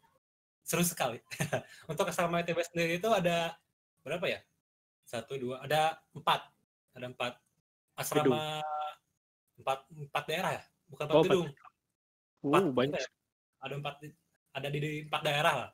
Seru 0.63 0.83
sekali. 0.87 1.19
untuk 1.91 2.07
asrama 2.07 2.43
ITB 2.43 2.59
sendiri 2.67 2.99
itu 2.99 3.11
ada 3.11 3.55
berapa 4.03 4.27
ya? 4.27 4.41
Satu, 5.05 5.37
dua, 5.37 5.61
ada 5.63 6.01
empat. 6.17 6.41
Ada 6.97 7.07
empat. 7.13 7.33
Asrama 7.95 8.59
empat, 9.55 9.79
empat 9.93 10.25
daerah 10.27 10.51
ya? 10.59 10.63
Bukan 10.91 11.05
empat 11.07 11.15
Oh, 11.15 11.23
empat. 11.23 11.31
gedung. 11.31 11.49
Uh, 12.45 12.49
Empat, 12.51 12.65
banyak. 12.75 13.01
ya? 13.01 13.09
Ada 13.65 13.75
empat, 13.81 13.95
ada 14.55 14.69
di, 14.69 14.79
di 14.83 14.91
empat 15.07 15.23
daerah 15.25 15.55
lah. 15.65 15.71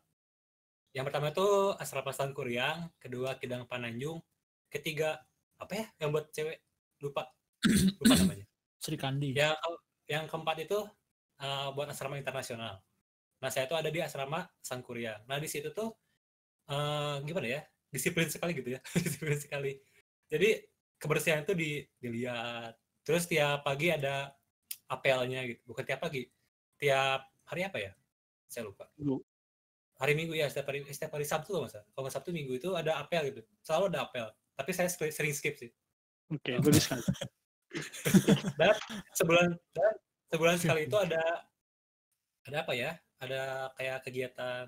Yang 0.90 1.04
pertama 1.10 1.26
itu 1.30 1.46
asrama 1.78 2.10
Sangkuriang, 2.10 2.78
kedua 2.98 3.38
Kidang 3.38 3.66
Pananjung, 3.66 4.18
ketiga 4.66 5.22
apa 5.60 5.72
ya 5.76 5.86
yang 6.02 6.10
buat 6.10 6.30
cewek 6.34 6.58
lupa 6.98 7.30
lupa 8.02 8.14
namanya. 8.18 8.46
Sri 8.82 8.96
Kandi. 8.98 9.34
Yang 9.36 9.54
ke- 9.60 9.82
yang 10.10 10.24
keempat 10.26 10.56
itu 10.66 10.78
eh, 11.38 11.68
buat 11.74 11.86
asrama 11.90 12.18
internasional. 12.18 12.82
Nah 13.38 13.50
saya 13.54 13.70
itu 13.70 13.76
ada 13.78 13.86
di 13.86 14.02
asrama 14.02 14.42
Sangkuriang. 14.62 15.26
Nah 15.30 15.38
di 15.38 15.46
situ 15.46 15.70
tuh 15.70 15.94
eh, 16.70 17.16
gimana 17.22 17.46
ya 17.46 17.62
disiplin 17.90 18.30
sekali 18.30 18.54
gitu 18.54 18.78
ya 18.78 18.80
disiplin 19.04 19.38
sekali. 19.38 19.72
Jadi 20.30 20.62
kebersihan 20.96 21.42
itu 21.42 21.52
di, 21.58 21.82
dilihat. 21.98 22.78
Terus 23.02 23.26
tiap 23.26 23.66
pagi 23.66 23.90
ada 23.90 24.30
apelnya 24.86 25.42
gitu. 25.46 25.60
Bukan 25.66 25.82
tiap 25.82 26.00
pagi, 26.06 26.30
tiap 26.78 27.26
hari 27.50 27.66
apa 27.66 27.78
ya? 27.82 27.92
Saya 28.46 28.70
lupa. 28.70 28.86
Minggu. 28.94 29.18
Hari 30.00 30.12
Minggu 30.16 30.32
ya 30.32 30.48
setiap 30.48 30.72
hari 30.72 30.80
setiap 30.88 31.12
hari 31.18 31.26
Sabtu 31.26 31.52
kalau 31.52 31.66
nggak 31.66 31.74
salah. 31.74 31.86
Kalau 31.92 32.02
nggak 32.06 32.14
Sabtu 32.14 32.30
Minggu 32.32 32.52
itu 32.56 32.70
ada 32.72 33.02
apel 33.02 33.34
gitu. 33.34 33.42
Selalu 33.60 33.84
ada 33.92 34.00
apel. 34.06 34.26
Tapi 34.54 34.70
saya 34.72 34.88
sering 34.88 35.34
skip 35.34 35.58
sih. 35.58 35.70
Oke, 36.30 36.56
bagus 36.62 36.82
sekali. 36.86 37.02
dan 38.58 38.74
sebulan 39.14 39.54
dan 39.74 39.92
sebulan 40.30 40.56
sekali 40.58 40.90
itu 40.90 40.96
ada 40.98 41.22
ada 42.50 42.56
apa 42.66 42.72
ya 42.74 42.98
ada 43.22 43.70
kayak 43.78 43.98
kegiatan 44.02 44.66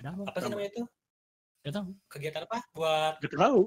Ada 0.00 0.08
apa? 0.16 0.22
apa 0.24 0.38
sih 0.40 0.48
namanya 0.48 0.70
itu 0.72 0.82
Gak 1.62 1.72
tahu. 1.72 1.88
kegiatan 2.06 2.42
apa 2.42 2.58
buat 2.72 3.14
Gak 3.18 3.32
tahu. 3.32 3.60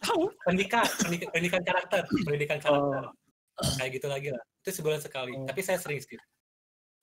Tahu. 0.00 0.22
pendidikan 0.42 0.82
pendidikan, 0.98 1.30
pendidikan 1.30 1.62
karakter 1.62 2.02
pendidikan 2.26 2.58
karakter 2.58 3.02
Oh. 3.52 3.68
kayak 3.76 4.00
gitu 4.00 4.08
lagi 4.08 4.32
lah 4.32 4.40
itu 4.64 4.70
sebulan 4.72 4.98
sekali 4.98 5.32
Oh. 5.32 5.44
tapi 5.44 5.60
saya 5.60 5.76
sering 5.76 6.00
skip 6.00 6.18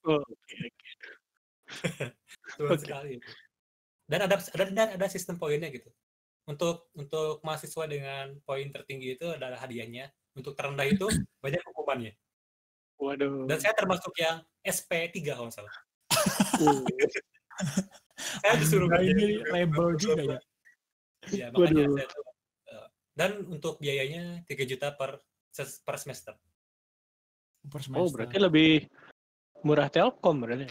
Oh, 0.02 0.18
Oke, 0.18 0.54
oke. 0.58 0.90
sebulan 2.52 2.74
Oke. 2.74 2.82
sekali 2.82 3.10
itu. 3.16 3.30
dan 4.04 4.20
ada 4.22 4.36
ada 4.36 4.64
dan 4.66 4.88
ada 4.96 5.06
sistem 5.06 5.36
poinnya 5.36 5.68
gitu 5.68 5.86
untuk 6.44 6.90
untuk 6.92 7.38
mahasiswa 7.40 7.84
dengan 7.86 8.34
poin 8.42 8.66
tertinggi 8.66 9.14
itu 9.14 9.26
adalah 9.28 9.60
hadiahnya. 9.60 10.10
Untuk 10.32 10.54
terendah 10.54 10.82
itu 10.84 11.06
banyak 11.44 11.62
hukumannya. 11.62 12.12
Waduh. 12.98 13.46
Dan 13.46 13.56
saya 13.56 13.70
termasuk 13.72 14.10
yang 14.16 14.42
SP3 14.60 15.14
kalau 15.28 15.46
nggak 15.46 15.54
salah. 15.54 15.74
Uh, 16.58 16.82
Saya 18.40 18.54
disuruh 18.56 18.88
kerja 18.88 19.10
ini 19.10 19.24
di 19.26 19.36
label 19.48 19.86
juga 19.96 20.22
ya. 20.22 20.38
Iya, 21.28 21.46
makanya 21.52 21.84
Waduh. 21.84 21.96
saya 21.96 22.06
tuh, 22.08 22.22
eh, 22.68 22.86
dan 23.12 23.30
untuk 23.46 23.74
biayanya 23.76 24.22
3 24.48 24.64
juta 24.64 24.88
per 24.94 25.20
per 25.84 25.96
semester. 25.96 26.34
Per 27.60 27.76
oh 27.76 27.84
semester. 27.84 28.12
berarti 28.16 28.36
lebih 28.40 28.70
murah 29.60 29.88
Telkom 29.88 30.40
berarti. 30.40 30.64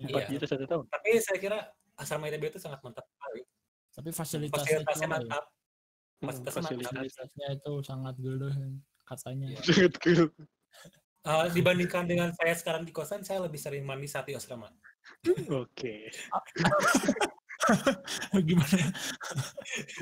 Empat 0.00 0.22
Iya. 0.24 0.32
juta 0.32 0.46
satu 0.48 0.64
tahun. 0.64 0.84
Tapi 0.88 1.08
saya 1.20 1.36
kira 1.36 1.58
asrama 2.00 2.32
ITB 2.32 2.48
itu 2.48 2.60
sangat 2.62 2.80
mantap 2.80 3.04
sekali. 3.04 3.44
Tapi 3.92 4.08
fasilitasnya, 4.16 4.64
Fasilitasnya 4.80 4.96
itu 4.96 5.04
ya. 5.04 5.10
mantap. 5.12 5.44
Hmm, 5.44 6.26
Fasilitasnya 6.30 6.56
mantap. 6.56 6.72
fasilitas. 6.72 7.12
Fasilitasnya 7.12 7.46
itu 7.52 7.72
sangat 7.84 8.14
gede 8.16 8.50
katanya. 9.04 9.46
Iya. 9.52 9.60
Sangat 9.60 9.94
cool. 10.00 10.24
Eh, 11.20 11.46
dibandingkan 11.52 12.08
dengan 12.08 12.32
saya 12.32 12.56
sekarang 12.56 12.88
di 12.88 12.96
kosan, 12.96 13.20
saya 13.20 13.44
lebih 13.44 13.60
sering 13.60 13.84
mandi 13.84 14.08
saat 14.08 14.24
di 14.24 14.32
asrama. 14.32 14.72
Oke. 15.52 16.08
Gimana? 18.48 18.88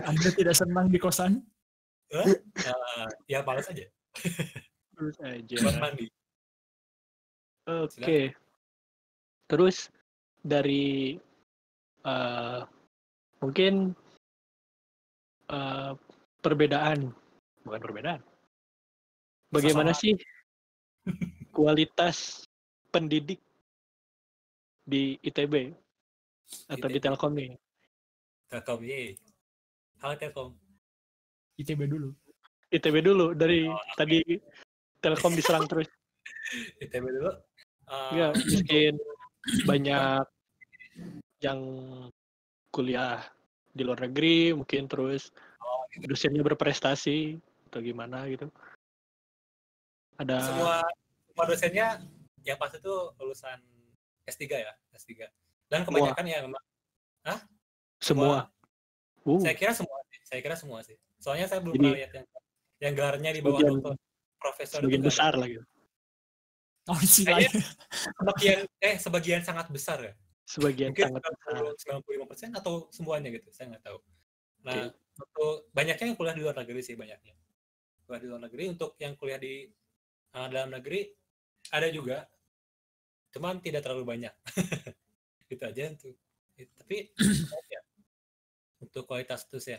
Anda 0.06 0.28
tidak 0.30 0.54
senang 0.54 0.86
di 0.94 0.98
kosan? 1.02 1.42
Eh, 2.14 2.38
ya 3.28 3.44
males 3.44 3.68
aja 3.68 3.84
Terus 4.94 5.16
aja. 5.20 5.56
buat 5.58 5.76
mandi. 5.82 6.06
Oke. 7.66 8.32
Terus 9.50 9.90
dari 10.38 11.18
eh, 12.06 12.60
mungkin 13.42 13.90
eh, 15.50 15.92
perbedaan, 16.38 17.10
bukan 17.66 17.80
perbedaan. 17.82 18.20
Bagaimana 19.50 19.90
Kesamaan. 19.90 20.14
sih 20.14 20.37
kualitas 21.52 22.46
pendidik 22.88 23.40
di 24.88 25.20
ITB 25.20 25.74
atau 26.72 26.88
di 26.88 26.96
ITB. 26.96 27.04
Telkom 27.04 27.32
nih? 27.36 27.52
Telkom, 28.48 28.80
ye. 28.80 29.18
Halo 30.00 30.14
Telkom. 30.16 30.56
ITB 31.58 31.90
dulu. 31.90 32.14
ITB 32.72 32.96
dulu 33.04 33.34
dari 33.34 33.68
Oh, 33.68 33.80
tadi 33.98 34.22
Telkom 35.02 35.36
diserang 35.36 35.68
terus. 35.68 35.88
ITB 36.84 37.04
dulu. 37.04 37.32
Eh, 37.88 38.12
Ya, 38.16 38.28
mungkin 38.32 38.92
banyak 39.64 40.24
yang 41.40 41.60
kuliah 42.72 43.24
di 43.72 43.82
luar 43.84 44.04
negeri, 44.04 44.52
mungkin 44.52 44.88
terus 44.88 45.32
dosennya 46.04 46.44
berprestasi 46.44 47.36
atau 47.68 47.80
gimana 47.80 48.28
gitu. 48.28 48.48
Ada 50.18 50.36
semua 50.42 50.74
semua 51.30 51.44
dosennya 51.46 51.88
yang 52.42 52.58
pasti 52.58 52.82
itu 52.82 52.94
lulusan 53.22 53.58
S3 54.26 54.44
ya, 54.50 54.72
S3. 54.92 55.30
Dan 55.70 55.86
kebanyakan 55.86 56.24
ya 56.26 56.38
memang 56.42 56.64
semua. 58.02 58.50
Uh, 59.26 59.38
saya 59.42 59.54
kira 59.54 59.72
semua 59.74 59.98
sih. 60.08 60.18
Saya 60.24 60.40
kira 60.40 60.56
semua 60.56 60.78
sih. 60.82 60.96
Soalnya 61.18 61.46
saya 61.50 61.60
belum 61.62 61.74
Jadi- 61.76 61.82
pernah 61.82 61.98
lihat 61.98 62.12
yang 62.14 62.26
yang 62.78 62.92
gelarnya 62.94 63.30
di 63.34 63.40
bawah 63.42 63.58
dokter 63.58 63.94
profesor 64.38 64.78
sebagian 64.78 65.02
nggak 65.02 65.10
besar 65.10 65.32
gitu. 65.42 65.64
Oh, 66.88 66.96
Kayaknya 66.96 67.50
sebagian 68.16 68.58
eh 68.80 68.96
sebagian 68.96 69.42
sangat 69.44 69.66
besar 69.68 69.98
ya. 70.00 70.14
Sebagian 70.48 70.94
Mungkin 70.94 71.04
sangat 71.12 71.22
besar. 71.36 71.54
95% 72.56 72.60
atau 72.62 72.88
semuanya 72.88 73.28
gitu, 73.34 73.52
saya 73.52 73.76
nggak 73.76 73.84
tahu. 73.84 73.98
Nah, 74.64 74.88
untuk 74.94 75.68
banyaknya 75.76 76.06
yang 76.08 76.16
kuliah 76.16 76.32
di 76.38 76.42
luar 76.46 76.56
negeri 76.56 76.80
sih 76.80 76.96
banyaknya. 76.96 77.36
Kuliah 78.08 78.20
di 78.24 78.28
luar 78.32 78.42
negeri 78.48 78.64
untuk 78.72 78.96
yang 78.96 79.12
kuliah 79.20 79.36
di 79.36 79.68
uh, 80.38 80.48
dalam 80.52 80.70
negeri 80.78 81.00
ada 81.74 81.88
juga, 81.90 82.24
cuman 83.34 83.60
tidak 83.64 83.80
terlalu 83.84 84.04
banyak. 84.12 84.34
itu 85.52 85.62
aja 85.64 85.84
tuh. 85.96 86.14
Eh, 86.58 86.68
Tapi 86.76 86.96
ya, 87.74 87.80
untuk 88.82 89.06
kualitas 89.06 89.46
dosen 89.50 89.78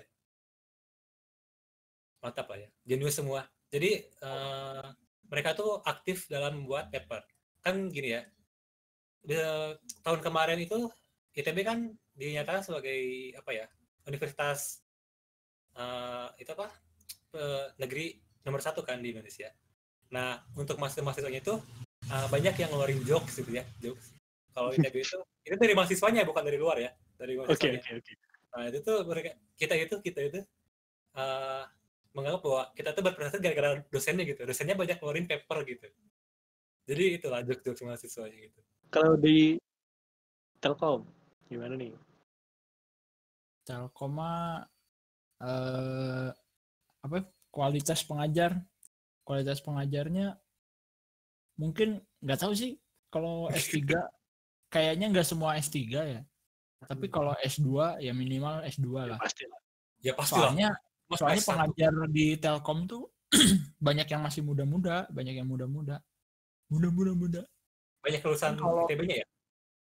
mantap 2.20 2.48
lah 2.52 2.60
ya, 2.68 2.70
jenius 2.88 3.16
semua. 3.20 3.48
Jadi 3.72 3.92
eh, 4.04 4.86
mereka 5.30 5.50
tuh 5.56 5.80
aktif 5.86 6.28
dalam 6.28 6.64
membuat 6.64 6.90
paper. 6.92 7.22
Kan 7.64 7.88
gini 7.92 8.16
ya, 8.18 8.22
di- 9.24 9.76
tahun 10.04 10.20
kemarin 10.24 10.60
itu 10.60 10.90
ITB 11.36 11.60
kan 11.64 11.80
dinyatakan 12.18 12.64
sebagai 12.66 13.00
apa 13.40 13.52
ya 13.56 13.66
universitas 14.10 14.84
eh, 15.78 16.28
itu 16.42 16.52
apa 16.56 16.68
eh, 17.38 17.66
negeri 17.82 18.06
nomor 18.46 18.62
satu 18.64 18.82
kan 18.86 19.00
di 19.04 19.14
Indonesia. 19.16 19.50
Nah 20.10 20.42
untuk 20.58 20.78
mahasiswa-mahasiswanya 20.82 21.40
itu 21.42 21.56
eh, 22.10 22.28
banyak 22.30 22.56
yang 22.58 22.70
ngeluarin 22.74 23.02
jokes 23.06 23.42
gitu 23.42 23.52
ya 23.54 23.64
jokes. 23.82 24.14
Kalau 24.54 24.74
ITB 24.74 24.96
itu 25.06 25.18
itu 25.46 25.56
dari 25.56 25.74
mahasiswanya 25.78 26.26
bukan 26.26 26.44
dari 26.44 26.58
luar 26.58 26.78
ya 26.82 26.92
dari 27.16 27.38
Oke, 27.38 27.54
mahasiswanya. 27.54 27.80
oke, 27.80 27.92
oke. 28.02 28.14
Nah 28.50 28.64
itu 28.68 28.78
tuh 28.82 28.98
mereka 29.06 29.30
kita 29.56 29.74
itu 29.78 29.96
kita 30.02 30.20
itu 30.26 30.40
eh, 31.16 31.64
menganggap 32.14 32.42
bahwa 32.42 32.64
kita 32.74 32.90
tuh 32.98 33.04
berprestasi 33.06 33.42
gara-gara 33.42 33.70
dosennya 33.94 34.26
gitu. 34.26 34.42
Dosennya 34.44 34.76
banyak 34.76 34.98
ngeluarin 34.98 35.30
paper 35.30 35.58
gitu. 35.70 35.88
Jadi 36.90 37.04
itulah 37.22 37.46
jokes-jokes 37.46 37.86
mahasiswanya 37.86 38.38
gitu. 38.50 38.60
Kalau 38.90 39.14
di 39.14 39.62
Telkom 40.58 41.06
gimana 41.46 41.78
nih? 41.78 41.94
Telkoma 43.64 44.66
eh 45.40 46.30
apa 47.00 47.18
kualitas 47.54 48.04
pengajar 48.04 48.58
kualitas 49.30 49.62
pengajarnya 49.62 50.34
mungkin 51.56 52.02
nggak 52.20 52.40
tahu 52.40 52.58
sih 52.58 52.82
kalau 53.08 53.46
S3 53.54 53.78
kayaknya 54.74 55.06
nggak 55.08 55.28
semua 55.28 55.54
S3 55.56 55.78
ya 55.94 56.22
tapi 56.82 57.06
kalau 57.08 57.38
S2 57.38 57.70
ya 58.00 58.10
minimal 58.12 58.66
S2 58.66 58.88
Ya, 58.90 59.06
lah 59.06 59.18
pasti 59.20 59.44
lah. 59.46 59.60
Ya 60.00 60.14
pasti 60.16 60.34
lah. 60.34 60.50
soalnya 60.50 60.70
Mas 61.06 61.18
soalnya 61.20 61.42
S1. 61.42 61.50
pengajar 61.52 61.94
di 62.10 62.26
Telkom 62.36 62.80
tuh 62.86 63.04
banyak 63.78 64.08
yang 64.08 64.22
masih 64.24 64.42
muda-muda 64.42 65.06
banyak 65.10 65.38
yang 65.38 65.46
muda-muda 65.46 66.02
muda-muda 66.68 67.12
muda 67.14 67.42
banyak 68.00 68.24
lulusan 68.24 68.56
Kalau- 68.56 68.88
ITB-nya 68.88 69.16
ya? 69.22 69.28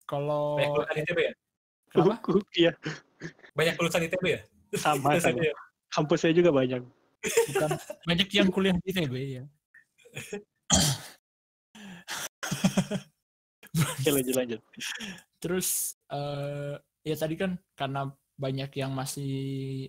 kalau 0.04 0.60
Banyak 0.60 0.70
lulusan 0.76 0.98
ITB 1.00 1.20
ya? 1.24 1.34
Kenapa? 1.88 2.14
Uh, 2.28 2.44
Iya, 2.62 2.72
Banyak 3.56 3.76
lulusan 3.80 4.02
ITB 4.04 4.26
ya? 4.28 4.42
sama 4.76 5.16
sama. 5.24 5.39
Ya? 5.39 5.56
Kampus 5.89 6.20
saya 6.20 6.32
juga 6.32 6.52
banyak. 6.52 6.84
Bukan 7.22 7.69
banyak 8.09 8.28
yang 8.34 8.49
kuliah 8.49 8.76
di 8.82 8.89
ITB 8.89 9.15
ya 9.41 9.43
Oke, 13.72 14.09
lanjut 14.11 14.36
lanjut. 14.36 14.61
Terus 15.39 15.95
eh 16.11 16.76
ya 17.07 17.15
tadi 17.15 17.39
kan 17.39 17.55
karena 17.74 18.11
banyak 18.36 18.72
yang 18.76 18.91
masih 18.91 19.32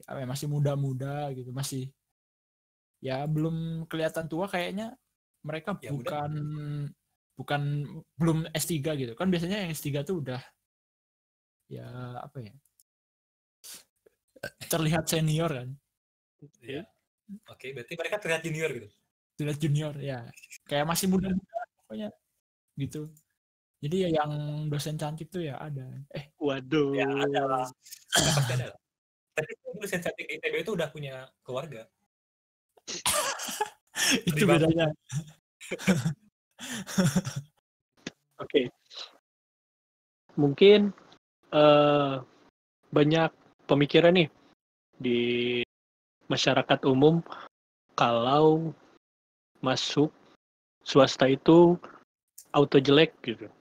apa 0.07 0.23
ya, 0.23 0.27
masih 0.29 0.47
muda-muda 0.47 1.33
gitu, 1.35 1.51
masih 1.51 1.91
ya 3.03 3.27
belum 3.27 3.89
kelihatan 3.91 4.31
tua 4.31 4.47
kayaknya 4.47 4.95
mereka 5.43 5.75
Ya, 5.83 5.91
bukan 5.91 6.33
bukan 7.35 7.63
belum 8.15 8.47
S3 8.55 8.95
gitu. 8.95 9.13
Kan 9.19 9.35
biasanya 9.35 9.67
yang 9.67 9.75
S3 9.75 10.07
tuh 10.07 10.23
udah 10.23 10.41
ya 11.67 11.89
apa 12.23 12.39
ya? 12.39 12.55
terlihat 14.67 15.07
senior 15.07 15.51
kan. 15.51 15.69
Iya. 16.63 16.83
Oke, 17.49 17.73
berarti 17.73 17.95
mereka 17.97 18.17
terlihat 18.21 18.43
junior 18.45 18.71
gitu. 18.73 18.89
Terlihat 19.39 19.59
junior 19.59 19.95
ya. 19.99 20.21
Kayak 20.69 20.87
masih 20.89 21.07
muda-muda 21.09 21.59
pokoknya 21.85 22.09
gitu. 22.79 23.09
Jadi 23.83 23.97
ya 24.07 24.09
yang 24.23 24.31
dosen 24.71 24.95
cantik 24.95 25.27
tuh 25.27 25.43
ya 25.43 25.59
ada. 25.59 25.91
Eh, 26.15 26.31
Waduh. 26.39 26.95
Ya 26.95 27.11
ada 27.11 27.43
lah. 27.51 27.67
Pasti 28.15 28.53
ada 28.55 28.71
lah. 28.71 28.81
Tapi 29.33 29.51
lulusan 29.75 30.01
cantik 30.05 30.29
ITB 30.29 30.63
itu 30.63 30.73
udah 30.77 30.89
punya 30.93 31.27
keluarga. 31.43 31.89
itu 34.29 34.45
bedanya. 34.47 34.87
Oke. 38.43 38.71
Mungkin 40.39 40.95
eh 41.53 42.15
banyak 42.93 43.31
pemikiran 43.67 44.15
nih 44.15 44.29
di 45.01 45.21
masyarakat 46.33 46.81
umum 46.89 47.21
kalau 47.93 48.73
masuk 49.61 50.09
swasta 50.83 51.29
itu 51.29 51.77
auto 52.57 52.81
jelek 52.81 53.13
gitu. 53.21 53.53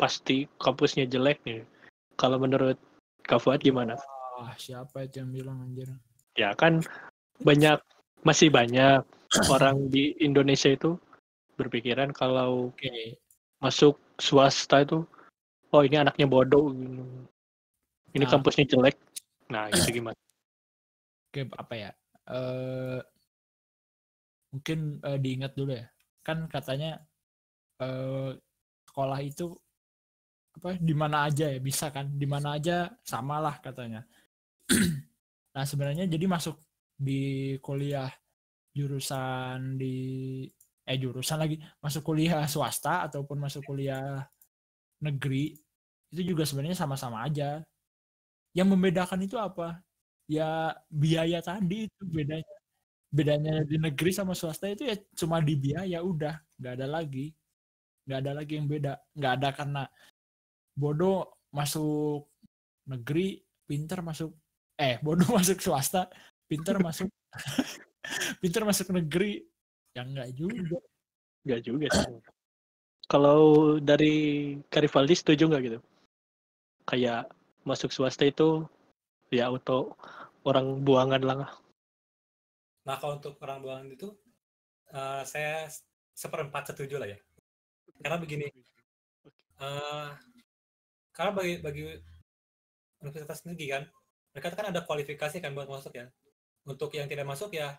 Pasti 0.00 0.48
kampusnya 0.56 1.04
jelek 1.04 1.44
nih. 1.44 1.60
Kalau 2.16 2.40
menurut 2.40 2.80
Kak 3.28 3.44
Fuad 3.44 3.60
gimana? 3.60 4.00
Ah, 4.40 4.56
siapa 4.56 5.04
itu 5.04 5.20
yang 5.20 5.32
bilang 5.32 5.58
anjir? 5.60 5.88
Ya 6.36 6.56
kan 6.56 6.80
banyak 7.44 7.80
masih 8.24 8.48
banyak 8.48 9.04
orang 9.52 9.92
di 9.92 10.16
Indonesia 10.20 10.72
itu 10.72 10.96
berpikiran 11.56 12.12
kalau 12.12 12.72
Oke. 12.72 13.16
masuk 13.60 13.96
swasta 14.20 14.84
itu 14.84 15.04
oh 15.72 15.82
ini 15.84 15.96
anaknya 16.00 16.28
bodoh 16.28 16.72
gitu. 16.72 17.04
ini 18.12 18.24
Nah. 18.24 18.32
kampusnya 18.32 18.64
jelek 18.68 18.96
nah 19.48 19.68
gitu 19.72 19.88
gimana 20.00 20.16
ke 21.36 21.44
apa 21.52 21.74
ya? 21.76 21.90
Eh 22.26 23.00
mungkin 24.54 24.78
eh, 25.02 25.18
diingat 25.20 25.52
dulu 25.54 25.72
ya. 25.76 25.86
Kan 26.26 26.50
katanya 26.50 26.98
eh 27.82 28.32
sekolah 28.88 29.20
itu 29.20 29.52
apa 30.56 30.80
di 30.80 30.94
mana 30.96 31.28
aja 31.28 31.46
ya 31.52 31.60
bisa 31.60 31.92
kan? 31.92 32.08
Di 32.16 32.26
mana 32.28 32.56
aja 32.56 32.90
samalah 33.04 33.60
katanya. 33.62 34.02
Nah 35.56 35.64
sebenarnya 35.64 36.04
jadi 36.04 36.28
masuk 36.28 36.60
di 37.00 37.56
kuliah 37.64 38.12
jurusan 38.76 39.80
di 39.80 39.96
eh 40.84 40.98
jurusan 41.00 41.40
lagi 41.40 41.56
masuk 41.80 42.04
kuliah 42.12 42.44
swasta 42.44 43.08
ataupun 43.08 43.40
masuk 43.40 43.64
kuliah 43.64 44.20
negeri 45.00 45.56
itu 46.12 46.22
juga 46.32 46.44
sebenarnya 46.44 46.76
sama-sama 46.76 47.24
aja. 47.24 47.64
Yang 48.56 48.68
membedakan 48.72 49.20
itu 49.24 49.36
apa 49.40 49.80
ya 50.26 50.74
biaya 50.90 51.38
tadi 51.42 51.86
itu 51.86 52.02
bedanya. 52.06 52.54
Bedanya 53.06 53.62
di 53.64 53.78
negeri 53.80 54.10
sama 54.12 54.34
swasta 54.34 54.68
itu 54.68 54.84
ya 54.84 54.96
cuma 55.16 55.38
di 55.40 55.54
biaya 55.56 56.02
udah. 56.02 56.36
Nggak 56.58 56.72
ada 56.82 56.86
lagi. 56.86 57.26
Nggak 58.06 58.18
ada 58.22 58.32
lagi 58.34 58.52
yang 58.58 58.66
beda. 58.68 58.92
Nggak 59.14 59.32
ada 59.40 59.48
karena 59.54 59.82
bodoh 60.76 61.40
masuk 61.54 62.28
negeri 62.86 63.40
pinter 63.64 64.04
masuk 64.04 64.30
eh 64.76 65.00
bodoh 65.06 65.26
masuk 65.32 65.58
swasta 65.62 66.10
pinter 66.46 66.76
masuk 66.82 67.08
pinter 68.42 68.62
masuk 68.66 68.90
negeri. 68.92 69.46
Yang 69.96 70.06
enggak 70.12 70.30
juga. 70.36 70.78
Enggak 71.46 71.60
juga 71.64 71.86
sih. 71.94 72.14
Kalau 73.06 73.40
dari 73.78 74.14
Karivaldi 74.66 75.14
setuju 75.14 75.46
nggak 75.46 75.62
gitu? 75.62 75.78
Kayak 76.90 77.30
masuk 77.62 77.94
swasta 77.94 78.26
itu 78.26 78.66
ya 79.30 79.50
auto 79.50 79.98
orang 80.46 80.82
buangan 80.86 81.22
lah. 81.22 81.50
Nah, 82.86 82.96
kalau 83.02 83.18
untuk 83.18 83.34
orang 83.42 83.58
buangan 83.62 83.86
itu, 83.90 84.08
eh, 84.94 85.22
saya 85.26 85.66
seperempat 86.14 86.70
setuju 86.70 87.02
lah 87.02 87.08
ya. 87.10 87.18
Karena 87.98 88.18
begini, 88.22 88.46
eh, 89.58 90.08
karena 91.10 91.30
bagi 91.34 91.54
bagi 91.58 91.82
universitas 93.02 93.42
negeri 93.48 93.66
kan, 93.72 93.82
mereka 94.32 94.54
kan 94.54 94.68
ada 94.70 94.80
kualifikasi 94.86 95.36
kan 95.42 95.52
buat 95.56 95.66
masuk 95.66 95.92
ya. 95.98 96.06
Untuk 96.66 96.90
yang 96.94 97.10
tidak 97.10 97.26
masuk 97.26 97.50
ya 97.54 97.78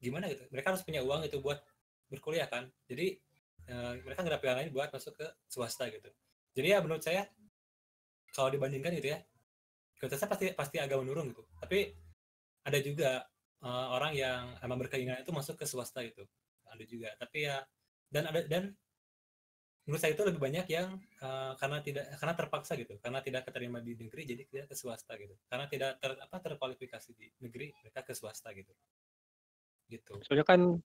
gimana 0.00 0.28
gitu. 0.32 0.44
Mereka 0.52 0.72
harus 0.76 0.84
punya 0.84 1.00
uang 1.04 1.24
itu 1.28 1.40
buat 1.44 1.60
berkuliah 2.08 2.48
kan. 2.48 2.68
Jadi 2.88 3.20
eh, 3.68 3.92
mereka 4.04 4.24
nggak 4.24 4.34
ada 4.36 4.40
pilihan 4.40 4.58
lain 4.64 4.70
buat 4.72 4.88
masuk 4.92 5.16
ke 5.20 5.26
swasta 5.48 5.88
gitu. 5.92 6.08
Jadi 6.56 6.66
ya 6.72 6.78
menurut 6.84 7.02
saya 7.04 7.28
kalau 8.34 8.50
dibandingkan 8.50 8.92
gitu 8.98 9.14
ya, 9.14 9.18
kualitasnya 10.04 10.28
pasti 10.28 10.46
pasti 10.52 10.76
agak 10.76 11.00
menurun 11.00 11.32
gitu. 11.32 11.42
Tapi 11.56 11.88
ada 12.68 12.78
juga 12.84 13.10
eh, 13.64 13.86
orang 13.96 14.12
yang 14.12 14.52
emang 14.60 14.76
berkeinginan 14.84 15.24
itu 15.24 15.32
masuk 15.32 15.56
ke 15.56 15.64
swasta 15.64 16.04
gitu. 16.04 16.28
Ada 16.68 16.84
juga. 16.84 17.08
Tapi 17.16 17.48
ya 17.48 17.64
dan 18.12 18.28
ada 18.28 18.40
dan 18.44 18.64
menurut 19.84 20.00
saya 20.00 20.16
itu 20.16 20.24
lebih 20.24 20.40
banyak 20.40 20.66
yang 20.68 20.96
eh, 21.20 21.52
karena 21.60 21.78
tidak 21.84 22.04
karena 22.16 22.34
terpaksa 22.36 22.72
gitu 22.76 22.96
karena 23.04 23.20
tidak 23.20 23.44
keterima 23.44 23.84
di 23.84 23.92
negeri 23.92 24.24
jadi 24.24 24.42
tidak 24.48 24.66
ke 24.72 24.76
swasta 24.80 25.12
gitu 25.20 25.36
karena 25.44 25.68
tidak 25.68 26.00
ter, 26.00 26.16
apa 26.16 26.36
terkualifikasi 26.40 27.10
di 27.12 27.28
negeri 27.44 27.68
mereka 27.84 28.00
ke 28.00 28.16
swasta 28.16 28.48
gitu 28.56 28.72
gitu 29.92 30.16
Soalnya 30.24 30.46
kan 30.48 30.80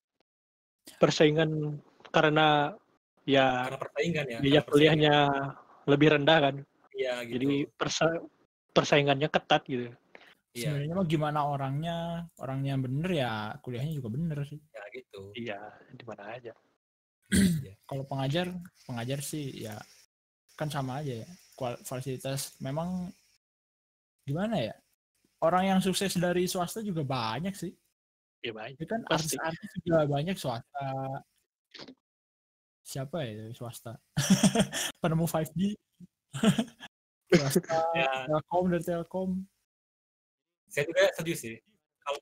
persaingan 1.00 1.80
karena 2.12 2.76
ya 3.24 3.72
karena 3.72 3.80
persaingan 3.80 4.26
ya 4.28 4.40
biaya 4.44 4.62
kuliahnya 4.68 5.16
lebih 5.88 6.08
rendah 6.20 6.38
kan. 6.44 6.56
iya 6.92 7.24
gitu 7.24 7.40
Jadi 7.40 7.52
persa- 7.80 8.26
persaingannya 8.76 9.28
ketat 9.28 9.64
gitu. 9.66 9.90
iya 10.54 10.74
sebenarnya 10.74 10.94
mah 10.98 11.08
gimana 11.08 11.40
orangnya 11.46 11.98
orangnya 12.38 12.74
bener 12.78 13.10
ya 13.14 13.32
kuliahnya 13.62 13.94
juga 13.94 14.10
bener 14.10 14.38
sih 14.46 14.58
ya 14.74 14.84
gitu 14.92 15.22
Iya, 15.38 15.60
di 15.94 16.04
mana 16.06 16.24
aja. 16.34 16.54
Iya. 17.30 17.74
kalau 17.90 18.04
pengajar 18.06 18.50
pengajar 18.86 19.20
sih 19.22 19.66
ya 19.66 19.78
kan 20.58 20.68
sama 20.68 21.00
aja 21.00 21.24
ya 21.24 21.30
Kual- 21.56 21.80
fasilitas 21.86 22.58
memang 22.60 23.14
gimana 24.26 24.58
ya 24.60 24.76
orang 25.46 25.64
yang 25.76 25.80
sukses 25.80 26.18
dari 26.18 26.50
swasta 26.50 26.82
juga 26.82 27.06
banyak 27.06 27.54
sih 27.54 27.72
Ya 28.40 28.56
baik. 28.56 28.80
itu 28.80 28.88
kan 28.88 29.04
Pasti. 29.04 29.36
artis-artis 29.36 29.70
juga 29.84 30.08
banyak 30.08 30.36
swasta 30.40 30.88
siapa 32.82 33.22
ya 33.22 33.46
dari 33.46 33.54
swasta 33.54 33.94
penemu 35.04 35.26
5G 35.30 35.60
swasta 37.30 37.78
Ya. 37.94 38.26
telkom 38.26 38.66
dari 38.74 38.84
telkom 38.86 39.30
saya 40.70 40.84
juga 40.90 41.02
setuju 41.14 41.34
sih 41.38 41.56
kalau 42.02 42.20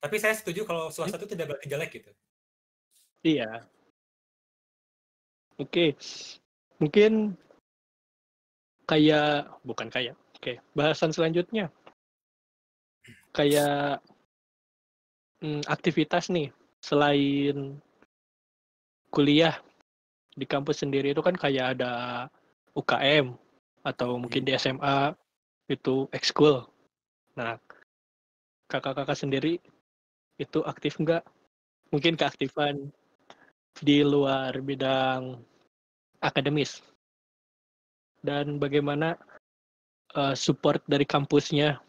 tapi 0.00 0.16
saya 0.16 0.34
setuju 0.36 0.64
kalau 0.64 0.88
swasta 0.88 1.20
itu 1.20 1.28
tidak 1.28 1.54
berarti 1.54 1.66
jelek 1.68 1.92
gitu 2.00 2.12
Iya. 3.20 3.68
Oke. 5.60 5.92
Mungkin 6.80 7.36
kayak 8.88 9.60
bukan 9.60 9.92
kayak. 9.92 10.16
Oke, 10.40 10.56
bahasan 10.72 11.12
selanjutnya. 11.12 11.68
Kayak 13.36 14.00
hmm, 15.44 15.68
aktivitas 15.68 16.32
nih 16.32 16.48
selain 16.80 17.76
kuliah 19.12 19.60
di 20.32 20.48
kampus 20.48 20.80
sendiri 20.80 21.12
itu 21.12 21.20
kan 21.20 21.36
kayak 21.36 21.76
ada 21.76 22.24
UKM 22.72 23.36
atau 23.86 24.20
mungkin 24.20 24.44
di 24.44 24.52
SMA 24.56 25.14
itu 25.70 26.10
ekskul. 26.10 26.66
Nah, 27.38 27.56
kakak-kakak 28.66 29.16
sendiri 29.16 29.62
itu 30.36 30.60
aktif 30.66 30.98
nggak? 31.00 31.22
Mungkin 31.90 32.14
keaktifan 32.14 32.90
di 33.80 34.02
luar 34.02 34.58
bidang 34.60 35.40
akademis 36.20 36.84
dan 38.20 38.60
bagaimana 38.60 39.16
eh, 40.16 40.36
support 40.36 40.84
dari 40.84 41.08
kampusnya 41.08 41.80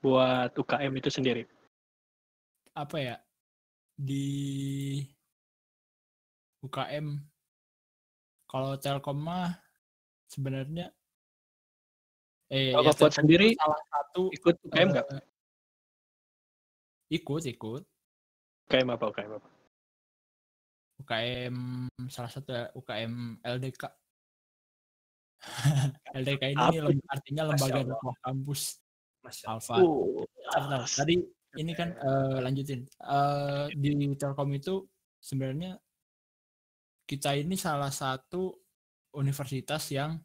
buat 0.00 0.54
UKM 0.54 0.92
itu 0.98 1.10
sendiri. 1.10 1.44
apa 2.78 2.94
ya 3.02 3.16
di 3.98 5.02
UKM 6.62 7.18
kalau 8.46 8.78
Telkom 8.78 9.18
mah 9.18 9.58
sebenarnya 10.28 10.92
eh 12.48 12.72
Kalau 12.72 12.84
ya 12.84 12.92
buat 12.96 13.12
sendiri, 13.12 13.48
salah 13.56 13.80
satu 13.92 14.22
Ikut 14.32 14.54
UKM 14.68 14.88
nggak? 14.92 15.06
eh, 15.12 15.24
ikut 17.12 17.42
ikut. 17.44 17.82
UKM 18.68 18.88
apa 18.92 19.04
UKM 19.08 19.32
apa? 19.40 19.48
UKM 21.00 21.56
salah 22.08 22.30
satu 22.32 22.52
UKM 22.76 23.40
LDK 23.44 23.84
LDK 26.12 26.42
ini 26.56 26.76
Apa 26.76 26.84
lem- 26.90 27.06
artinya 27.08 27.42
lembaga 27.48 27.80
dakwah 27.84 28.16
kampus. 28.20 28.80
Alfa 29.44 29.84
Oh, 29.84 30.24
Bentar, 30.48 30.88
tadi 30.88 31.20
ini 31.60 31.72
kan 31.76 31.92
eh, 31.92 32.38
lanjutin. 32.40 32.88
Eh, 32.88 33.66
di 33.76 33.92
Telkom 34.16 34.48
itu 34.56 34.88
sebenarnya 35.20 35.76
kita 37.04 37.36
ini 37.36 37.56
salah 37.60 37.92
satu 37.92 38.56
universitas 39.18 39.82
yang 39.90 40.16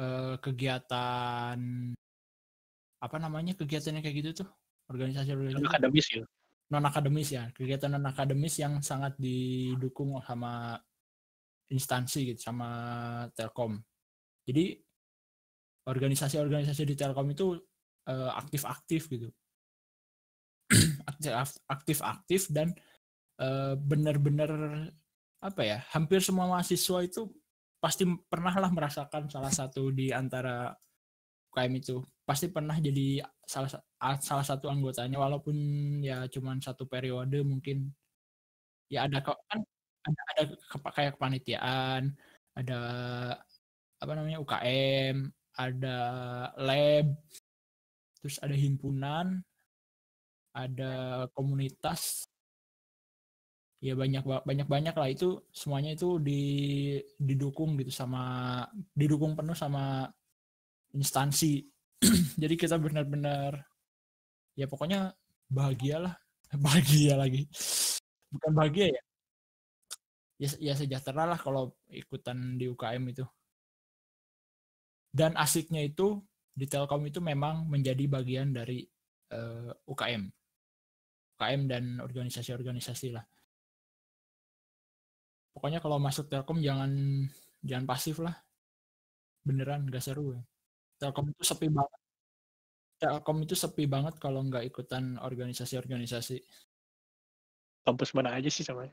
eh, 0.00 0.34
kegiatan 0.40 1.58
apa 2.96 3.16
namanya 3.20 3.52
kegiatannya 3.54 4.00
kayak 4.00 4.16
gitu 4.24 4.30
tuh 4.42 4.48
organisasi 4.88 5.36
organisasi 5.36 5.68
akademis 5.68 6.06
ya. 6.08 6.24
non 6.72 6.82
akademis 6.82 7.28
ya. 7.30 7.44
Kegiatan 7.52 7.90
non 7.94 8.08
akademis 8.08 8.54
yang 8.58 8.80
sangat 8.80 9.14
didukung 9.20 10.18
sama 10.24 10.80
instansi 11.70 12.34
gitu 12.34 12.40
sama 12.40 12.68
Telkom. 13.34 13.78
Jadi 14.46 14.78
organisasi-organisasi 15.86 16.82
di 16.86 16.94
Telkom 16.98 17.30
itu 17.30 17.58
eh, 18.10 18.30
aktif-aktif 18.34 19.10
gitu. 19.10 19.28
Aktif 21.06 21.30
aktif-aktif 21.70 22.50
dan 22.50 22.74
eh, 23.38 23.74
benar-benar 23.78 24.50
apa 25.38 25.62
ya 25.62 25.78
hampir 25.94 26.18
semua 26.18 26.50
mahasiswa 26.50 27.06
itu 27.06 27.30
pasti 27.86 28.02
pernah 28.26 28.50
lah 28.50 28.74
merasakan 28.74 29.30
salah 29.30 29.54
satu 29.54 29.94
di 29.94 30.10
antara 30.10 30.74
UKM 31.54 31.72
itu. 31.78 32.02
Pasti 32.26 32.50
pernah 32.50 32.74
jadi 32.82 33.22
salah 33.46 33.70
salah 34.18 34.42
satu 34.42 34.66
anggotanya 34.66 35.22
walaupun 35.22 35.54
ya 36.02 36.26
cuman 36.26 36.58
satu 36.58 36.90
periode 36.90 37.46
mungkin. 37.46 37.94
Ya 38.90 39.06
ada 39.06 39.22
kan 39.22 39.62
ada, 40.02 40.22
ada 40.34 40.42
kayak 40.90 41.14
kepanitiaan 41.14 42.10
ada 42.58 42.80
apa 44.02 44.12
namanya 44.16 44.42
UKM 44.42 45.30
ada 45.56 45.98
lab 46.58 47.06
terus 48.18 48.36
ada 48.40 48.54
himpunan 48.56 49.44
ada 50.56 51.26
komunitas 51.36 52.30
ya 53.80 53.92
banyak 53.92 54.24
ba- 54.24 54.44
banyak 54.44 54.68
banyak 54.68 54.94
lah. 54.96 55.08
Itu 55.10 55.46
semuanya 55.52 55.96
itu 55.96 56.18
di 56.20 56.40
didukung 57.20 57.76
gitu 57.80 57.92
sama 57.92 58.22
didukung 58.92 59.36
penuh 59.36 59.56
sama 59.56 60.08
instansi. 60.96 61.64
Jadi 62.42 62.54
kita 62.56 62.76
benar-benar 62.80 63.56
ya 64.56 64.66
pokoknya 64.68 65.12
bahagialah 65.50 66.14
bahagia 66.64 67.14
lagi. 67.20 67.48
Bukan 68.32 68.52
bahagia 68.56 68.86
ya. 68.92 69.02
Ya, 70.36 70.48
ya 70.60 70.74
sejahtera 70.76 71.24
lah 71.24 71.40
kalau 71.40 71.72
ikutan 71.88 72.60
di 72.60 72.68
UKM 72.68 73.04
itu. 73.08 73.24
Dan 75.16 75.32
asiknya 75.32 75.80
itu 75.80 76.20
di 76.52 76.68
Telkom 76.68 77.08
itu 77.08 77.24
memang 77.24 77.68
menjadi 77.68 78.04
bagian 78.04 78.52
dari 78.52 78.84
uh, 79.32 79.72
UKM 79.88 80.24
UKM 81.36 81.62
dan 81.68 81.84
organisasi-organisasi 82.00 83.12
lah 83.12 83.24
pokoknya 85.56 85.80
kalau 85.80 85.96
masuk 85.96 86.28
Telkom 86.28 86.60
jangan 86.60 86.92
jangan 87.64 87.88
pasif 87.88 88.20
lah. 88.20 88.36
Beneran 89.40 89.88
gak 89.88 90.04
seru 90.04 90.36
ya. 90.36 90.42
Telkom 91.00 91.32
itu 91.32 91.40
sepi 91.40 91.72
banget. 91.72 92.00
Telkom 93.00 93.40
itu 93.40 93.56
sepi 93.56 93.88
banget 93.88 94.20
kalau 94.20 94.44
nggak 94.44 94.68
ikutan 94.68 95.16
organisasi-organisasi. 95.16 96.36
Kampus 97.88 98.12
mana 98.12 98.36
aja 98.36 98.52
sih 98.52 98.66
sama? 98.66 98.84
Ya, 98.84 98.92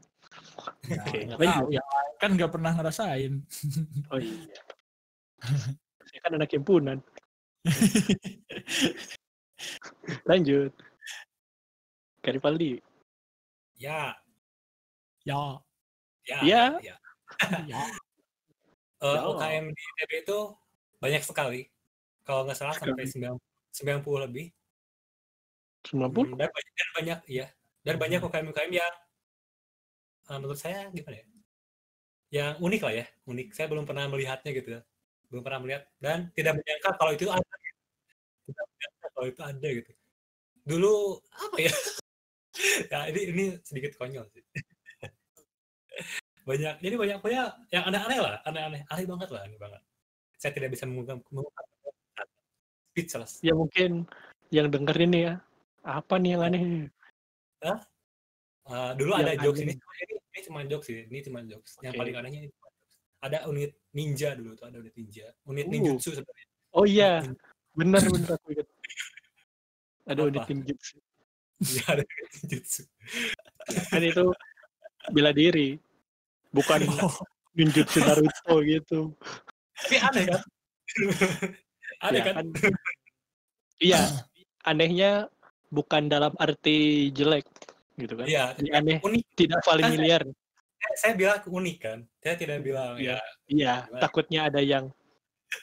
okay. 1.04 1.28
tahu, 1.28 1.68
ya 1.74 1.84
kan 2.22 2.38
nggak 2.40 2.54
pernah 2.56 2.72
ngerasain. 2.72 3.44
Oh 4.14 4.22
iya. 4.22 4.62
Saya 6.08 6.20
kan 6.24 6.40
anak 6.40 6.56
himpunan. 6.56 7.04
Lanjut. 10.30 10.72
Karipaldi 12.24 12.80
ya. 13.80 14.16
Ya 15.24 15.64
Ya. 16.24 16.40
Ya. 16.80 16.96
ya. 17.72 17.84
uh, 19.04 19.36
UKM 19.36 19.66
di 19.76 19.82
ITB 19.84 20.12
itu 20.24 20.40
banyak 21.04 21.24
sekali. 21.24 21.68
Kalau 22.24 22.48
nggak 22.48 22.56
salah 22.56 22.76
sampai 22.80 23.04
90, 23.04 23.36
90 23.76 24.26
lebih. 24.30 24.48
90? 25.84 26.00
Hmm, 26.00 26.40
dan 26.40 26.48
banyak, 26.48 26.74
dan 26.80 26.90
banyak 26.96 27.20
ya. 27.28 27.48
Dan 27.84 27.96
banyak 28.00 28.20
UKM-UKM 28.24 28.72
yang 28.72 28.94
uh, 30.32 30.38
menurut 30.40 30.56
saya 30.56 30.88
gimana 30.96 31.20
ya? 31.20 31.26
Yang 32.34 32.54
unik 32.64 32.82
lah 32.88 32.94
ya, 32.96 33.06
unik. 33.28 33.48
Saya 33.52 33.68
belum 33.68 33.84
pernah 33.84 34.08
melihatnya 34.08 34.52
gitu. 34.56 34.80
Belum 35.28 35.44
pernah 35.44 35.60
melihat 35.60 35.84
dan 36.00 36.32
tidak 36.32 36.56
menyangka 36.64 36.90
kalau 36.96 37.12
itu 37.12 37.28
ada. 37.28 37.56
Tidak 38.48 38.64
menyangka 38.64 39.08
kalau 39.12 39.28
itu 39.28 39.42
ada 39.44 39.68
gitu. 39.68 39.92
Dulu 40.64 41.20
apa 41.36 41.58
ya? 41.60 41.74
ya 42.94 43.00
ini 43.12 43.22
ini 43.34 43.46
sedikit 43.66 43.98
konyol 43.98 44.30
sih 44.30 44.46
banyak 46.44 46.76
jadi 46.84 46.96
banyak 47.00 47.18
punya 47.24 47.56
yang 47.72 47.84
aneh-aneh 47.88 48.20
lah 48.20 48.36
aneh-aneh 48.44 48.82
aneh 48.88 49.06
banget 49.08 49.30
lah 49.32 49.42
aneh 49.48 49.60
banget. 49.60 49.82
Saya 50.40 50.52
tidak 50.52 50.76
bisa 50.76 50.84
mengungkap 50.84 51.24
speechless. 52.94 53.40
Ya 53.42 53.58
mungkin 53.58 54.06
yang 54.54 54.70
denger 54.70 54.98
ini 55.02 55.20
ya 55.32 55.34
apa 55.82 56.20
nih 56.22 56.30
yang 56.38 56.44
aneh? 56.46 56.62
Hah? 57.64 57.80
Uh, 58.64 58.92
dulu 58.96 59.12
yang 59.20 59.28
ada 59.28 59.36
jokes 59.44 59.60
ini, 59.60 59.76
ini 59.76 60.14
ini 60.16 60.40
cuma 60.48 60.60
jokes 60.64 60.86
sih 60.88 61.04
ini 61.10 61.20
cuma 61.26 61.40
jokes. 61.44 61.76
Okay. 61.76 61.90
yang 61.90 61.94
paling 62.00 62.16
anehnya 62.16 62.40
ini 62.48 62.50
ada 63.24 63.48
unit 63.48 63.72
ninja 63.96 64.36
dulu 64.36 64.56
tuh 64.56 64.68
ada 64.68 64.78
unit 64.80 64.94
ninja. 64.96 65.26
Unit 65.48 65.66
uh. 65.68 65.72
ninjutsu 65.72 66.10
sebenarnya. 66.16 66.48
Oh 66.76 66.86
iya 66.88 67.24
benar 67.74 68.04
benar 68.08 68.36
aku 68.38 68.48
ingat. 68.54 68.68
Ada 70.12 70.20
apa? 70.20 70.30
unit 70.30 70.44
ninjutsu. 70.52 70.96
Iya 71.64 71.86
ada 71.96 72.04
unit 72.04 72.32
ninjutsu. 72.40 72.82
Kan 73.88 74.04
itu 74.04 74.26
bela 75.16 75.32
diri 75.32 75.80
bukan 76.54 76.80
oh. 77.04 77.14
ninjutsu 77.58 78.00
Naruto 78.06 78.56
gitu. 78.64 79.00
Tapi 79.74 79.96
aneh 80.00 80.26
kan? 80.30 80.42
Aneh 82.06 82.20
ya, 82.20 82.24
kan, 82.28 82.36
kan? 82.52 82.74
iya. 83.80 84.02
Anehnya 84.64 85.12
bukan 85.74 86.08
dalam 86.08 86.32
arti 86.38 87.10
jelek 87.12 87.48
gitu 87.98 88.14
kan? 88.16 88.28
Iya. 88.30 88.54
Aneh 88.78 89.02
unik. 89.02 89.24
tidak 89.36 89.60
familiar. 89.66 90.24
saya, 90.84 90.96
saya 91.00 91.14
bilang 91.18 91.42
unik 91.44 91.78
kan? 91.82 92.00
Saya 92.22 92.36
tidak 92.38 92.60
bilang 92.62 93.00
ya 93.00 93.18
iya 93.48 93.88
gimana? 93.88 94.02
takutnya 94.04 94.40
ada 94.52 94.60
yang 94.60 94.92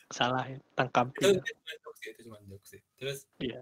salah 0.09 0.47
ya, 0.47 0.59
tangkap 0.79 1.11
itu, 1.19 1.35
itu 1.35 1.53
cuma 1.53 1.73
jokes 1.83 2.01
itu 2.07 2.21
cuma 2.25 2.39
jokes 2.47 2.69
sih. 2.73 2.81
Terus 2.97 3.19
iya. 3.43 3.61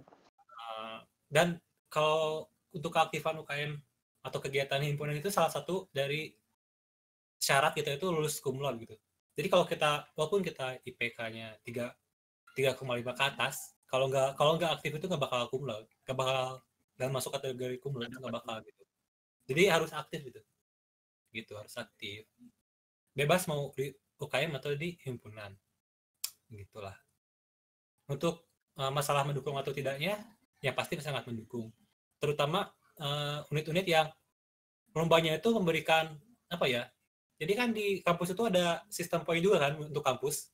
uh, 0.71 1.03
dan 1.33 1.59
kalau 1.89 2.47
untuk 2.71 2.93
keaktifan 2.93 3.41
UKM 3.43 3.81
atau 4.23 4.39
kegiatan 4.39 4.81
himpunan 4.85 5.17
itu 5.17 5.33
salah 5.33 5.49
satu 5.49 5.89
dari 5.91 6.38
syarat 7.39 7.73
kita 7.75 7.95
itu 7.95 8.07
lulus 8.11 8.43
laude 8.43 8.79
gitu. 8.83 8.95
Jadi 9.39 9.49
kalau 9.49 9.65
kita 9.65 10.11
walaupun 10.19 10.43
kita 10.43 10.83
IPK-nya 10.83 11.63
tiga 11.63 11.95
tiga 12.59 12.75
koma 12.75 12.99
lima 12.99 13.15
ke 13.15 13.23
atas, 13.23 13.79
kalau 13.87 14.11
nggak 14.11 14.35
kalau 14.35 14.59
nggak 14.59 14.75
aktif 14.75 14.99
itu 14.99 15.07
nggak 15.07 15.23
bakal 15.23 15.47
laude, 15.63 15.89
nggak 16.05 16.19
bakal 16.19 16.59
dan 16.99 17.09
masuk 17.15 17.31
kategori 17.39 17.79
laude 17.79 18.11
nggak 18.19 18.35
bakal 18.35 18.57
gitu. 18.67 18.83
Jadi 19.49 19.63
harus 19.71 19.91
aktif 19.95 20.21
gitu, 20.27 20.41
gitu 21.33 21.53
harus 21.57 21.73
aktif. 21.79 22.27
Bebas 23.15 23.47
mau 23.49 23.71
di 23.73 23.95
UKM 24.19 24.59
atau 24.59 24.75
di 24.75 24.99
himpunan, 25.07 25.55
gitulah. 26.53 26.95
Untuk 28.11 28.51
uh, 28.77 28.93
masalah 28.93 29.25
mendukung 29.25 29.57
atau 29.57 29.73
tidaknya, 29.73 30.21
yang 30.61 30.75
pasti 30.75 30.99
sangat 30.99 31.25
mendukung. 31.31 31.71
Terutama 32.19 32.67
unit 32.99 33.07
eh, 33.07 33.39
unit-unit 33.55 33.87
yang 33.87 34.09
lombanya 34.91 35.39
itu 35.39 35.49
memberikan 35.55 36.19
apa 36.51 36.67
ya 36.67 36.83
jadi 37.39 37.53
kan 37.55 37.69
di 37.71 38.03
kampus 38.03 38.35
itu 38.35 38.43
ada 38.51 38.83
sistem 38.91 39.23
poin 39.23 39.39
juga 39.39 39.63
kan 39.63 39.79
untuk 39.79 40.03
kampus. 40.03 40.51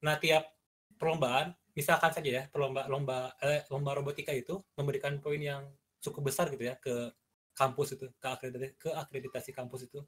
Nah, 0.00 0.16
tiap 0.16 0.48
perlombaan, 0.96 1.52
misalkan 1.76 2.16
saja 2.16 2.30
ya, 2.40 2.42
perlomba 2.48 2.88
lomba 2.88 3.36
eh, 3.44 3.60
lomba 3.68 3.92
robotika 3.92 4.32
itu 4.32 4.56
memberikan 4.72 5.20
poin 5.20 5.36
yang 5.36 5.68
cukup 6.00 6.32
besar 6.32 6.48
gitu 6.48 6.64
ya 6.64 6.80
ke 6.80 7.12
kampus 7.52 8.00
itu, 8.00 8.08
ke 8.16 8.26
akreditasi, 8.26 8.72
ke 8.80 8.88
akreditasi 8.88 9.50
kampus 9.52 9.84
itu. 9.84 10.00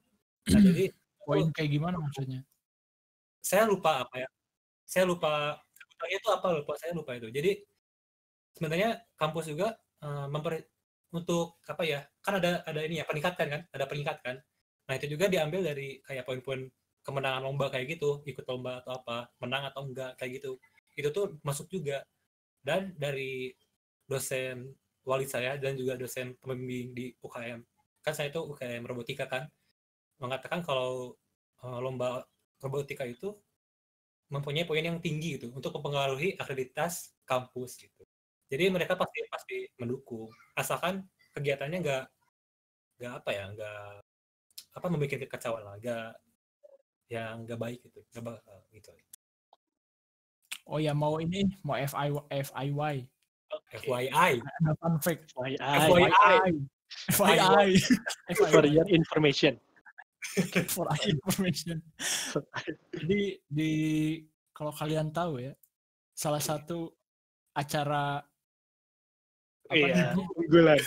Nah, 0.49 0.61
jadi 0.65 0.89
poin 1.29 1.53
kayak 1.53 1.71
gimana 1.77 2.01
maksudnya? 2.01 2.41
Saya 3.45 3.69
lupa 3.69 4.01
apa 4.01 4.25
ya. 4.25 4.29
Saya 4.89 5.05
lupa 5.05 5.61
itu 6.09 6.29
apa 6.33 6.49
lupa 6.57 6.73
saya 6.81 6.97
lupa 6.97 7.13
itu. 7.13 7.29
Jadi 7.29 7.61
sebenarnya 8.57 9.05
kampus 9.21 9.53
juga 9.53 9.77
uh, 10.01 10.33
memper 10.33 10.65
untuk 11.13 11.61
apa 11.69 11.85
ya? 11.85 12.09
Kan 12.25 12.41
ada 12.41 12.65
ada 12.65 12.81
ini 12.81 13.01
ya 13.01 13.05
peningkatan 13.05 13.47
kan, 13.53 13.63
ada 13.69 13.85
peningkatan 13.85 14.41
Nah 14.87 14.95
itu 14.99 15.07
juga 15.15 15.27
diambil 15.27 15.61
dari 15.67 15.99
kayak 16.07 16.25
poin-poin 16.27 16.71
kemenangan 17.07 17.43
lomba 17.47 17.71
kayak 17.71 17.99
gitu, 17.99 18.23
ikut 18.27 18.45
lomba 18.51 18.83
atau 18.83 18.99
apa, 18.99 19.31
menang 19.43 19.71
atau 19.71 19.87
enggak 19.87 20.19
kayak 20.19 20.43
gitu. 20.43 20.59
Itu 20.99 21.09
tuh 21.15 21.27
masuk 21.47 21.71
juga. 21.71 22.03
Dan 22.63 22.95
dari 22.99 23.55
dosen 24.11 24.75
wali 25.07 25.27
saya 25.31 25.55
dan 25.59 25.79
juga 25.79 25.95
dosen 25.99 26.35
pembimbing 26.43 26.91
di 26.95 27.07
UKM, 27.23 27.63
kan 28.03 28.13
saya 28.15 28.31
itu 28.35 28.43
UKM 28.43 28.83
robotika 28.87 29.27
kan, 29.31 29.47
mengatakan 30.19 30.63
kalau 30.67 31.15
uh, 31.63 31.79
lomba 31.83 32.27
robotika 32.63 33.07
itu 33.07 33.35
mempunyai 34.31 34.67
poin 34.67 34.83
yang 34.83 34.99
tinggi 34.99 35.39
gitu 35.39 35.55
untuk 35.55 35.71
mempengaruhi 35.79 36.35
akreditas 36.39 37.15
kampus 37.23 37.79
gitu. 37.79 38.03
Jadi 38.51 38.71
mereka 38.71 38.99
pasti 38.99 39.21
pasti 39.31 39.57
mendukung, 39.79 40.31
asalkan 40.59 41.07
kegiatannya 41.35 41.79
nggak 41.83 42.05
nggak 42.99 43.13
apa 43.23 43.31
ya 43.31 43.45
nggak 43.55 44.06
apa 44.77 44.87
membuat 44.93 45.17
kekacauan 45.17 45.65
lah 45.65 45.75
gak 45.81 46.13
yang 47.09 47.49
gak 47.49 47.57
baik 47.57 47.81
gitu 47.81 48.05
gak 48.13 48.25
bakal 48.29 48.61
gitu. 48.71 48.93
Oh 50.69 50.77
ya 50.77 50.93
mau 50.93 51.17
ini 51.17 51.49
mau 51.65 51.81
FI 51.81 52.13
FIY 52.29 52.95
FYI 53.81 54.33
ada 54.43 54.73
fun 54.77 54.95
fact. 55.01 55.33
FYI 55.33 55.57
FYI 55.57 56.51
FYI 57.15 57.69
for 58.53 58.67
your 58.67 58.87
information. 58.93 59.57
For 60.75 60.91
your 60.91 61.15
information. 61.15 61.79
Jadi 62.91 63.39
di 63.47 63.73
kalau 64.51 64.75
kalian 64.75 65.15
tahu 65.15 65.39
ya 65.39 65.55
salah 66.11 66.43
satu 66.43 66.91
acara 67.55 68.19
apa 69.71 70.19
unggulan 70.19 70.83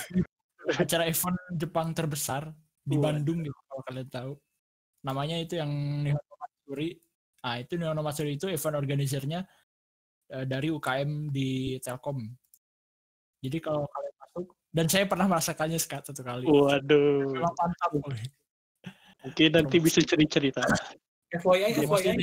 acara 0.75 1.07
event 1.07 1.39
Jepang 1.55 1.95
terbesar 1.95 2.51
di 2.83 2.97
Bandung 2.97 3.43
gitu 3.43 3.59
kalau 3.67 3.83
kalian 3.85 4.09
tahu. 4.09 4.33
Namanya 5.05 5.35
itu 5.39 5.55
yang 5.55 5.71
Nihono 6.03 6.35
Matsuri. 6.35 6.89
Ah, 7.43 7.57
itu 7.59 7.73
Nihono 7.79 8.01
Matsuri 8.03 8.35
itu 8.35 8.51
event 8.51 8.75
organisernya 8.75 9.47
uh, 10.35 10.45
dari 10.45 10.67
UKM 10.73 11.31
di 11.31 11.79
Telkom. 11.79 12.19
Jadi 13.39 13.57
kalau 13.63 13.87
kalian 13.87 14.15
masuk 14.19 14.45
dan 14.69 14.85
saya 14.91 15.05
pernah 15.07 15.25
merasakannya 15.31 15.79
satu 15.79 16.21
kali. 16.21 16.43
Waduh. 16.43 17.31
Memang 17.31 17.55
mantap. 17.55 17.91
Mungkin 19.19 19.49
nanti 19.51 19.77
bisa 19.79 19.99
cerita-cerita. 20.03 20.63
FYI, 21.29 21.85
FYI. 21.85 22.15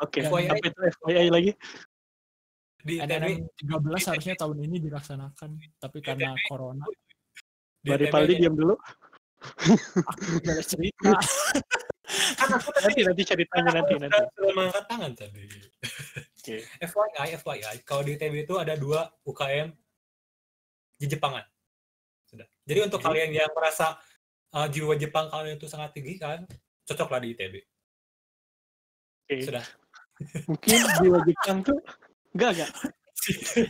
Oke, 0.00 0.24
okay. 0.24 0.48
apa 0.48 0.64
itu 0.64 0.80
FYI 1.04 1.28
lagi? 1.28 1.52
Di 2.78 3.02
NNM 3.02 3.52
13 3.58 4.10
harusnya 4.14 4.34
tahun 4.38 4.64
ini 4.64 4.76
dilaksanakan, 4.80 5.50
tapi 5.82 5.98
karena 6.00 6.32
corona. 6.46 6.86
Mari 7.84 8.06
Paldi 8.10 8.34
diam 8.38 8.54
dulu 8.54 8.74
aku 10.02 10.22
ada 10.42 10.62
cerita 10.66 11.10
kan 12.38 12.48
aku 12.56 12.68
nanti 12.82 13.00
nanti 13.06 13.22
ceritanya 13.22 13.70
nanti 13.78 13.92
nanti 14.00 14.18
sudah 14.34 14.52
mengangkat 14.56 14.84
tangan 14.90 15.12
tadi 15.14 15.42
okay. 16.38 16.64
FYI 16.80 17.36
FYI 17.38 17.74
kalau 17.84 18.02
di 18.02 18.16
TB 18.16 18.48
itu 18.48 18.54
ada 18.56 18.74
dua 18.74 19.04
UKM 19.28 19.68
di 20.98 21.06
Jepangan. 21.06 21.44
Sudah. 22.26 22.46
Jadi 22.66 22.78
untuk 22.84 23.00
kalian 23.00 23.30
yang 23.32 23.50
merasa 23.54 23.96
uh, 24.52 24.66
jiwa 24.68 24.98
Jepang 24.98 25.30
kalian 25.30 25.56
itu 25.56 25.70
sangat 25.70 25.94
tinggi 25.94 26.18
kan, 26.18 26.44
cocoklah 26.84 27.22
di 27.22 27.32
ITB. 27.32 27.54
Oke. 29.24 29.36
Sudah. 29.46 29.64
Mungkin 30.50 30.78
jiwa 30.98 31.18
Jepang 31.22 31.58
tuh 31.62 31.78
enggak 32.34 32.50
enggak. 32.58 32.70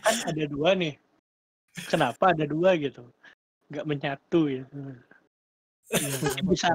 Kan 0.00 0.16
ada 0.32 0.44
dua 0.48 0.70
nih. 0.74 0.94
Kenapa 1.92 2.32
ada 2.32 2.44
dua 2.48 2.74
gitu? 2.80 3.04
Enggak 3.68 3.84
menyatu 3.84 4.40
ya. 4.48 4.64
Iya, 5.88 6.08
Mungkin 6.20 6.44
bisa 6.52 6.68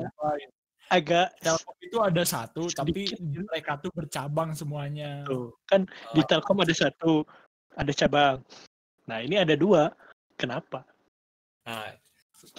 agak 0.89 1.27
Telkom 1.39 1.77
itu 1.79 1.97
ada 2.01 2.23
satu, 2.23 2.69
tapi 2.69 3.05
Sedikit, 3.09 3.17
gitu. 3.21 3.45
mereka 3.45 3.77
tuh 3.77 3.89
bercabang 3.93 4.53
semuanya. 4.53 5.21
tuh. 5.25 5.53
Kan 5.65 5.85
di 6.13 6.21
Uh, 6.21 6.27
Telkom 6.27 6.61
ada 6.61 6.73
satu, 6.73 7.25
ada 7.73 7.91
cabang. 7.91 8.41
Nah, 9.05 9.21
ini 9.21 9.37
ada 9.37 9.53
dua. 9.53 9.89
Kenapa? 10.33 10.81
Nah, 11.65 11.93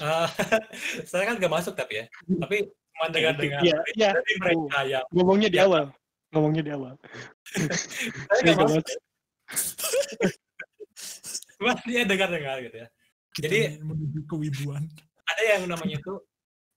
uh, 0.01 0.27
saya 1.11 1.25
kan 1.27 1.39
gak 1.39 1.53
masuk 1.53 1.75
tapi 1.75 2.03
ya. 2.03 2.07
Tapi 2.27 2.71
cuma 2.95 3.07
dengar-dengar 3.11 3.61
Iya, 3.63 3.77
iya. 3.95 4.11
dari 4.15 4.35
mereka 4.39 4.79
yang 4.87 5.05
Ngomongnya 5.11 5.49
di 5.51 5.59
Ya. 5.59 5.67
awal. 5.67 5.85
Ngomongnya 6.35 6.63
di 6.67 6.73
awal. 6.75 6.95
saya 8.31 8.41
gak 8.43 8.55
nggak 8.55 8.67
masuk. 8.67 8.85
Cuma 11.59 11.73
dia 11.87 12.03
dengar-dengar 12.05 12.57
gitu 12.63 12.77
ya. 12.83 12.89
Kita 13.35 13.47
Jadi- 13.51 13.79
menuju 13.83 14.21
kewibuan. 14.27 14.83
Ada 15.25 15.43
yang 15.57 15.63
namanya 15.67 15.97
itu 15.99 16.15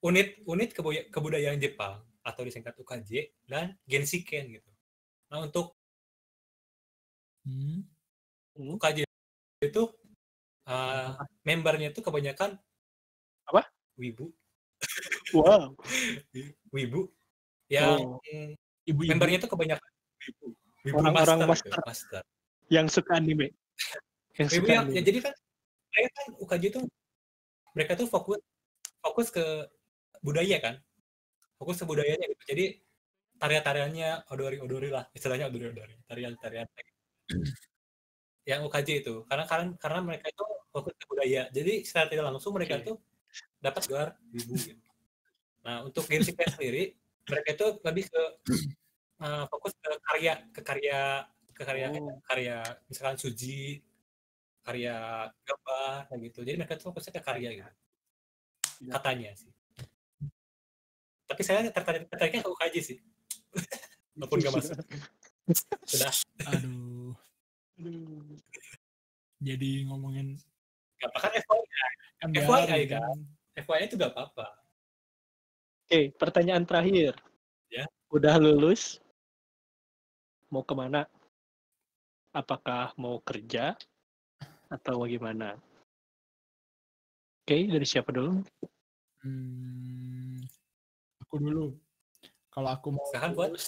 unit 0.02 0.38
unit 0.46 0.70
kebudayaan 1.10 1.58
Jepang 1.58 2.02
atau 2.22 2.42
disingkat 2.44 2.76
UKJ 2.78 3.34
dan 3.48 3.74
Genshiken 3.88 4.52
gitu. 4.52 4.70
Nah 5.32 5.44
untuk 5.44 5.74
Hmm. 7.48 7.80
UKJ 8.60 9.08
itu 9.64 9.84
uh, 10.68 11.16
membernya 11.48 11.96
itu 11.96 12.04
kebanyakan 12.04 12.60
Apa? 13.48 13.64
Wibu, 13.96 14.36
Wow. 15.32 15.72
wibu 16.76 17.08
yang 17.72 18.04
Oh. 18.04 18.20
Ibu-ibu 18.84 19.12
membernya 19.16 19.40
itu 19.40 19.48
kebanyakan 19.48 19.90
wibu, 20.28 20.46
wibu 20.84 20.96
Orang-orang 21.00 21.38
master, 21.40 21.48
master. 21.48 21.72
gitu, 21.72 21.88
master. 21.88 22.22
Yang 22.68 22.88
suka 23.00 23.12
anime. 23.16 23.48
Yang 24.36 24.48
Wibu 24.52 24.60
suka 24.60 24.72
yang, 24.76 24.84
ya, 24.84 24.92
anime. 24.92 25.08
jadi 25.08 25.20
kan 25.24 25.34
mereka 25.88 26.10
kan 26.12 26.28
UKJ 26.36 26.64
itu 26.68 26.80
mereka 27.72 27.92
tuh 27.96 28.08
fokus 28.12 28.40
fokus 29.00 29.28
ke 29.32 29.46
budaya 30.22 30.58
kan, 30.62 30.76
fokus 31.58 31.82
ke 31.82 31.86
budayanya 31.86 32.26
gitu. 32.30 32.44
Jadi 32.56 32.66
tarian-tariannya 33.38 34.30
odori-odori 34.34 34.90
lah, 34.90 35.06
istilahnya 35.14 35.50
odori-odori, 35.50 35.96
tarian-tarian 36.10 36.68
yang 38.48 38.64
UKJ 38.64 38.90
itu. 39.04 39.16
Karena 39.28 39.46
karena 39.46 39.66
karena 39.78 40.00
mereka 40.02 40.26
itu 40.32 40.46
fokus 40.72 40.94
ke 40.96 41.06
budaya. 41.10 41.42
Jadi 41.52 41.74
secara 41.84 42.08
tidak 42.08 42.26
langsung 42.32 42.56
mereka 42.56 42.80
itu 42.80 42.96
dapat 43.62 43.84
gelar 43.90 44.10
wibu 44.32 44.56
gitu. 44.56 44.82
nah 45.68 45.84
untuk 45.84 46.08
Genshiken 46.08 46.48
sendiri 46.48 46.96
mereka 47.28 47.50
itu 47.52 47.68
lebih 47.84 48.08
ke 48.08 48.24
uh, 49.20 49.44
fokus 49.52 49.76
ke 49.76 49.90
karya 50.00 50.34
ke 50.56 50.62
karya 50.64 51.28
ke 51.52 51.62
karya 51.66 51.88
Oh. 51.92 52.22
karya 52.24 52.64
misalkan 52.88 53.20
suji 53.20 53.84
karya 54.64 55.28
gambar 55.44 56.08
kayak 56.08 56.20
gitu. 56.32 56.40
Jadi 56.48 56.56
mereka 56.56 56.80
tuh 56.80 56.88
fokusnya 56.94 57.14
ke 57.20 57.22
karya 57.26 57.50
gitu. 57.60 57.74
Ya. 58.78 58.94
katanya 58.94 59.34
sih 59.34 59.50
tapi 61.28 61.42
saya 61.44 61.68
tertarik 61.70 62.08
tertariknya 62.08 62.42
ke 62.44 62.50
UKJ 62.50 62.76
sih 62.82 62.98
walaupun 64.18 64.38
gak 64.42 64.54
masuk 64.56 64.78
sudah 65.88 66.12
Aduh, 66.52 67.16
Aduh. 67.80 68.36
jadi 69.44 69.86
ngomongin 69.88 70.40
gak 71.00 71.12
apa 71.14 71.20
kan 71.28 71.32
FYI 71.36 71.64
kan 72.18 72.30
FYI 72.34 72.64
biarin 72.66 72.88
kan. 72.90 73.18
FYI 73.60 73.84
itu 73.86 73.96
gak 74.00 74.12
apa-apa 74.16 74.58
Oke, 75.88 76.12
pertanyaan 76.20 76.68
terakhir. 76.68 77.16
Ya. 77.72 77.88
Udah 78.12 78.36
lulus? 78.36 79.00
Mau 80.52 80.60
ke 80.60 80.76
mana? 80.76 81.08
Apakah 82.36 82.92
mau 83.00 83.24
kerja? 83.24 83.72
Atau 84.68 85.08
bagaimana? 85.08 85.56
Oke, 87.40 87.72
dari 87.72 87.88
siapa 87.88 88.12
dulu? 88.12 88.44
Hmm, 89.24 90.37
aku 91.28 91.44
dulu. 91.44 91.76
Kalau 92.48 92.70
aku 92.72 92.88
mau 92.96 93.04
Silahkan, 93.12 93.32
buat. 93.36 93.52
lulus, 93.52 93.66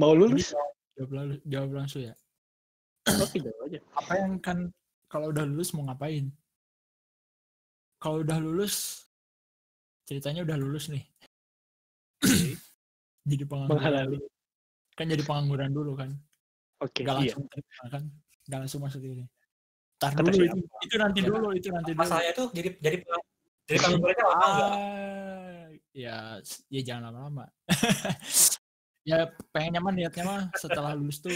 Mau 0.00 0.12
lulus? 0.16 0.56
jawab, 0.96 1.10
lalu- 1.12 1.42
jawab 1.44 1.70
langsung 1.76 2.02
ya. 2.02 2.14
Oke, 3.20 3.44
jawab 3.44 3.68
aja. 3.68 3.78
Apa 3.92 4.12
yang 4.16 4.40
kan 4.40 4.72
kalau 5.06 5.28
udah 5.28 5.44
lulus 5.44 5.76
mau 5.76 5.84
ngapain? 5.84 6.32
Kalau 8.00 8.24
udah 8.24 8.40
lulus, 8.40 9.04
ceritanya 10.08 10.42
udah 10.42 10.56
lulus 10.58 10.88
nih. 10.88 11.04
jadi 13.30 13.44
pengangguran. 13.46 14.18
Kan 14.96 15.06
jadi 15.06 15.22
pengangguran 15.22 15.70
dulu 15.70 15.92
kan. 15.94 16.10
Oke, 16.82 17.04
Gak 17.04 17.14
iya. 17.22 17.36
langsung 17.36 17.44
terima 17.52 17.86
kan. 17.92 18.02
Gak 18.48 18.58
langsung 18.66 18.80
masuk 18.82 19.04
ini. 19.04 19.28
Tar 20.02 20.18
dulu 20.18 20.34
siapa? 20.34 20.58
itu, 20.58 20.58
itu 20.82 20.94
nanti 20.98 21.18
Ya. 21.22 21.26
dulu, 21.30 21.48
itu 21.54 21.68
nanti 21.70 21.90
dulu. 21.94 22.02
masalahnya 22.02 22.32
tuh 22.34 22.48
jadi 22.50 22.68
jadi 22.82 22.96
jadi 23.70 23.78
penganggurannya 23.78 24.24
lama 24.26 24.46
nggak? 24.50 24.72
Ya, 25.92 26.40
ya 26.72 26.80
jangan 26.84 27.12
lama-lama. 27.12 27.46
ya 29.08 29.28
pengen 29.50 29.76
nyaman 29.78 29.94
niatnya 29.98 30.24
mah 30.24 30.42
setelah 30.54 30.94
lulus 30.94 31.18
tuh 31.20 31.34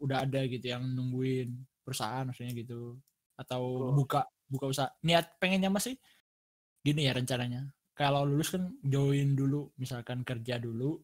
udah 0.00 0.24
ada 0.24 0.42
gitu 0.48 0.72
yang 0.72 0.80
nungguin 0.96 1.52
perusahaan 1.84 2.24
maksudnya 2.24 2.56
gitu 2.56 2.96
atau 3.36 3.92
Oh. 3.92 3.94
buka 3.94 4.24
buka 4.48 4.66
usaha. 4.68 4.88
Niat 5.06 5.36
pengennya 5.38 5.68
mah 5.72 5.82
sih 5.82 5.96
gini 6.82 7.06
ya 7.06 7.14
rencananya. 7.14 7.70
Kalau 7.94 8.24
lulus 8.26 8.50
kan 8.56 8.72
join 8.82 9.36
dulu, 9.36 9.70
misalkan 9.78 10.24
kerja 10.24 10.56
dulu, 10.58 10.98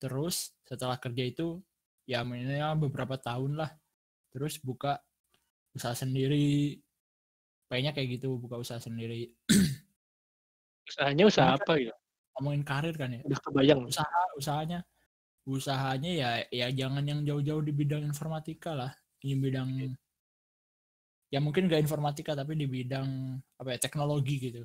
terus 0.00 0.54
setelah 0.64 0.96
kerja 1.02 1.24
itu 1.26 1.60
ya 2.06 2.22
minimal 2.22 2.88
beberapa 2.88 3.18
tahun 3.18 3.58
lah, 3.58 3.70
terus 4.32 4.56
buka 4.62 5.02
usaha 5.76 5.92
sendiri. 5.98 6.78
Pengennya 7.68 7.92
kayak 7.96 8.20
gitu, 8.20 8.36
buka 8.38 8.56
usaha 8.60 8.78
sendiri. 8.78 9.32
Usahanya 10.88 11.24
usaha 11.28 11.50
apa 11.56 11.72
gitu? 11.80 11.94
Ngomongin 12.36 12.62
karir 12.64 12.94
kan 12.96 13.12
ya. 13.12 13.20
Udah 13.24 13.40
kebayang. 13.44 13.80
usaha 13.88 14.22
usahanya 14.36 14.80
usahanya 15.42 16.10
ya 16.10 16.30
ya 16.54 16.66
jangan 16.70 17.02
yang 17.02 17.26
jauh-jauh 17.26 17.66
di 17.66 17.74
bidang 17.74 18.06
informatika 18.06 18.78
lah 18.78 18.92
di 19.18 19.34
bidang 19.34 19.74
ya 21.32 21.38
mungkin 21.42 21.66
gak 21.66 21.82
informatika 21.82 22.38
tapi 22.38 22.54
di 22.54 22.70
bidang 22.70 23.40
apa 23.58 23.74
ya 23.74 23.78
teknologi 23.80 24.38
gitu 24.38 24.62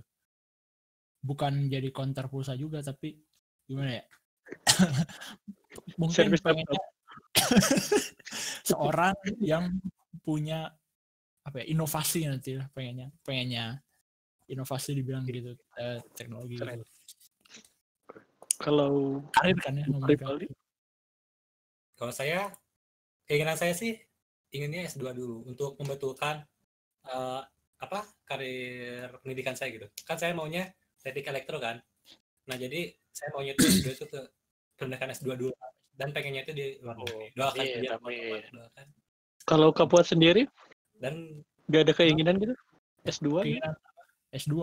bukan 1.24 1.66
jadi 1.66 1.90
konter 1.90 2.30
pulsa 2.30 2.54
juga 2.54 2.86
tapi 2.86 3.18
gimana 3.66 4.02
ya 4.02 4.04
mungkin 6.00 6.30
Service 6.30 6.46
pengennya 6.46 6.84
seorang 8.70 9.16
yang 9.42 9.82
punya 10.22 10.70
apa 11.42 11.64
ya 11.64 11.66
inovasi 11.74 12.28
nanti 12.30 12.60
lah 12.60 12.70
pengennya 12.70 13.10
pengennya 13.26 13.82
inovasi 14.52 14.94
di 14.94 15.02
bidang 15.02 15.26
gitu 15.26 15.58
eh, 15.80 16.04
teknologi 16.14 16.60
Keren. 16.60 16.84
gitu. 16.84 16.97
Kalau 18.58 19.22
karir 19.38 19.58
kan 19.62 19.78
ya 19.78 19.86
Rivaldi? 19.86 20.48
Kalau 21.98 22.14
saya, 22.14 22.50
keinginan 23.26 23.58
saya 23.58 23.74
sih 23.74 23.98
inginnya 24.54 24.86
S2 24.90 25.14
dulu 25.14 25.46
untuk 25.46 25.78
membetulkan 25.82 26.46
eh, 27.06 27.42
apa 27.78 28.00
karir 28.26 29.14
pendidikan 29.22 29.54
saya 29.54 29.70
gitu. 29.74 29.88
Kan 30.06 30.18
saya 30.18 30.34
maunya 30.34 30.74
teknik 31.02 31.30
elektro 31.30 31.62
kan. 31.62 31.78
Nah 32.50 32.56
jadi 32.58 32.92
saya 33.14 33.30
maunya 33.34 33.54
itu 33.54 33.66
S2 33.66 33.88
itu 33.94 34.06
ke 34.10 34.22
pendidikan 34.78 35.14
S2 35.14 35.30
dulu 35.38 35.54
dan 35.98 36.14
pengennya 36.14 36.46
itu 36.46 36.54
di 36.54 36.66
luar 36.82 36.98
negeri. 37.02 37.28
Doakan 37.34 37.62
amin, 37.62 37.74
saja, 37.74 37.90
amin. 37.98 37.98
teman-teman, 37.98 38.42
doakan. 38.54 38.88
kalau 39.48 39.70
Kapuat 39.74 40.06
sendiri 40.06 40.44
Dan 40.98 41.46
gak 41.70 41.90
ada 41.90 41.94
keinginan 41.94 42.42
gitu? 42.42 42.54
S2 43.06 43.26
gitu? 43.26 43.38
keinginan 43.46 43.74
apa? 43.74 44.02
S2 44.34 44.56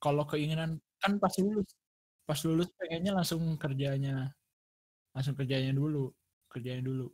kalau 0.00 0.24
keinginan 0.28 0.70
kan 1.00 1.16
pas 1.16 1.32
lulus 1.40 1.68
pas 2.24 2.40
lulus 2.44 2.72
pengennya 2.80 3.12
langsung 3.12 3.44
kerjanya 3.56 4.32
langsung 5.12 5.36
kerjanya 5.36 5.76
dulu 5.76 6.08
kerjanya 6.48 6.80
dulu 6.82 7.06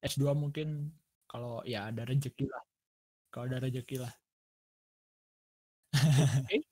S2 0.00 0.30
mungkin 0.32 0.94
kalau 1.26 1.58
ya 1.66 1.90
ada 1.90 2.06
rezeki 2.06 2.46
lah 2.46 2.62
kalau 3.34 3.50
ada 3.50 3.58
rezeki 3.58 3.98
lah 3.98 4.12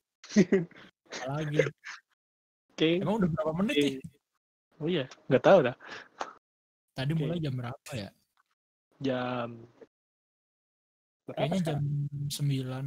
lagi 1.28 1.58
Oke. 2.72 2.88
emang 3.02 3.20
udah 3.20 3.28
berapa 3.30 3.52
menit 3.58 3.76
nih 3.76 3.94
Oke. 3.98 4.08
Oh 4.82 4.90
iya, 4.90 5.06
nggak 5.30 5.44
tahu 5.46 5.58
dah. 5.62 5.76
tadi 6.94 7.12
Oke. 7.14 7.20
mulai 7.22 7.38
jam 7.38 7.54
berapa 7.54 7.90
ya 7.94 8.10
Jam 9.02 9.48
berapa 11.26 11.38
kayaknya 11.38 11.60
jam? 11.62 11.80
9 12.30 12.86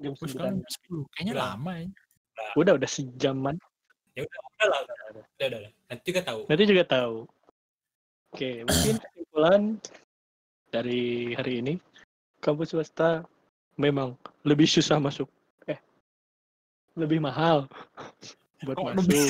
jam 0.00 0.12
terus 0.16 0.30
sekarang 0.32 0.56
9. 0.58 0.62
jam 0.62 0.70
10 0.90 1.12
kayaknya 1.14 1.32
Udah. 1.34 1.46
lama 1.54 1.72
ya 1.74 1.88
Udah 2.56 2.72
udah 2.80 2.88
sejaman. 2.88 3.54
Ya 4.16 4.22
udah, 4.26 4.40
udah 4.40 4.66
lah, 4.66 4.78
udah, 4.84 4.94
udah, 4.94 5.08
udah, 5.10 5.24
udah, 5.46 5.58
udah. 5.60 5.72
Nanti 5.90 6.04
juga 6.10 6.22
tahu. 6.26 6.40
Nanti 6.48 6.64
juga 6.66 6.84
tahu. 6.86 7.16
Oke, 8.30 8.50
mungkin 8.62 8.94
kesimpulan 9.02 9.62
dari 10.70 11.34
hari 11.34 11.52
ini 11.58 11.74
kampus 12.38 12.70
swasta 12.72 13.26
memang 13.74 14.14
lebih 14.46 14.70
susah 14.70 15.02
masuk. 15.02 15.26
Eh, 15.66 15.78
lebih 16.94 17.18
mahal 17.18 17.66
buat 18.66 18.76
Kok 18.78 18.84
masuk. 18.86 18.98
lebih? 19.02 19.26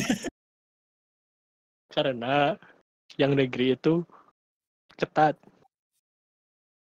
Karena 1.91 2.55
yang 3.17 3.35
negeri 3.35 3.75
itu 3.75 4.05
ketat. 4.95 5.35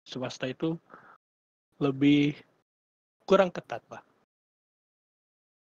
Swasta 0.03 0.49
itu 0.49 0.73
lebih 1.77 2.33
kurang 3.29 3.53
ketat, 3.53 3.79
Pak. 3.85 4.01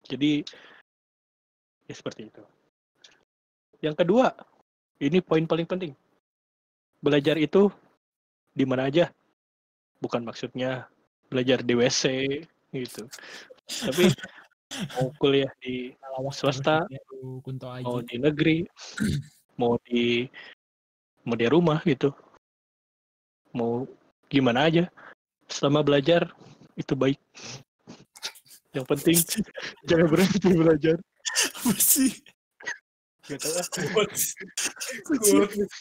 Jadi 0.02 0.42
ya 1.86 1.94
seperti 1.94 2.28
itu. 2.30 2.42
Yang 3.82 4.04
kedua, 4.04 4.30
ini 5.02 5.18
poin 5.18 5.42
paling 5.42 5.66
penting. 5.66 5.92
Belajar 7.02 7.34
itu 7.34 7.66
di 8.54 8.62
mana 8.62 8.86
aja. 8.86 9.10
Bukan 9.98 10.22
maksudnya 10.22 10.86
belajar 11.26 11.64
di 11.66 11.74
WC 11.74 12.02
gitu. 12.70 13.02
Tapi 13.66 14.04
mau 14.94 15.10
kuliah 15.18 15.50
di 15.58 15.90
Swasta, 16.30 16.86
mau 17.82 17.98
di 18.04 18.16
negeri, 18.20 18.62
mau 19.60 19.74
di 19.82 20.28
mau 21.26 21.34
di 21.34 21.46
rumah 21.50 21.82
gitu. 21.82 22.14
Mau 23.50 23.84
gimana 24.30 24.70
aja. 24.70 24.86
Selama 25.50 25.82
belajar 25.82 26.30
itu 26.78 26.94
baik. 26.94 27.18
Yang 28.72 28.86
penting 28.88 29.18
jangan 29.88 30.06
berhenti 30.08 30.50
belajar. 30.54 30.96
Apa 31.32 31.72
sih? 31.80 32.12
Gak 33.28 33.38
ah. 33.46 33.66
Quotes. 33.94 34.34
Quotes. 35.06 35.72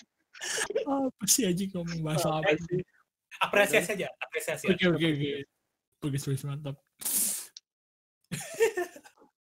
Apa 0.85 1.23
sih 1.25 1.49
Aji 1.49 1.73
ngomong 1.73 2.01
bahasa 2.01 2.29
apa 2.29 2.53
sih? 2.55 2.81
Apresiasi 3.41 3.89
aja, 3.97 4.07
apresiasi. 4.21 4.65
Oke 4.69 4.85
oke 4.91 5.05
oke. 5.05 5.31
Bagus 6.01 6.23
bagus 6.29 6.43
mantap. 6.45 6.75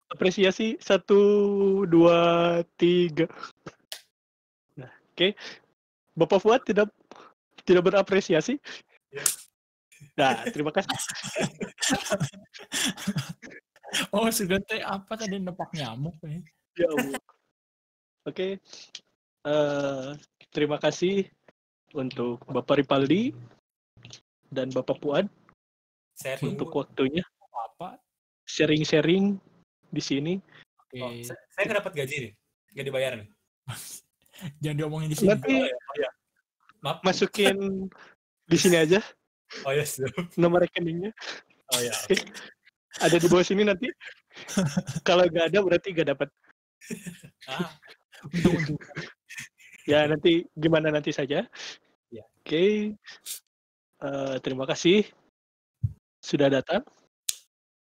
apresiasi 0.09 0.81
satu 0.81 1.21
dua 1.85 2.65
tiga 2.81 3.29
nah 4.75 4.89
oke 5.13 5.37
bapak 6.17 6.41
Fuad 6.41 6.63
tidak 6.65 6.89
tidak 7.63 7.87
berapresiasi 7.87 8.59
Ya. 9.09 9.25
nah 10.21 10.45
terima 10.53 10.69
kasih 10.69 10.93
Oh 14.13 14.29
sudah 14.29 14.61
teh 14.65 14.81
apa 14.85 15.17
tadi 15.17 15.41
nepak 15.41 15.73
nyamuk 15.73 16.17
eh? 16.29 16.45
ya 16.77 16.87
Allah. 16.93 17.23
oke 18.29 18.49
eh, 19.49 20.09
terima 20.53 20.77
kasih 20.77 21.25
untuk 21.97 22.45
bapak 22.47 22.85
Ripaldi 22.85 23.33
dan 24.53 24.69
bapak 24.73 25.01
Fuad 25.01 25.27
Saya 26.19 26.37
untuk 26.45 26.69
waktunya 26.75 27.25
Apa? 27.73 27.97
sharing-sharing 28.45 29.39
di 29.89 30.03
sini 30.03 30.35
Oke. 30.89 31.01
Oh, 31.05 31.13
saya, 31.21 31.41
saya 31.53 31.63
nggak 31.69 31.79
dapat 31.85 31.93
gaji 32.01 32.17
nih, 32.17 32.33
nggak 32.73 32.87
dibayar 32.89 33.13
nih. 33.21 33.29
Jangan 34.65 34.77
diomongin 34.81 35.09
di 35.13 35.17
sini. 35.21 35.29
nanti 35.37 35.53
Oh 35.53 35.69
ya, 35.69 35.77
oh 35.77 35.97
ya. 36.01 36.11
Maaf. 36.81 36.99
masukin 37.05 37.57
di 38.49 38.57
sini 38.57 38.77
aja 38.81 39.03
Oh 39.69 39.73
ya, 39.77 39.85
siap. 39.85 40.09
nomor 40.41 40.65
rekeningnya 40.65 41.13
Oh 41.77 41.81
ya. 41.85 41.93
ada 42.99 43.17
di 43.17 43.29
bawah 43.29 43.45
sini 43.45 43.63
nanti 43.63 43.89
kalau 45.03 45.25
nggak 45.25 45.53
ada 45.53 45.59
berarti 45.61 45.89
nggak 45.93 46.09
dapat 46.13 46.29
Ah, 47.45 47.75
ya 49.85 50.07
nanti 50.07 50.47
gimana 50.55 50.89
nanti 50.89 51.11
saja 51.11 51.45
Ya. 52.09 52.25
oke 52.41 52.97
Eh, 53.99 54.37
terima 54.41 54.63
kasih 54.63 55.03
sudah 56.23 56.47
datang 56.49 56.87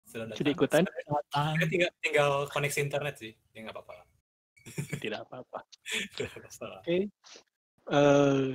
sudah 0.07 0.23
datang. 0.25 0.37
sudah 0.39 0.51
ikutan 0.51 0.83
Datang. 0.87 1.53
Saya 1.53 1.67
tinggal, 1.67 1.91
tinggal 1.99 2.29
koneksi 2.47 2.79
internet 2.79 3.19
sih, 3.19 3.35
ya 3.51 3.59
nggak 3.61 3.75
apa-apa. 3.75 4.07
tidak 5.03 5.27
apa-apa 5.27 5.67
Nggak 6.15 6.31
masalah. 6.41 6.79
oke 6.81 6.97
Eh, 7.87 8.47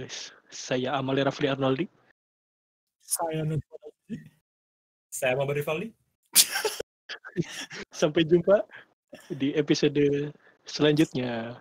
saya 0.49 0.97
Amali 0.97 1.21
Rafli 1.21 1.49
Arnoldi 1.49 1.87
Saya 2.99 3.45
Saya 5.09 5.33
mau 5.37 5.45
Rivaldi. 5.47 5.93
sampai 8.01 8.23
jumpa 8.27 8.65
di 9.33 9.53
episode 9.57 10.33
selanjutnya. 10.65 11.59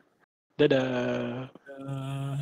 Dadah. 0.60 1.50
Eh, 1.82 2.36